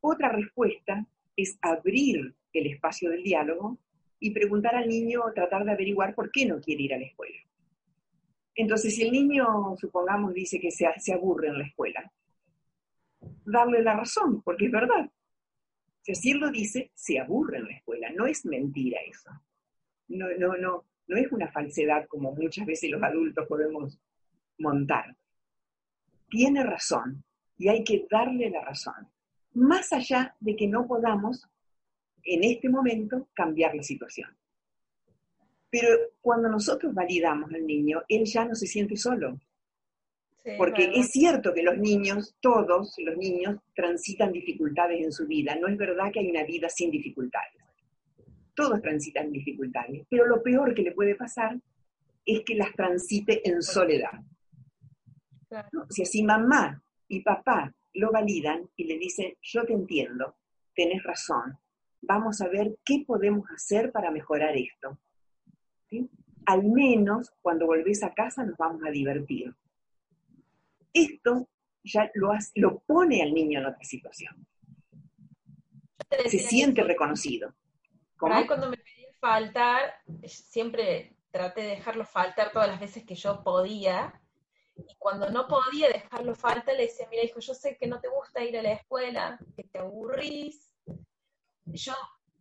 Otra 0.02 0.30
respuesta 0.30 1.06
es 1.36 1.58
abrir 1.62 2.36
el 2.54 2.68
espacio 2.68 3.10
del 3.10 3.24
diálogo 3.24 3.78
y 4.20 4.32
preguntar 4.32 4.76
al 4.76 4.88
niño, 4.88 5.22
tratar 5.34 5.66
de 5.66 5.72
averiguar 5.72 6.14
por 6.14 6.32
qué 6.32 6.46
no 6.46 6.60
quiere 6.60 6.84
ir 6.84 6.94
a 6.94 7.00
la 7.00 7.06
escuela. 7.06 7.38
Entonces, 8.56 8.96
si 8.96 9.04
el 9.04 9.12
niño, 9.12 9.46
supongamos, 9.78 10.34
dice 10.34 10.60
que 10.60 10.72
se, 10.72 10.88
se 10.98 11.14
aburre 11.14 11.48
en 11.48 11.58
la 11.58 11.66
escuela, 11.66 12.12
darle 13.46 13.82
la 13.82 13.96
razón, 13.96 14.42
porque 14.44 14.66
es 14.66 14.72
verdad. 14.72 15.10
Si 16.04 16.32
él 16.32 16.40
lo 16.40 16.52
dice, 16.52 16.92
se 16.94 17.20
aburre 17.20 17.58
en 17.58 17.66
la 17.66 17.76
escuela. 17.76 18.10
No 18.16 18.26
es 18.26 18.46
mentira 18.46 19.00
eso. 19.08 19.30
No, 20.08 20.28
no, 20.38 20.58
no, 20.58 20.86
no 21.08 21.18
es 21.18 21.32
una 21.32 21.52
falsedad 21.52 22.08
como 22.08 22.34
muchas 22.34 22.66
veces 22.66 22.90
los 22.90 23.02
adultos 23.04 23.48
podemos 23.48 24.00
montar. 24.58 25.16
Tiene 26.30 26.64
razón 26.64 27.24
y 27.58 27.68
hay 27.70 27.84
que 27.84 28.08
darle 28.10 28.50
la 28.50 28.62
razón. 28.62 29.10
Más 29.54 29.94
allá 29.94 30.36
de 30.40 30.56
que 30.56 30.68
no 30.68 30.88
podamos 30.88 31.48
en 32.24 32.44
este 32.44 32.70
momento 32.70 33.30
cambiar 33.34 33.76
la 33.76 33.84
situación. 33.84 34.30
Pero 35.70 35.98
cuando 36.20 36.50
nosotros 36.50 36.94
validamos 36.94 37.52
al 37.54 37.66
niño, 37.66 38.04
él 38.10 38.26
ya 38.26 38.46
no 38.46 38.56
se 38.56 38.68
siente 38.68 38.98
solo. 38.98 39.40
Porque 40.58 40.92
es 40.96 41.12
cierto 41.12 41.54
que 41.54 41.62
los 41.62 41.78
niños, 41.78 42.36
todos 42.42 42.96
los 42.98 43.18
niños, 43.18 43.60
transitan 43.76 44.32
dificultades 44.32 45.00
en 45.00 45.12
su 45.12 45.28
vida. 45.28 45.56
No 45.56 45.68
es 45.68 45.78
verdad 45.78 46.12
que 46.12 46.20
hay 46.20 46.30
una 46.30 46.44
vida 46.44 46.68
sin 46.68 46.90
dificultades. 46.90 47.62
Todos 48.56 48.82
transitan 48.82 49.32
dificultades. 49.32 50.04
Pero 50.10 50.26
lo 50.26 50.42
peor 50.42 50.74
que 50.74 50.82
le 50.82 50.92
puede 50.94 51.16
pasar 51.16 51.58
es 52.26 52.42
que 52.44 52.56
las 52.56 52.74
transite 52.74 53.48
en 53.48 53.62
soledad. 53.62 54.20
Si 55.90 56.02
así 56.02 56.24
mamá 56.24 56.82
y 57.08 57.22
papá 57.22 57.74
lo 57.94 58.12
validan 58.12 58.68
y 58.76 58.86
le 58.86 58.98
dicen, 58.98 59.34
yo 59.42 59.64
te 59.64 59.74
entiendo, 59.74 60.36
tenés 60.76 61.04
razón, 61.04 61.58
vamos 62.02 62.42
a 62.42 62.48
ver 62.48 62.78
qué 62.84 63.04
podemos 63.06 63.50
hacer 63.52 63.92
para 63.92 64.12
mejorar 64.12 64.56
esto. 64.58 64.98
Al 66.46 66.64
menos 66.64 67.32
cuando 67.42 67.68
volvés 67.68 68.04
a 68.04 68.14
casa 68.14 68.44
nos 68.44 68.58
vamos 68.58 68.82
a 68.86 68.92
divertir. 68.92 69.56
Esto 70.94 71.48
ya 71.84 72.12
lo, 72.16 72.32
lo 72.56 72.80
pone 72.80 73.22
al 73.22 73.34
niño 73.34 73.60
en 73.60 73.66
otra 73.68 73.84
situación. 73.84 74.46
Se 76.28 76.40
siente 76.40 76.84
reconocido. 76.84 77.54
cuando 78.18 78.70
me 78.70 78.78
pedía 78.78 79.08
faltar, 79.20 79.94
siempre 80.26 81.16
traté 81.32 81.62
de 81.62 81.68
dejarlo 81.70 82.06
faltar 82.06 82.52
todas 82.52 82.68
las 82.68 82.80
veces 82.80 83.06
que 83.06 83.16
yo 83.16 83.44
podía. 83.44 84.20
Y 84.76 84.96
cuando 84.98 85.30
no 85.30 85.48
podía 85.48 85.90
dejarlo 85.90 86.36
faltar, 86.36 86.76
le 86.76 86.84
decía, 86.84 87.08
mira, 87.10 87.24
hijo, 87.24 87.40
yo 87.40 87.54
sé 87.54 87.78
que 87.78 87.88
no 87.88 88.00
te 88.02 88.10
gusta 88.10 88.44
ir 88.44 88.58
a 88.58 88.62
la 88.62 88.74
escuela, 88.74 89.40
que 89.56 89.64
te 89.64 89.80
aburrís, 89.80 90.71
yo 91.74 91.94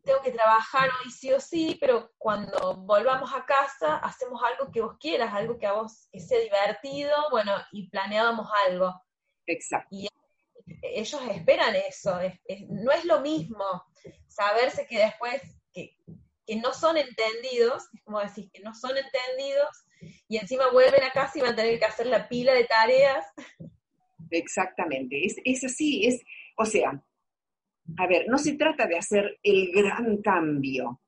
tengo 0.04 0.20
que 0.22 0.32
trabajar 0.32 0.88
hoy 0.88 1.10
sí 1.10 1.32
o 1.32 1.40
sí, 1.40 1.76
pero 1.80 2.10
cuando 2.18 2.76
volvamos 2.84 3.32
a 3.34 3.44
casa 3.44 3.96
hacemos 3.96 4.42
algo 4.42 4.72
que 4.72 4.80
vos 4.80 4.96
quieras, 4.98 5.32
algo 5.32 5.58
que 5.58 5.66
a 5.66 5.72
vos 5.72 6.08
que 6.10 6.20
sea 6.20 6.40
divertido, 6.40 7.12
bueno, 7.30 7.52
y 7.72 7.88
planeábamos 7.90 8.48
algo. 8.66 8.94
Exacto. 9.46 9.88
Y 9.90 10.08
ellos 10.82 11.20
esperan 11.30 11.74
eso, 11.76 12.18
no 12.68 12.92
es 12.92 13.04
lo 13.04 13.20
mismo 13.20 13.64
saberse 14.28 14.86
que 14.86 14.98
después, 14.98 15.42
que, 15.72 15.96
que 16.46 16.56
no 16.56 16.72
son 16.72 16.96
entendidos, 16.96 17.84
es 17.92 18.02
como 18.04 18.20
decir, 18.20 18.50
que 18.52 18.60
no 18.62 18.74
son 18.74 18.92
entendidos, 18.96 19.84
y 20.28 20.38
encima 20.38 20.70
vuelven 20.70 21.02
a 21.02 21.12
casa 21.12 21.38
y 21.38 21.42
van 21.42 21.52
a 21.52 21.56
tener 21.56 21.78
que 21.78 21.84
hacer 21.84 22.06
la 22.06 22.28
pila 22.28 22.54
de 22.54 22.64
tareas. 22.64 23.26
Exactamente, 24.30 25.26
es, 25.26 25.36
es 25.44 25.64
así, 25.64 26.06
es, 26.06 26.22
o 26.56 26.64
sea, 26.64 27.02
a 27.96 28.06
ver, 28.06 28.28
no 28.28 28.38
se 28.38 28.54
trata 28.54 28.86
de 28.86 28.96
hacer 28.96 29.38
el 29.42 29.70
gran 29.72 30.18
cambio, 30.18 31.00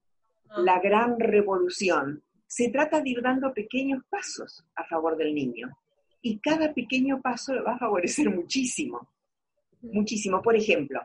la 0.58 0.80
gran 0.80 1.18
revolución. 1.18 2.22
Se 2.46 2.68
trata 2.70 3.00
de 3.00 3.10
ir 3.10 3.22
dando 3.22 3.52
pequeños 3.52 4.04
pasos 4.08 4.64
a 4.74 4.84
favor 4.84 5.16
del 5.16 5.34
niño. 5.34 5.70
Y 6.20 6.38
cada 6.38 6.72
pequeño 6.72 7.20
paso 7.20 7.54
lo 7.54 7.64
va 7.64 7.74
a 7.74 7.78
favorecer 7.78 8.30
muchísimo. 8.30 9.08
Muchísimo. 9.80 10.40
Por 10.40 10.54
ejemplo, 10.54 11.00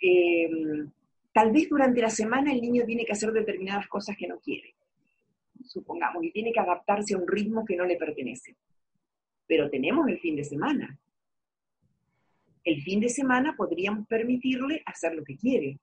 em, 0.00 0.90
tal 1.32 1.50
vez 1.50 1.68
durante 1.68 2.00
la 2.00 2.10
semana 2.10 2.52
el 2.52 2.60
niño 2.60 2.84
tiene 2.84 3.04
que 3.04 3.12
hacer 3.12 3.32
determinadas 3.32 3.88
cosas 3.88 4.16
que 4.16 4.28
no 4.28 4.38
quiere, 4.38 4.74
supongamos, 5.64 6.22
y 6.22 6.30
tiene 6.30 6.52
que 6.52 6.60
adaptarse 6.60 7.14
a 7.14 7.18
un 7.18 7.26
ritmo 7.26 7.64
que 7.64 7.76
no 7.76 7.84
le 7.84 7.96
pertenece. 7.96 8.54
Pero 9.46 9.68
tenemos 9.68 10.06
el 10.08 10.20
fin 10.20 10.36
de 10.36 10.44
semana 10.44 10.98
el 12.68 12.82
fin 12.82 13.00
de 13.00 13.08
semana 13.08 13.54
podríamos 13.56 14.06
permitirle 14.06 14.82
hacer 14.84 15.14
lo 15.14 15.24
que 15.24 15.36
quiere. 15.36 15.78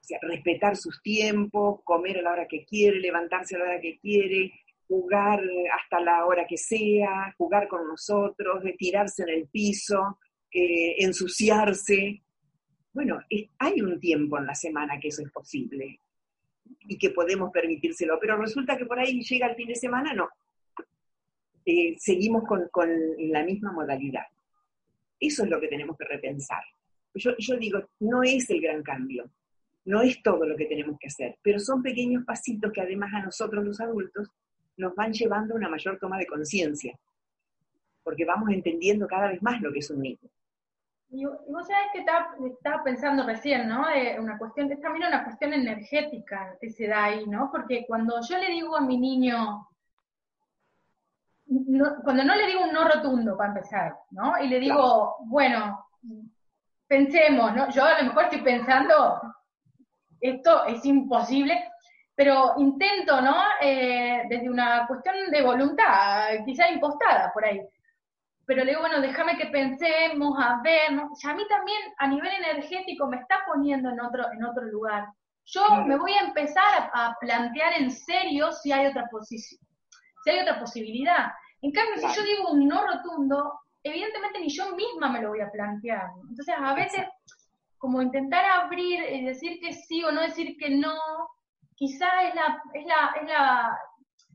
O 0.00 0.04
sea, 0.04 0.18
respetar 0.22 0.76
sus 0.76 1.02
tiempos, 1.02 1.80
comer 1.82 2.18
a 2.18 2.22
la 2.22 2.32
hora 2.32 2.46
que 2.46 2.64
quiere, 2.64 3.00
levantarse 3.00 3.56
a 3.56 3.58
la 3.58 3.64
hora 3.64 3.80
que 3.80 3.98
quiere, 3.98 4.52
jugar 4.86 5.42
hasta 5.76 6.00
la 6.00 6.24
hora 6.26 6.46
que 6.46 6.56
sea, 6.56 7.34
jugar 7.36 7.66
con 7.66 7.88
nosotros, 7.88 8.62
tirarse 8.78 9.24
en 9.24 9.30
el 9.30 9.48
piso, 9.48 10.18
eh, 10.52 10.96
ensuciarse. 10.98 12.22
Bueno, 12.92 13.18
hay 13.58 13.80
un 13.80 13.98
tiempo 13.98 14.38
en 14.38 14.46
la 14.46 14.54
semana 14.54 15.00
que 15.00 15.08
eso 15.08 15.22
es 15.22 15.32
posible 15.32 15.98
y 16.86 16.96
que 16.96 17.10
podemos 17.10 17.50
permitírselo, 17.50 18.18
pero 18.20 18.36
resulta 18.36 18.76
que 18.76 18.86
por 18.86 19.00
ahí 19.00 19.20
llega 19.20 19.48
el 19.48 19.56
fin 19.56 19.66
de 19.66 19.74
semana, 19.74 20.12
no. 20.12 20.28
Eh, 21.66 21.96
seguimos 21.98 22.44
con 22.70 22.90
la 23.18 23.42
misma 23.42 23.72
modalidad. 23.72 24.26
Eso 25.18 25.44
es 25.44 25.50
lo 25.50 25.60
que 25.60 25.68
tenemos 25.68 25.96
que 25.96 26.04
repensar. 26.04 26.62
Yo, 27.14 27.56
digo, 27.56 27.80
no 28.00 28.22
es 28.22 28.50
el 28.50 28.60
gran 28.60 28.82
cambio, 28.82 29.30
no 29.84 30.02
es 30.02 30.20
todo 30.22 30.44
lo 30.46 30.56
que 30.56 30.66
tenemos 30.66 30.98
que 30.98 31.06
hacer, 31.06 31.36
pero 31.42 31.60
son 31.60 31.82
pequeños 31.82 32.24
pasitos 32.24 32.72
que 32.72 32.80
además 32.80 33.12
a 33.14 33.22
nosotros 33.22 33.64
los 33.64 33.80
adultos 33.80 34.28
nos 34.76 34.94
van 34.96 35.12
llevando 35.12 35.54
a 35.54 35.56
una 35.56 35.68
mayor 35.68 35.98
toma 35.98 36.18
de 36.18 36.26
conciencia, 36.26 36.98
porque 38.02 38.24
vamos 38.24 38.50
entendiendo 38.50 39.06
cada 39.06 39.28
vez 39.28 39.40
más 39.42 39.60
lo 39.60 39.72
que 39.72 39.78
es 39.78 39.90
un 39.90 40.00
niño. 40.00 40.28
Y, 41.10 41.24
vos 41.24 41.68
sabés 41.68 41.86
que 41.92 42.00
estaba, 42.00 42.82
pensando 42.82 43.24
recién, 43.24 43.68
¿no? 43.68 43.88
Eh, 43.88 44.18
una 44.18 44.36
cuestión, 44.36 44.72
es 44.72 44.80
también 44.80 45.06
una 45.06 45.22
cuestión 45.22 45.52
energética 45.52 46.56
que 46.60 46.70
se 46.70 46.88
da 46.88 47.04
ahí, 47.04 47.24
¿no? 47.26 47.50
Porque 47.52 47.84
cuando 47.86 48.16
yo 48.28 48.36
le 48.38 48.50
digo 48.50 48.76
a 48.76 48.80
mi 48.80 48.98
niño, 48.98 49.68
cuando 51.46 52.24
no 52.24 52.34
le 52.34 52.46
digo 52.46 52.64
un 52.64 52.72
no 52.72 52.88
rotundo 52.88 53.36
para 53.36 53.50
empezar, 53.50 53.96
¿no? 54.10 54.38
Y 54.42 54.48
le 54.48 54.58
digo, 54.60 55.16
bueno, 55.26 55.86
pensemos, 56.86 57.54
¿no? 57.54 57.68
Yo 57.70 57.84
a 57.84 58.00
lo 58.00 58.08
mejor 58.08 58.24
estoy 58.24 58.40
pensando, 58.40 59.20
esto 60.20 60.64
es 60.64 60.84
imposible, 60.86 61.70
pero 62.14 62.54
intento, 62.58 63.20
¿no? 63.20 63.36
Eh, 63.60 64.22
desde 64.28 64.48
una 64.48 64.86
cuestión 64.86 65.30
de 65.30 65.42
voluntad, 65.42 66.28
quizá 66.44 66.70
impostada 66.70 67.32
por 67.32 67.44
ahí. 67.44 67.60
Pero 68.46 68.62
le 68.62 68.70
digo, 68.70 68.80
bueno, 68.80 69.00
déjame 69.00 69.36
que 69.36 69.46
pensemos, 69.46 70.38
a 70.38 70.60
ver, 70.62 70.92
¿no? 70.92 71.10
Y 71.22 71.26
a 71.26 71.34
mí 71.34 71.42
también 71.48 71.78
a 71.98 72.06
nivel 72.06 72.32
energético 72.32 73.06
me 73.06 73.16
está 73.16 73.38
poniendo 73.46 73.90
en 73.90 74.00
otro, 74.00 74.30
en 74.32 74.44
otro 74.44 74.64
lugar. 74.64 75.06
Yo 75.46 75.84
me 75.84 75.96
voy 75.96 76.12
a 76.12 76.26
empezar 76.26 76.90
a 76.94 77.14
plantear 77.20 77.74
en 77.74 77.90
serio 77.90 78.50
si 78.52 78.72
hay 78.72 78.86
otra 78.86 79.06
posición 79.10 79.60
si 80.24 80.30
hay 80.30 80.40
otra 80.40 80.58
posibilidad. 80.58 81.32
En 81.60 81.70
cambio, 81.70 81.96
si 81.96 82.16
yo 82.16 82.24
digo 82.24 82.50
un 82.50 82.66
no 82.66 82.86
rotundo, 82.86 83.60
evidentemente 83.82 84.40
ni 84.40 84.48
yo 84.48 84.74
misma 84.74 85.10
me 85.10 85.20
lo 85.20 85.28
voy 85.28 85.40
a 85.40 85.50
plantear. 85.50 86.08
Entonces, 86.28 86.54
a 86.58 86.74
veces, 86.74 87.06
como 87.76 88.00
intentar 88.00 88.44
abrir 88.44 89.00
y 89.12 89.24
decir 89.24 89.60
que 89.60 89.74
sí 89.74 90.02
o 90.02 90.10
no 90.10 90.22
decir 90.22 90.56
que 90.58 90.70
no, 90.70 90.96
quizá 91.74 92.28
es 92.28 92.34
la, 92.34 92.62
es 92.72 92.86
la, 92.86 93.14
es 93.20 93.28
la, 93.28 93.78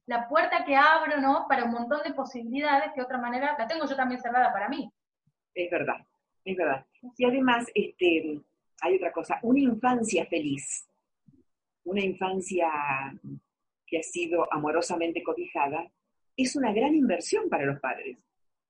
la 0.06 0.28
puerta 0.28 0.64
que 0.64 0.76
abro, 0.76 1.20
¿no? 1.20 1.48
Para 1.50 1.66
un 1.66 1.72
montón 1.72 2.02
de 2.04 2.14
posibilidades 2.14 2.92
que 2.94 3.02
de 3.02 3.06
otra 3.06 3.18
manera 3.18 3.56
la 3.58 3.68
tengo 3.68 3.88
yo 3.88 3.96
también 3.96 4.22
cerrada 4.22 4.54
para 4.54 4.70
mí. 4.70 4.92
Es 5.56 5.72
verdad, 5.72 5.98
es 6.46 6.56
verdad. 6.56 6.86
Y 7.18 7.26
además, 7.26 7.66
este, 7.74 8.40
hay 8.82 8.96
otra 8.96 9.12
cosa, 9.12 9.40
una 9.42 9.60
infancia 9.60 10.26
feliz, 10.28 10.88
una 11.84 12.02
infancia 12.02 12.70
que 13.90 14.00
ha 14.00 14.04
sido 14.04 14.52
amorosamente 14.52 15.24
cobijada, 15.24 15.92
es 16.36 16.56
una 16.56 16.72
gran 16.72 16.96
inversión 16.96 17.50
para 17.50 17.66
los 17.66 17.80
padres. 17.80 18.18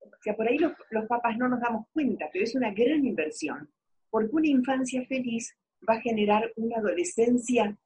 O 0.02 0.22
sea, 0.22 0.36
por 0.36 0.48
ahí 0.48 0.58
los, 0.58 0.74
papás 1.08 1.38
no 1.38 1.48
nos 1.48 1.60
damos 1.60 1.86
cuenta, 1.94 2.30
pero 2.32 2.44
es 2.44 2.56
una 2.56 2.72
gran 2.72 3.06
inversión, 3.06 3.70
porque 4.10 4.30
una 4.32 4.48
infancia 4.48 5.06
feliz 5.06 5.56
va 5.88 5.96
a 5.96 6.02
generar 6.02 6.52
una 6.56 6.78
adolescencia 6.78 7.78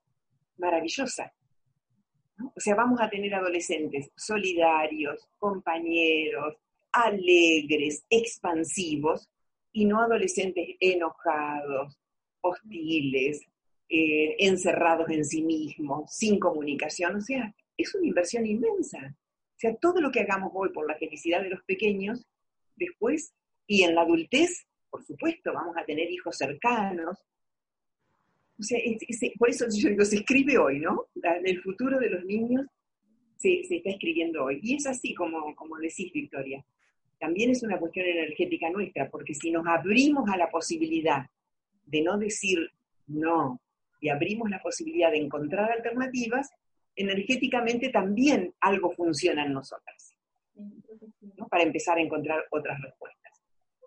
maravillosa. 0.58 1.32
O 2.56 2.60
sea, 2.60 2.76
vamos 2.76 3.00
a 3.02 3.10
tener 3.10 3.34
adolescentes 3.36 4.10
solidarios, 4.16 5.28
compañeros, 5.38 6.56
alegres, 6.92 8.06
expansivos, 8.10 9.30
y 9.74 9.86
no 9.86 10.00
adolescentes 10.00 10.70
enojados, 10.80 11.98
hostiles, 12.42 13.42
eh, 13.90 14.36
encerrados 14.40 15.10
en 15.10 15.26
sí 15.26 15.44
mismos, 15.44 16.14
sin 16.14 16.40
comunicación. 16.40 17.18
O 17.18 17.22
sea, 17.22 17.54
es 17.78 17.94
una 17.96 18.08
inversión 18.08 18.46
inmensa. 18.46 19.00
O 19.10 19.60
sea, 19.60 19.76
todo 19.76 20.02
lo 20.02 20.12
que 20.12 20.22
hagamos 20.22 20.52
hoy 20.54 20.70
por 20.72 20.88
la 20.88 20.98
felicidad 20.98 21.42
de 21.42 21.50
los 21.50 21.64
pequeñños, 21.64 22.26
después 22.76 23.34
y 23.68 23.84
en 23.84 23.96
la 23.96 24.02
adultez, 24.02 24.68
por 24.90 25.04
supuesto, 25.04 25.54
vamos 25.54 25.76
a 25.78 25.86
tener 25.86 26.12
hijos 26.12 26.38
cercanos. 26.38 27.18
O 28.60 28.64
sea, 28.64 28.80
por 29.38 29.50
eso 29.50 29.66
yo 29.76 29.90
digo, 29.90 30.06
se 30.06 30.18
escribe 30.18 30.58
hoy, 30.58 30.80
¿no? 30.80 31.08
el 31.44 31.62
futuro 31.62 32.00
de 32.00 32.10
los 32.10 32.24
niños 32.26 32.68
se, 33.38 33.62
está 33.62 33.90
escribiendo 33.90 34.44
hoy. 34.44 34.60
Y 34.62 34.76
es 34.76 34.86
así 34.86 35.14
como, 35.14 35.56
como 35.56 35.78
decís, 35.78 36.12
Victoria. 36.14 36.64
También 37.20 37.52
es 37.52 37.64
una 37.64 37.80
cuestión 37.80 38.06
energética 38.06 38.70
nuestra, 38.70 39.10
porque 39.10 39.34
si 39.34 39.50
nos 39.50 39.66
abrimos 39.66 40.30
a 40.30 40.38
la 40.38 40.50
posibilidad 40.50 41.26
de 41.86 42.02
no 42.02 42.18
decir 42.18 42.60
no, 43.08 43.62
y 44.04 44.10
abrimos 44.10 44.50
la 44.50 44.62
posibilidad 44.62 45.12
de 45.12 45.18
encontrar 45.18 45.72
alternativas, 45.72 46.52
energéticamente 46.94 47.88
también 47.88 48.54
algo 48.60 48.92
funciona 48.92 49.46
en 49.46 49.54
nosotras, 49.54 50.14
para 51.50 51.64
empezar 51.64 51.98
a 51.98 52.02
encontrar 52.02 52.44
otras 52.52 52.82
respuestas. 52.82 53.32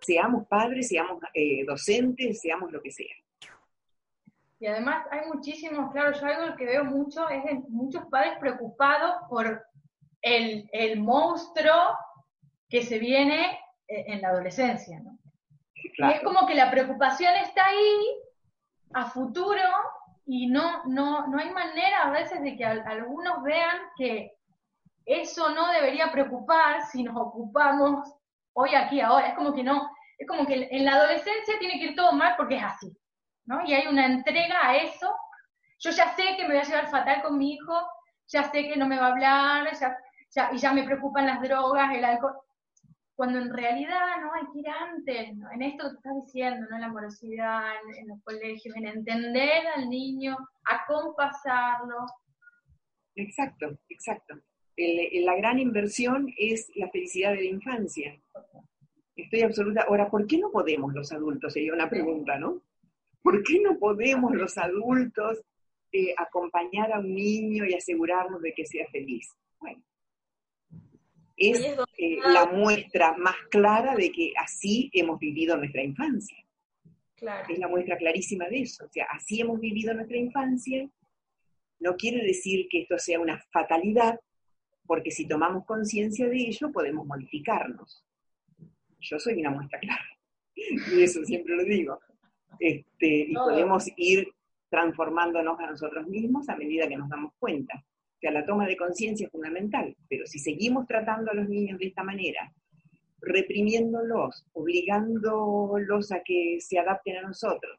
Seamos 0.00 0.46
padres, 0.46 0.88
seamos 0.88 1.22
eh, 1.34 1.66
docentes, 1.66 2.40
seamos 2.40 2.72
lo 2.72 2.80
que 2.80 2.92
sea. 2.92 3.14
Y 4.58 4.66
además 4.66 5.06
hay 5.10 5.26
muchísimos, 5.26 5.92
claro, 5.92 6.18
yo 6.18 6.26
algo 6.26 6.56
que 6.56 6.64
veo 6.64 6.84
mucho 6.84 7.28
es 7.28 7.42
muchos 7.68 8.06
padres 8.06 8.38
preocupados 8.40 9.16
por 9.28 9.66
el, 10.22 10.66
el, 10.72 10.98
monstruo 10.98 11.94
que 12.70 12.82
se 12.82 12.98
viene 12.98 13.42
eh, 13.86 14.04
en 14.06 14.22
la 14.22 14.30
adolescencia, 14.30 14.98
¿no? 15.00 15.18
Y 15.74 16.10
es 16.10 16.22
como 16.22 16.46
que 16.46 16.54
la 16.54 16.70
preocupación 16.70 17.34
está 17.36 17.66
ahí 17.66 18.16
a 18.94 19.10
futuro 19.10 19.60
y 20.26 20.48
no, 20.48 20.82
no, 20.86 21.28
no 21.28 21.38
hay 21.38 21.50
manera 21.50 22.02
a 22.02 22.10
veces 22.10 22.42
de 22.42 22.56
que 22.56 22.64
algunos 22.64 23.42
vean 23.44 23.78
que 23.96 24.32
eso 25.04 25.50
no 25.50 25.70
debería 25.70 26.10
preocupar 26.10 26.82
si 26.90 27.04
nos 27.04 27.16
ocupamos 27.16 28.12
hoy, 28.52 28.74
aquí, 28.74 29.00
ahora. 29.00 29.28
Es 29.28 29.34
como 29.34 29.54
que 29.54 29.62
no, 29.62 29.88
es 30.18 30.26
como 30.26 30.44
que 30.44 30.68
en 30.70 30.84
la 30.84 30.96
adolescencia 30.96 31.58
tiene 31.60 31.78
que 31.78 31.86
ir 31.86 31.96
todo 31.96 32.12
mal 32.12 32.34
porque 32.36 32.56
es 32.56 32.64
así, 32.64 32.92
¿no? 33.44 33.64
Y 33.64 33.72
hay 33.72 33.86
una 33.86 34.06
entrega 34.06 34.66
a 34.66 34.76
eso. 34.76 35.14
Yo 35.78 35.90
ya 35.90 36.08
sé 36.16 36.36
que 36.36 36.42
me 36.42 36.54
voy 36.54 36.58
a 36.58 36.64
llevar 36.64 36.88
fatal 36.88 37.22
con 37.22 37.38
mi 37.38 37.52
hijo, 37.52 37.88
ya 38.26 38.50
sé 38.50 38.66
que 38.66 38.76
no 38.76 38.88
me 38.88 38.98
va 38.98 39.06
a 39.06 39.12
hablar, 39.12 39.78
ya, 39.78 39.96
ya, 40.34 40.50
y 40.52 40.58
ya 40.58 40.72
me 40.72 40.82
preocupan 40.82 41.26
las 41.26 41.40
drogas, 41.40 41.94
el 41.94 42.04
alcohol 42.04 42.34
cuando 43.16 43.38
en 43.38 43.52
realidad 43.52 44.20
no 44.20 44.34
hay 44.34 44.44
que 44.52 44.58
ir 44.60 44.68
antes, 44.68 45.30
en 45.54 45.62
esto 45.62 45.88
que 45.88 45.96
estás 45.96 46.12
diciendo, 46.26 46.66
¿no? 46.68 46.76
en 46.76 46.82
la 46.82 46.86
amorosidad, 46.88 47.72
en, 47.96 48.08
los 48.08 48.22
colegios, 48.22 48.76
en 48.76 48.86
entender 48.86 49.66
al 49.74 49.88
niño, 49.88 50.36
acompasarlo. 50.64 52.04
Exacto, 53.14 53.78
exacto. 53.88 54.34
la 54.76 55.34
gran 55.36 55.58
inversión 55.58 56.30
es 56.36 56.70
la 56.76 56.90
felicidad 56.90 57.30
de 57.30 57.36
la 57.36 57.50
infancia. 57.50 58.20
Estoy 59.16 59.40
absoluta. 59.40 59.86
Ahora, 59.88 60.10
¿por 60.10 60.26
qué 60.26 60.36
no 60.36 60.50
podemos 60.50 60.92
los 60.92 61.10
adultos? 61.10 61.54
Sería 61.54 61.72
una 61.72 61.88
pregunta, 61.88 62.38
¿no? 62.38 62.60
¿Por 63.22 63.42
qué 63.42 63.60
no 63.60 63.78
podemos 63.78 64.34
los 64.34 64.58
adultos 64.58 65.42
eh, 65.90 66.14
acompañar 66.18 66.92
a 66.92 66.98
un 66.98 67.14
niño 67.14 67.64
y 67.64 67.72
asegurarnos 67.72 68.42
de 68.42 68.52
que 68.52 68.66
sea 68.66 68.86
feliz? 68.88 69.34
Bueno, 69.58 69.82
es 71.36 71.60
eh, 71.98 72.18
la 72.24 72.46
muestra 72.46 73.16
más 73.16 73.36
clara 73.50 73.94
de 73.94 74.10
que 74.10 74.32
así 74.42 74.90
hemos 74.92 75.18
vivido 75.18 75.56
nuestra 75.56 75.82
infancia. 75.82 76.38
Es 77.48 77.58
la 77.58 77.68
muestra 77.68 77.96
clarísima 77.96 78.46
de 78.48 78.60
eso. 78.60 78.84
O 78.84 78.88
sea, 78.88 79.06
así 79.10 79.40
hemos 79.40 79.60
vivido 79.60 79.94
nuestra 79.94 80.16
infancia. 80.16 80.88
No 81.80 81.96
quiere 81.96 82.24
decir 82.24 82.68
que 82.70 82.82
esto 82.82 82.98
sea 82.98 83.20
una 83.20 83.38
fatalidad, 83.50 84.18
porque 84.86 85.10
si 85.10 85.26
tomamos 85.26 85.64
conciencia 85.64 86.28
de 86.28 86.36
ello, 86.36 86.72
podemos 86.72 87.06
modificarnos. 87.06 88.04
Yo 89.00 89.18
soy 89.18 89.40
una 89.40 89.50
muestra 89.50 89.78
clara, 89.78 90.18
y 90.54 91.02
eso 91.02 91.24
siempre 91.24 91.54
lo 91.54 91.64
digo. 91.64 92.00
Este, 92.58 93.26
y 93.28 93.34
podemos 93.34 93.86
ir 93.96 94.28
transformándonos 94.70 95.58
a 95.60 95.70
nosotros 95.70 96.06
mismos 96.06 96.48
a 96.48 96.56
medida 96.56 96.88
que 96.88 96.96
nos 96.96 97.08
damos 97.08 97.32
cuenta. 97.38 97.84
La 98.30 98.44
toma 98.44 98.66
de 98.66 98.76
conciencia 98.76 99.26
es 99.26 99.32
fundamental, 99.32 99.96
pero 100.08 100.26
si 100.26 100.38
seguimos 100.38 100.86
tratando 100.86 101.30
a 101.30 101.34
los 101.34 101.48
niños 101.48 101.78
de 101.78 101.86
esta 101.86 102.02
manera, 102.02 102.52
reprimiéndolos, 103.20 104.46
obligándolos 104.52 106.12
a 106.12 106.22
que 106.22 106.58
se 106.60 106.78
adapten 106.78 107.16
a 107.16 107.22
nosotros, 107.22 107.78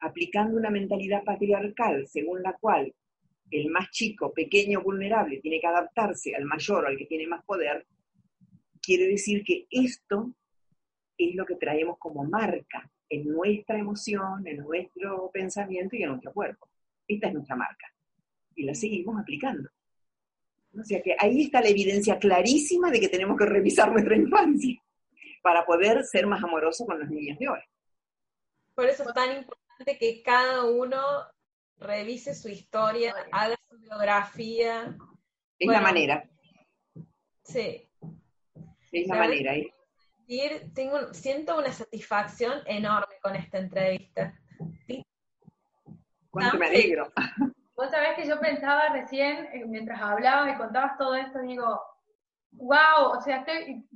aplicando 0.00 0.56
una 0.56 0.70
mentalidad 0.70 1.24
patriarcal 1.24 2.06
según 2.06 2.42
la 2.42 2.52
cual 2.54 2.94
el 3.50 3.70
más 3.70 3.90
chico, 3.90 4.32
pequeño, 4.32 4.82
vulnerable, 4.82 5.40
tiene 5.40 5.60
que 5.60 5.66
adaptarse 5.66 6.34
al 6.34 6.44
mayor 6.44 6.84
o 6.84 6.88
al 6.88 6.96
que 6.96 7.06
tiene 7.06 7.26
más 7.26 7.44
poder, 7.44 7.86
quiere 8.80 9.06
decir 9.06 9.44
que 9.44 9.66
esto 9.70 10.34
es 11.16 11.34
lo 11.34 11.46
que 11.46 11.56
traemos 11.56 11.98
como 11.98 12.24
marca 12.24 12.90
en 13.08 13.28
nuestra 13.28 13.78
emoción, 13.78 14.46
en 14.46 14.58
nuestro 14.58 15.30
pensamiento 15.32 15.96
y 15.96 16.02
en 16.02 16.10
nuestro 16.10 16.32
cuerpo. 16.32 16.68
Esta 17.06 17.28
es 17.28 17.34
nuestra 17.34 17.56
marca. 17.56 17.86
Y 18.56 18.64
la 18.64 18.74
seguimos 18.74 19.20
aplicando. 19.20 19.70
O 20.78 20.84
sea 20.84 21.00
que 21.02 21.16
ahí 21.18 21.42
está 21.42 21.60
la 21.60 21.68
evidencia 21.68 22.18
clarísima 22.18 22.90
de 22.90 23.00
que 23.00 23.08
tenemos 23.08 23.36
que 23.38 23.46
revisar 23.46 23.92
nuestra 23.92 24.16
infancia 24.16 24.80
para 25.42 25.64
poder 25.64 26.04
ser 26.04 26.26
más 26.26 26.42
amorosos 26.42 26.86
con 26.86 26.98
los 26.98 27.08
niños 27.10 27.38
de 27.38 27.48
hoy. 27.48 27.60
Por 28.74 28.86
eso 28.86 29.04
es 29.06 29.14
tan 29.14 29.36
importante 29.36 29.98
que 29.98 30.22
cada 30.22 30.64
uno 30.64 31.00
revise 31.78 32.34
su 32.34 32.48
historia, 32.48 33.14
haga 33.30 33.56
su 33.68 33.78
biografía. 33.78 34.96
Es 35.58 35.68
la 35.68 35.80
manera. 35.80 36.28
Sí. 37.44 37.88
Es 38.90 39.06
la, 39.06 39.16
manera. 39.16 39.54
¿eh? 39.54 39.72
Tengo, 40.74 41.12
siento 41.12 41.58
una 41.58 41.72
satisfacción 41.72 42.62
enorme 42.66 43.16
con 43.22 43.36
esta 43.36 43.58
entrevista. 43.58 44.40
Cuánto 46.30 46.58
me 46.58 46.66
alegro. 46.66 47.12
Vos 47.76 47.90
sabés 47.90 48.14
que 48.14 48.26
yo 48.26 48.38
pensaba 48.38 48.90
recién, 48.90 49.48
eh, 49.52 49.64
mientras 49.66 50.00
hablabas 50.00 50.54
y 50.54 50.58
contabas 50.58 50.96
todo 50.96 51.14
esto, 51.16 51.40
digo, 51.40 51.82
wow, 52.52 53.16
o 53.16 53.20
sea, 53.20 53.44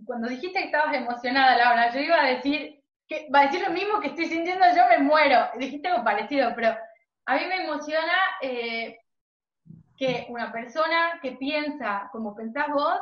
cuando 0.05 0.29
dijiste 0.29 0.59
que 0.59 0.67
estabas 0.67 0.95
emocionada, 0.95 1.57
Laura, 1.57 1.93
yo 1.93 2.01
iba 2.01 2.21
a 2.21 2.27
decir, 2.27 2.83
que 3.07 3.29
va 3.35 3.41
a 3.41 3.45
decir 3.45 3.63
lo 3.63 3.71
mismo 3.71 4.01
que 4.01 4.09
estoy 4.09 4.27
sintiendo 4.27 4.65
yo, 4.75 4.87
me 4.89 4.99
muero. 4.99 5.49
Dijiste 5.59 5.89
algo 5.89 6.05
parecido, 6.05 6.53
pero 6.55 6.77
a 7.27 7.37
mí 7.37 7.47
me 7.47 7.65
emociona 7.65 8.15
eh, 8.43 8.99
que 9.97 10.27
una 10.29 10.53
persona 10.53 11.19
que 11.23 11.33
piensa 11.33 12.09
como 12.13 12.35
pensás 12.35 12.69
vos 12.69 12.99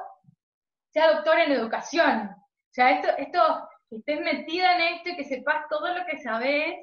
sea 0.90 1.12
doctora 1.12 1.44
en 1.44 1.52
educación. 1.52 2.30
O 2.30 2.72
sea, 2.72 2.90
esto, 2.90 3.08
esto, 3.16 3.68
que 3.88 3.96
estés 3.96 4.20
metida 4.20 4.74
en 4.76 4.94
esto 4.94 5.08
y 5.10 5.16
que 5.16 5.24
sepas 5.24 5.68
todo 5.68 5.92
lo 5.94 6.04
que 6.06 6.18
sabés 6.18 6.74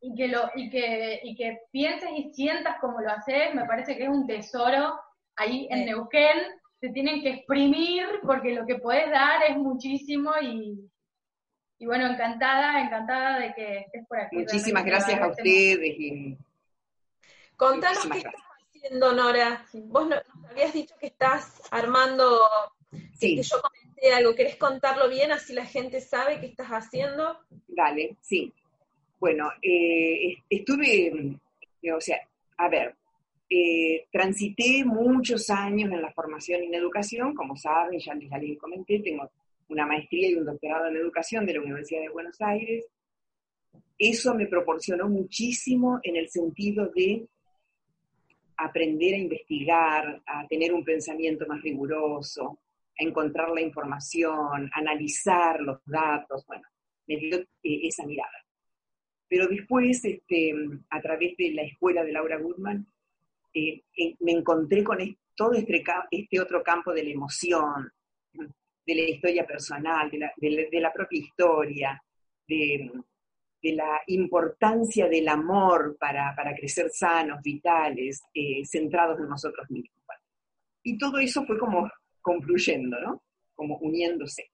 y 0.00 0.14
que, 0.14 0.28
lo, 0.28 0.50
y 0.54 0.70
que, 0.70 1.20
y 1.22 1.36
que 1.36 1.60
pienses 1.70 2.10
y 2.16 2.32
sientas 2.32 2.78
como 2.80 3.00
lo 3.00 3.10
haces, 3.10 3.54
me 3.54 3.66
parece 3.66 3.96
que 3.96 4.04
es 4.04 4.08
un 4.08 4.26
tesoro 4.26 4.98
ahí 5.36 5.68
en 5.70 5.86
Neuquén. 5.86 6.38
Se 6.80 6.88
tienen 6.88 7.20
que 7.20 7.30
exprimir 7.30 8.06
porque 8.22 8.52
lo 8.52 8.64
que 8.64 8.76
podés 8.76 9.10
dar 9.10 9.42
es 9.48 9.56
muchísimo 9.58 10.32
y, 10.40 10.90
y 11.78 11.86
bueno, 11.86 12.06
encantada, 12.06 12.80
encantada 12.80 13.38
de 13.38 13.54
que 13.54 13.78
estés 13.80 14.06
por 14.06 14.18
aquí. 14.18 14.36
Muchísimas 14.36 14.84
gracias 14.84 15.20
a 15.20 15.28
ustedes. 15.28 16.00
Y 16.00 16.38
Contanos 17.56 18.06
qué 18.06 18.18
estás 18.18 18.34
haciendo, 18.58 19.12
Nora. 19.12 19.66
Vos 19.74 20.08
nos 20.08 20.22
habías 20.48 20.72
dicho 20.72 20.94
que 20.98 21.08
estás 21.08 21.60
armando, 21.70 22.40
sí. 23.18 23.36
que 23.36 23.42
yo 23.42 23.60
comenté 23.60 24.14
algo. 24.14 24.34
¿Querés 24.34 24.56
contarlo 24.56 25.10
bien 25.10 25.30
así 25.32 25.52
la 25.52 25.66
gente 25.66 26.00
sabe 26.00 26.40
qué 26.40 26.46
estás 26.46 26.68
haciendo? 26.68 27.38
Dale, 27.68 28.16
sí. 28.22 28.54
Bueno, 29.20 29.50
eh, 29.60 30.38
estuve, 30.48 31.36
eh, 31.82 31.92
o 31.92 32.00
sea, 32.00 32.16
a 32.56 32.68
ver, 32.70 32.96
eh, 33.50 34.06
transité 34.10 34.82
muchos 34.84 35.50
años 35.50 35.92
en 35.92 36.00
la 36.00 36.12
formación 36.12 36.62
en 36.62 36.74
educación, 36.74 37.34
como 37.34 37.54
saben, 37.54 38.00
ya, 38.00 38.14
ya 38.18 38.38
les 38.38 38.58
comenté, 38.58 39.00
tengo 39.00 39.30
una 39.68 39.86
maestría 39.86 40.30
y 40.30 40.34
un 40.34 40.46
doctorado 40.46 40.88
en 40.88 40.96
educación 40.96 41.44
de 41.44 41.54
la 41.54 41.60
Universidad 41.60 42.00
de 42.00 42.08
Buenos 42.08 42.40
Aires. 42.40 42.86
Eso 43.98 44.34
me 44.34 44.46
proporcionó 44.46 45.08
muchísimo 45.08 46.00
en 46.02 46.16
el 46.16 46.30
sentido 46.30 46.90
de 46.94 47.28
aprender 48.56 49.14
a 49.14 49.18
investigar, 49.18 50.22
a 50.24 50.46
tener 50.46 50.72
un 50.72 50.84
pensamiento 50.84 51.46
más 51.46 51.60
riguroso, 51.60 52.58
a 52.98 53.04
encontrar 53.04 53.50
la 53.50 53.60
información, 53.60 54.70
analizar 54.72 55.60
los 55.60 55.78
datos, 55.84 56.46
bueno, 56.46 56.66
me 57.06 57.16
dio 57.16 57.36
eh, 57.36 57.46
esa 57.62 58.06
mirada. 58.06 58.39
Pero 59.30 59.46
después, 59.46 60.04
este, 60.04 60.52
a 60.90 61.00
través 61.00 61.36
de 61.36 61.52
la 61.52 61.62
escuela 61.62 62.02
de 62.02 62.10
Laura 62.10 62.36
Goodman, 62.36 62.84
eh, 63.54 63.80
eh, 63.96 64.16
me 64.18 64.32
encontré 64.32 64.82
con 64.82 64.98
todo 65.36 65.52
este, 65.52 65.84
este, 66.10 66.40
otro 66.40 66.64
campo 66.64 66.92
de 66.92 67.04
la 67.04 67.10
emoción, 67.10 67.92
de 68.34 68.94
la 68.94 69.02
historia 69.02 69.46
personal, 69.46 70.10
de 70.10 70.18
la, 70.18 70.32
de 70.36 70.80
la 70.80 70.92
propia 70.92 71.20
historia, 71.20 72.02
de, 72.48 72.90
de 73.62 73.72
la 73.72 74.00
importancia 74.08 75.08
del 75.08 75.28
amor 75.28 75.96
para, 75.98 76.34
crecer 76.56 76.90
sanos, 76.90 77.40
vitales, 77.40 78.22
eh, 78.34 78.64
centrados 78.64 79.20
en 79.20 79.28
nosotros 79.28 79.70
mismos. 79.70 79.94
y 80.82 80.98
todo 80.98 81.18
eso 81.18 81.44
fue 81.46 81.56
como 81.56 81.88
concluyendo, 82.20 82.98
¿no? 83.00 83.22
Como 83.54 83.76
uniéndose. 83.78 84.50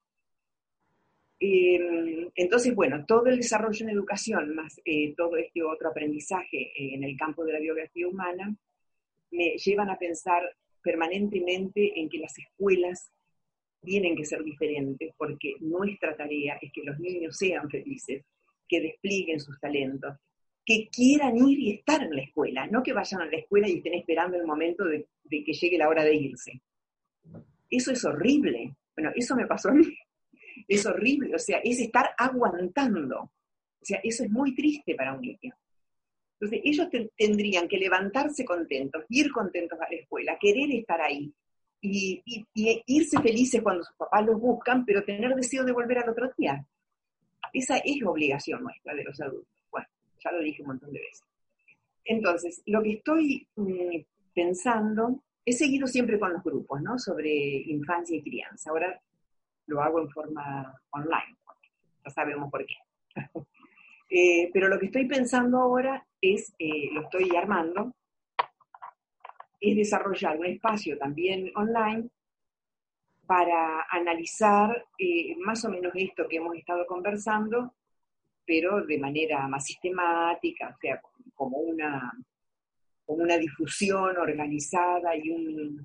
Em, 1.39 2.31
entonces, 2.35 2.75
bueno, 2.75 3.05
todo 3.07 3.27
el 3.27 3.37
desarrollo 3.37 3.85
en 3.85 3.91
educación, 3.91 4.55
más 4.55 4.81
eh, 4.85 5.15
todo 5.17 5.37
este 5.37 5.63
otro 5.63 5.91
aprendizaje 5.91 6.73
eh, 6.75 6.95
en 6.95 7.05
el 7.05 7.17
campo 7.17 7.45
de 7.45 7.53
la 7.53 7.61
biografía 7.61 8.09
humana, 8.09 8.57
me 9.31 9.57
llevan 9.57 9.91
a 9.91 9.99
pensar 9.99 10.43
permanentemente 10.83 12.01
en 12.01 12.09
que 12.09 12.19
las 12.19 12.39
escuelas 12.39 13.11
tienen 13.83 14.17
que 14.17 14.25
ser 14.25 14.43
diferentes, 14.43 15.13
porque 15.17 15.55
nuestra 15.61 16.17
tarea 16.17 16.59
es 16.61 16.73
que 16.73 16.83
los 16.83 16.99
niños 16.99 17.37
sean 17.37 17.69
felices, 17.71 18.25
que 18.69 18.81
desplieguen 18.81 19.41
sus 19.41 19.59
talentos, 19.61 20.17
que 20.65 20.89
quieran 20.89 21.37
ir 21.37 21.61
y 21.61 21.73
estar 21.75 22.03
en 22.03 22.17
la 22.17 22.23
escuela, 22.23 22.67
no 22.67 22.83
que 22.83 22.93
vayan 22.93 23.23
a 23.23 23.27
la 23.27 23.37
escuela 23.37 23.69
y 23.69 23.77
estén 23.77 23.95
esperando 23.95 24.37
el 24.37 24.45
momento 24.45 24.85
de, 24.85 25.07
que 25.31 25.53
llegue 25.53 25.79
la 25.79 25.89
hora 25.89 26.03
de 26.03 26.17
irse. 26.17 26.61
Eso 27.71 27.93
es 27.93 28.05
horrible. 28.05 28.75
Bueno, 28.97 29.13
eso 29.15 29.37
me 29.37 29.47
pasó 29.47 29.69
a 29.69 29.75
mí. 29.75 29.87
Es 30.69 30.85
horrible, 30.87 31.35
o 31.35 31.39
sea, 31.39 31.59
es 31.59 31.79
estar 31.81 32.11
aguantando. 32.17 33.21
O 33.21 33.85
sea, 33.85 34.01
eso 34.03 34.25
es 34.25 34.31
muy 34.31 34.55
triste 34.55 34.95
para 34.95 35.15
un 35.15 35.21
niño. 35.21 35.55
Entonces, 36.39 36.61
ellos 36.65 36.89
tendrían 37.17 37.69
que 37.69 37.79
levantarse 37.79 38.45
contentos, 38.45 39.05
ir 39.09 39.31
contentos 39.33 39.81
a 39.81 39.89
la 39.89 39.97
escuela, 39.97 40.37
querer 40.39 40.71
estar 40.73 41.01
ahí 41.01 41.33
y, 41.81 42.23
y, 42.55 42.83
irse 42.87 43.21
felices 43.21 43.63
cuando 43.63 43.85
sus 43.85 43.97
papás 43.97 44.27
los 44.27 44.41
buscan, 44.41 44.85
pero 44.85 45.05
tener 45.05 45.35
deseo 45.35 45.65
de 45.65 45.73
volver 45.73 45.99
al 45.99 46.11
otro 46.11 46.31
día. 46.37 46.67
Esa 47.53 47.79
es 47.79 47.97
la 48.01 48.11
obligación 48.11 48.63
nuestra 48.63 48.95
de 48.95 49.05
los 49.05 49.21
adultos. 49.21 49.65
Bueno, 49.71 49.87
ya 50.23 50.33
lo 50.33 50.41
dije 50.41 50.63
un 50.63 50.69
montón 50.69 50.93
de 50.93 51.01
veces. 51.01 51.25
Entonces, 52.05 52.63
lo 52.67 52.83
que 52.83 52.93
estoy 52.93 53.49
mm, 53.57 53.97
pensando, 54.35 55.23
he 55.45 55.53
seguido 55.53 55.87
siempre 55.87 56.19
con 56.19 56.33
los 56.33 56.43
grupos, 56.43 56.83
¿no? 56.83 56.99
Sobre 56.99 57.31
infancia 57.31 58.17
y 58.17 58.23
crianza. 58.23 58.71
Ahora 58.71 59.01
lo 59.67 59.83
hago 59.83 60.01
en 60.01 60.11
forma 60.11 60.81
online, 60.91 61.37
ya 62.05 62.11
sabemos 62.11 62.51
por 62.51 62.65
qué. 62.65 62.77
Eh, 64.09 64.51
pero 64.53 64.69
lo 64.69 64.79
que 64.79 64.87
estoy 64.87 65.09
pensando 65.09 65.59
ahora 65.59 66.07
es, 66.21 66.55
eh, 66.61 66.91
lo 66.93 67.03
estoy 67.03 67.35
armando, 67.35 67.93
es 69.61 69.77
desarrollar 69.77 70.39
un 70.39 70.47
espacio 70.47 70.97
también 70.97 71.51
online 71.57 72.09
para 73.27 73.85
analizar 73.91 74.87
eh, 74.97 75.35
más 75.39 75.65
o 75.65 75.71
menos 75.71 75.93
esto 75.97 76.29
que 76.29 76.37
hemos 76.37 76.55
estado 76.57 76.87
conversando, 76.87 77.75
pero 78.47 78.87
de 78.87 78.99
manera 78.99 79.49
más 79.49 79.65
sistemática, 79.65 80.69
o 80.69 80.79
sea, 80.79 81.01
como 81.35 81.59
una, 81.59 82.13
como 83.05 83.25
una 83.25 83.37
difusión 83.37 84.17
organizada 84.17 85.17
y 85.17 85.31
un, 85.31 85.85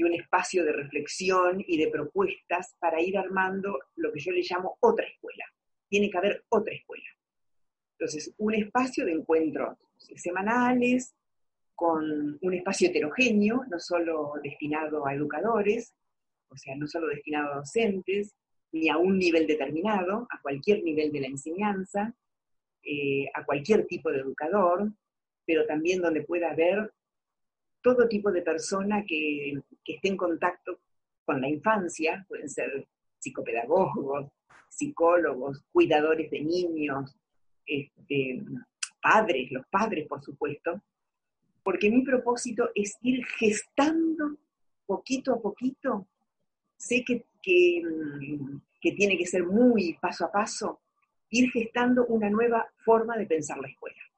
y 0.00 0.02
un 0.02 0.14
espacio 0.14 0.64
de 0.64 0.72
reflexión 0.72 1.62
y 1.66 1.76
de 1.76 1.90
propuestas 1.90 2.74
para 2.78 3.02
ir 3.02 3.18
armando 3.18 3.78
lo 3.96 4.10
que 4.10 4.20
yo 4.20 4.32
le 4.32 4.40
llamo 4.40 4.78
otra 4.80 5.04
escuela. 5.06 5.44
Tiene 5.90 6.08
que 6.08 6.16
haber 6.16 6.42
otra 6.48 6.72
escuela. 6.72 7.04
Entonces, 7.98 8.32
un 8.38 8.54
espacio 8.54 9.04
de 9.04 9.12
encuentros 9.12 9.76
semanales, 10.16 11.14
con 11.74 12.38
un 12.40 12.54
espacio 12.54 12.88
heterogéneo, 12.88 13.66
no 13.70 13.78
solo 13.78 14.32
destinado 14.42 15.06
a 15.06 15.12
educadores, 15.12 15.94
o 16.48 16.56
sea, 16.56 16.74
no 16.76 16.86
solo 16.86 17.08
destinado 17.08 17.52
a 17.52 17.56
docentes, 17.56 18.34
ni 18.72 18.88
a 18.88 18.96
un 18.96 19.18
nivel 19.18 19.46
determinado, 19.46 20.26
a 20.30 20.40
cualquier 20.40 20.82
nivel 20.82 21.12
de 21.12 21.20
la 21.20 21.26
enseñanza, 21.26 22.14
eh, 22.82 23.26
a 23.34 23.44
cualquier 23.44 23.86
tipo 23.86 24.10
de 24.10 24.20
educador, 24.20 24.92
pero 25.44 25.66
también 25.66 26.00
donde 26.00 26.22
pueda 26.22 26.52
haber 26.52 26.90
todo 27.82 28.08
tipo 28.08 28.30
de 28.30 28.42
persona 28.42 29.04
que, 29.06 29.60
que 29.84 29.94
esté 29.94 30.08
en 30.08 30.16
contacto 30.16 30.80
con 31.24 31.40
la 31.40 31.48
infancia, 31.48 32.24
pueden 32.28 32.48
ser 32.48 32.86
psicopedagogos, 33.18 34.30
psicólogos, 34.68 35.62
cuidadores 35.72 36.30
de 36.30 36.40
niños, 36.40 37.14
este, 37.66 38.42
padres, 39.02 39.50
los 39.50 39.66
padres 39.66 40.06
por 40.08 40.22
supuesto, 40.22 40.82
porque 41.62 41.90
mi 41.90 42.02
propósito 42.02 42.70
es 42.74 42.96
ir 43.02 43.24
gestando 43.38 44.36
poquito 44.86 45.34
a 45.34 45.40
poquito. 45.40 46.06
Sé 46.76 47.04
que, 47.04 47.26
que, 47.42 47.82
que 48.80 48.92
tiene 48.92 49.18
que 49.18 49.26
ser 49.26 49.44
muy 49.44 49.98
paso 50.00 50.24
a 50.24 50.32
paso, 50.32 50.80
ir 51.28 51.50
gestando 51.50 52.06
una 52.06 52.30
nueva 52.30 52.66
forma 52.84 53.16
de 53.16 53.26
pensar 53.26 53.58
la 53.58 53.68
escuela 53.68 54.09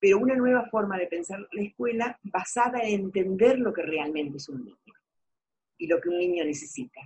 pero 0.00 0.18
una 0.18 0.36
nueva 0.36 0.68
forma 0.70 0.98
de 0.98 1.06
pensar 1.06 1.40
la 1.52 1.62
escuela 1.62 2.18
basada 2.22 2.80
en 2.82 3.00
entender 3.00 3.58
lo 3.58 3.72
que 3.72 3.82
realmente 3.82 4.36
es 4.36 4.48
un 4.48 4.64
niño 4.64 4.94
y 5.76 5.86
lo 5.86 6.00
que 6.00 6.08
un 6.08 6.18
niño 6.18 6.44
necesita. 6.44 7.00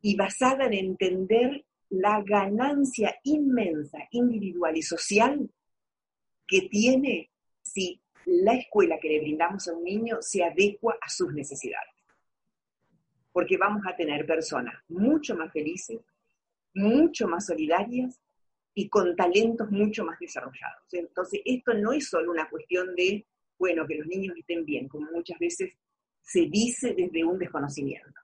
Y 0.00 0.16
basada 0.16 0.66
en 0.66 0.74
entender 0.74 1.64
la 1.90 2.22
ganancia 2.22 3.14
inmensa, 3.22 3.98
individual 4.10 4.76
y 4.76 4.82
social 4.82 5.50
que 6.46 6.62
tiene 6.62 7.30
si 7.62 8.00
la 8.24 8.54
escuela 8.54 8.98
que 9.00 9.08
le 9.08 9.20
brindamos 9.20 9.68
a 9.68 9.74
un 9.74 9.84
niño 9.84 10.18
se 10.20 10.42
adecua 10.42 10.96
a 11.00 11.08
sus 11.08 11.32
necesidades. 11.32 11.94
Porque 13.32 13.56
vamos 13.56 13.82
a 13.86 13.96
tener 13.96 14.26
personas 14.26 14.74
mucho 14.88 15.36
más 15.36 15.52
felices, 15.52 16.00
mucho 16.74 17.28
más 17.28 17.46
solidarias 17.46 18.20
y 18.74 18.88
con 18.88 19.14
talentos 19.14 19.70
mucho 19.70 20.04
más 20.04 20.18
desarrollados. 20.18 20.92
Entonces, 20.92 21.40
esto 21.44 21.74
no 21.74 21.92
es 21.92 22.08
solo 22.08 22.30
una 22.30 22.48
cuestión 22.48 22.94
de, 22.94 23.26
bueno, 23.58 23.86
que 23.86 23.96
los 23.96 24.06
niños 24.06 24.36
estén 24.36 24.64
bien, 24.64 24.88
como 24.88 25.10
muchas 25.10 25.38
veces 25.38 25.74
se 26.22 26.46
dice 26.46 26.94
desde 26.94 27.24
un 27.24 27.38
desconocimiento, 27.38 28.20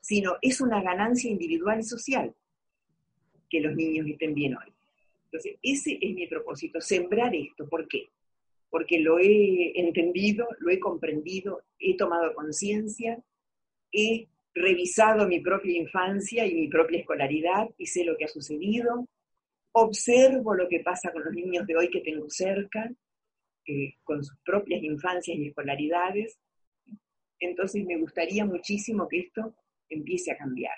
sino 0.00 0.36
es 0.42 0.60
una 0.60 0.82
ganancia 0.82 1.30
individual 1.30 1.80
y 1.80 1.84
social 1.84 2.34
que 3.48 3.60
los 3.60 3.74
niños 3.74 4.06
estén 4.08 4.34
bien 4.34 4.56
hoy. 4.56 4.72
Entonces, 5.26 5.56
ese 5.62 5.98
es 6.00 6.14
mi 6.14 6.26
propósito, 6.26 6.80
sembrar 6.80 7.34
esto. 7.34 7.68
¿Por 7.68 7.88
qué? 7.88 8.10
Porque 8.68 8.98
lo 8.98 9.18
he 9.18 9.78
entendido, 9.80 10.46
lo 10.58 10.70
he 10.70 10.78
comprendido, 10.78 11.62
he 11.78 11.96
tomado 11.96 12.34
conciencia, 12.34 13.22
he 13.92 14.28
revisado 14.54 15.26
mi 15.26 15.40
propia 15.40 15.78
infancia 15.78 16.46
y 16.46 16.54
mi 16.54 16.68
propia 16.68 17.00
escolaridad 17.00 17.68
y 17.78 17.86
sé 17.86 18.04
lo 18.04 18.16
que 18.16 18.24
ha 18.24 18.28
sucedido, 18.28 19.08
observo 19.72 20.54
lo 20.54 20.68
que 20.68 20.80
pasa 20.80 21.12
con 21.12 21.24
los 21.24 21.32
niños 21.34 21.66
de 21.66 21.76
hoy 21.76 21.90
que 21.90 22.00
tengo 22.00 22.28
cerca, 22.28 22.90
eh, 23.66 23.94
con 24.04 24.22
sus 24.22 24.38
propias 24.44 24.82
infancias 24.82 25.38
y 25.38 25.48
escolaridades. 25.48 26.38
Entonces 27.38 27.84
me 27.84 27.98
gustaría 27.98 28.44
muchísimo 28.44 29.08
que 29.08 29.20
esto 29.20 29.54
empiece 29.88 30.32
a 30.32 30.36
cambiar. 30.36 30.74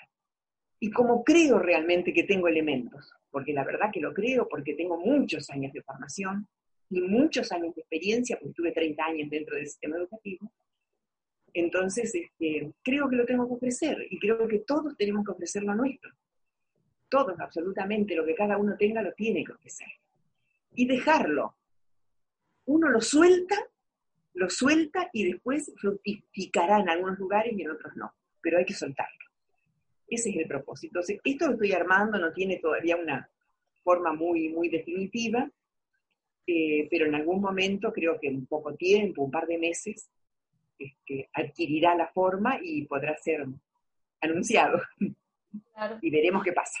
Y 0.79 0.91
como 0.91 1.23
creo 1.23 1.59
realmente 1.59 2.13
que 2.13 2.23
tengo 2.23 2.47
elementos, 2.47 3.11
porque 3.31 3.53
la 3.53 3.63
verdad 3.63 3.89
que 3.91 4.01
lo 4.01 4.13
creo, 4.13 4.47
porque 4.47 4.73
tengo 4.75 4.97
muchos 4.97 5.49
años 5.49 5.73
de 5.73 5.81
formación 5.81 6.47
y 6.89 7.01
muchos 7.01 7.51
años 7.51 7.75
de 7.75 7.81
experiencia, 7.81 8.37
porque 8.39 8.53
tuve 8.53 8.71
30 8.71 9.03
años 9.03 9.29
dentro 9.29 9.55
del 9.55 9.67
sistema 9.67 9.97
educativo, 9.97 10.51
entonces 11.55 12.13
este, 12.13 12.73
creo 12.83 13.09
que 13.09 13.15
lo 13.15 13.25
tengo 13.25 13.47
que 13.47 13.53
ofrecer 13.53 14.05
y 14.09 14.19
creo 14.19 14.45
que 14.45 14.59
todos 14.59 14.95
tenemos 14.97 15.25
que 15.25 15.31
ofrecer 15.31 15.63
lo 15.63 15.73
nuestro. 15.73 16.11
Todos, 17.07 17.39
absolutamente, 17.39 18.13
lo 18.13 18.25
que 18.25 18.35
cada 18.35 18.57
uno 18.57 18.75
tenga 18.77 19.01
lo 19.01 19.13
tiene 19.13 19.45
que 19.45 19.53
ofrecer. 19.53 19.87
Y 20.73 20.85
dejarlo, 20.85 21.55
uno 22.65 22.89
lo 22.89 22.99
suelta, 22.99 23.55
lo 24.33 24.49
suelta 24.49 25.09
y 25.13 25.31
después 25.31 25.71
fructificará 25.77 26.81
en 26.81 26.89
algunos 26.89 27.17
lugares 27.17 27.53
y 27.57 27.61
en 27.61 27.71
otros 27.71 27.95
no, 27.95 28.13
pero 28.41 28.57
hay 28.57 28.65
que 28.65 28.73
soltarlo. 28.73 29.25
Ese 30.09 30.31
es 30.31 30.35
el 30.35 30.47
propósito. 30.47 30.99
Entonces, 30.99 31.21
esto 31.23 31.47
lo 31.47 31.53
estoy 31.53 31.71
armando, 31.71 32.19
no 32.19 32.33
tiene 32.33 32.57
todavía 32.57 32.97
una 32.97 33.29
forma 33.81 34.11
muy, 34.11 34.49
muy 34.49 34.67
definitiva, 34.67 35.49
eh, 36.47 36.85
pero 36.91 37.05
en 37.05 37.15
algún 37.15 37.39
momento, 37.39 37.93
creo 37.93 38.19
que 38.19 38.27
en 38.27 38.45
poco 38.45 38.75
tiempo, 38.75 39.23
un 39.23 39.31
par 39.31 39.47
de 39.47 39.57
meses, 39.57 40.09
este, 40.77 41.29
adquirirá 41.33 41.95
la 41.95 42.07
forma 42.07 42.59
y 42.61 42.85
podrá 42.85 43.15
ser 43.17 43.45
anunciado. 44.21 44.81
Y 46.01 46.09
veremos 46.09 46.43
qué 46.43 46.53
pasa 46.53 46.77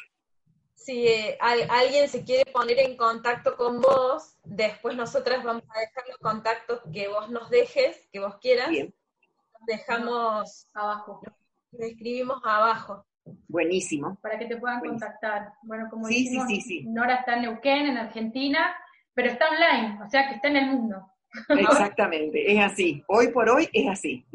si 0.85 1.07
eh, 1.07 1.35
alguien 1.39 2.07
se 2.07 2.23
quiere 2.23 2.51
poner 2.51 2.77
en 2.79 2.95
contacto 2.95 3.57
con 3.57 3.81
vos, 3.81 4.37
después 4.43 4.95
nosotras 4.95 5.43
vamos 5.43 5.63
a 5.75 5.79
dejar 5.79 6.03
los 6.07 6.17
contactos 6.19 6.81
que 6.93 7.07
vos 7.07 7.31
nos 7.31 7.49
dejes, 7.49 8.07
que 8.13 8.19
vos 8.19 8.37
quieras. 8.37 8.69
Bien. 8.69 8.93
dejamos 9.65 10.67
abajo. 10.75 11.21
Lo 11.71 11.85
escribimos 11.85 12.39
abajo. 12.45 13.03
Buenísimo. 13.47 14.19
Para 14.21 14.37
que 14.37 14.45
te 14.45 14.57
puedan 14.57 14.79
contactar. 14.79 15.53
Bueno, 15.63 15.87
como 15.89 16.05
sí, 16.05 16.27
sí, 16.27 16.61
sí, 16.61 16.85
Nora 16.85 17.15
está 17.15 17.35
en 17.35 17.41
Neuquén, 17.41 17.87
en 17.87 17.97
Argentina, 17.97 18.75
pero 19.15 19.29
está 19.29 19.49
online, 19.49 20.03
o 20.05 20.07
sea 20.07 20.27
que 20.27 20.35
está 20.35 20.49
en 20.49 20.57
el 20.57 20.67
mundo. 20.67 21.11
Exactamente, 21.49 22.51
es 22.51 22.59
así. 22.59 23.03
Hoy 23.07 23.29
por 23.29 23.49
hoy 23.49 23.67
es 23.73 23.87
así. 23.87 24.25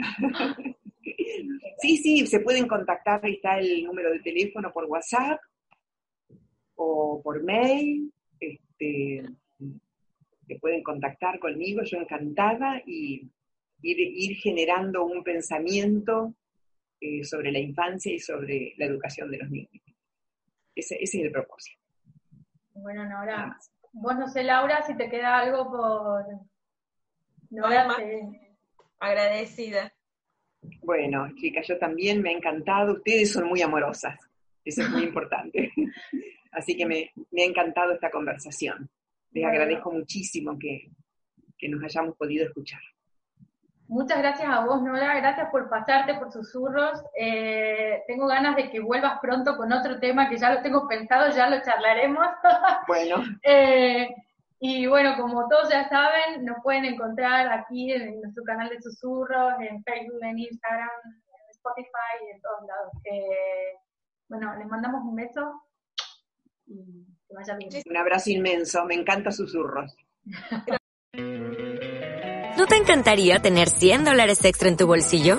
sí, 1.80 1.96
sí, 1.96 2.26
se 2.26 2.40
pueden 2.40 2.66
contactar, 2.66 3.20
ahí 3.24 3.34
está 3.34 3.58
el 3.58 3.84
número 3.84 4.10
de 4.10 4.20
teléfono 4.20 4.72
por 4.72 4.84
WhatsApp 4.84 5.40
o 6.74 7.20
por 7.22 7.42
mail, 7.42 8.12
este, 8.38 9.22
se 10.46 10.58
pueden 10.58 10.82
contactar 10.82 11.38
conmigo, 11.38 11.82
yo 11.82 11.98
encantada, 11.98 12.82
y 12.86 13.30
ir, 13.82 14.36
generando 14.36 15.04
un 15.04 15.22
pensamiento 15.22 16.34
eh, 17.00 17.24
sobre 17.24 17.52
la 17.52 17.58
infancia 17.58 18.12
y 18.12 18.18
sobre 18.18 18.74
la 18.78 18.86
educación 18.86 19.30
de 19.30 19.38
los 19.38 19.50
niños. 19.50 19.82
Ese, 20.74 20.96
es 21.00 21.14
el 21.14 21.30
propósito. 21.30 21.80
Bueno, 22.72 23.08
Nora, 23.08 23.58
vos 23.92 24.16
no 24.16 24.28
sé, 24.28 24.42
Laura, 24.42 24.82
si 24.82 24.96
te 24.96 25.08
queda 25.08 25.38
algo 25.38 25.70
por... 25.70 26.24
Nora, 27.50 27.88
agradecida. 29.00 29.92
Bueno, 30.82 31.28
chicas, 31.34 31.66
yo 31.66 31.78
también 31.78 32.22
me 32.22 32.30
ha 32.30 32.36
encantado. 32.36 32.94
Ustedes 32.94 33.32
son 33.32 33.48
muy 33.48 33.60
amorosas. 33.60 34.18
Eso 34.64 34.82
es 34.82 34.90
muy 34.90 35.02
importante. 35.10 35.72
Así 36.52 36.76
que 36.76 36.86
me, 36.86 37.12
ha 37.42 37.44
encantado 37.44 37.92
esta 37.92 38.10
conversación. 38.10 38.88
Les 39.32 39.44
agradezco 39.44 39.90
muchísimo 39.90 40.58
que, 40.58 40.90
nos 41.68 41.82
hayamos 41.82 42.16
podido 42.16 42.46
escuchar. 42.46 42.80
Muchas 43.88 44.18
gracias 44.18 44.48
a 44.48 44.64
vos, 44.64 44.80
Nora. 44.82 45.16
Gracias 45.16 45.50
por 45.50 45.68
pasarte 45.68 46.14
por 46.14 46.32
susurros. 46.32 47.02
Eh, 47.18 48.02
tengo 48.06 48.28
ganas 48.28 48.54
de 48.54 48.70
que 48.70 48.78
vuelvas 48.78 49.18
pronto 49.20 49.56
con 49.56 49.72
otro 49.72 49.98
tema 49.98 50.28
que 50.28 50.38
ya 50.38 50.54
lo 50.54 50.62
tengo 50.62 50.86
pensado, 50.86 51.34
ya 51.34 51.50
lo 51.50 51.60
charlaremos. 51.62 52.26
Bueno. 52.86 53.22
Eh, 53.42 54.08
y 54.60 54.86
bueno, 54.86 55.16
como 55.16 55.48
todos 55.48 55.70
ya 55.70 55.88
saben, 55.88 56.44
nos 56.44 56.58
pueden 56.62 56.84
encontrar 56.84 57.50
aquí 57.52 57.92
en, 57.92 58.20
nuestro 58.20 58.44
canal 58.44 58.68
de 58.68 58.80
susurros, 58.80 59.54
en 59.60 59.82
Facebook, 59.82 60.22
en 60.22 60.38
Instagram, 60.38 60.88
en 61.04 61.50
Spotify 61.50 62.26
y 62.26 62.30
en 62.34 62.40
todos 62.40 62.60
lados. 62.68 62.92
Eh, 63.04 63.78
bueno, 64.28 64.54
les 64.56 64.66
mandamos 64.68 65.02
un 65.02 65.16
beso 65.16 65.62
un 67.86 67.96
abrazo 67.96 68.30
inmenso, 68.30 68.84
me 68.84 68.94
encanta 68.94 69.30
susurros. 69.30 69.96
¿No 72.56 72.66
te 72.66 72.76
encantaría 72.76 73.40
tener 73.40 73.68
100 73.68 74.04
dólares 74.04 74.44
extra 74.44 74.68
en 74.68 74.76
tu 74.76 74.86
bolsillo? 74.86 75.38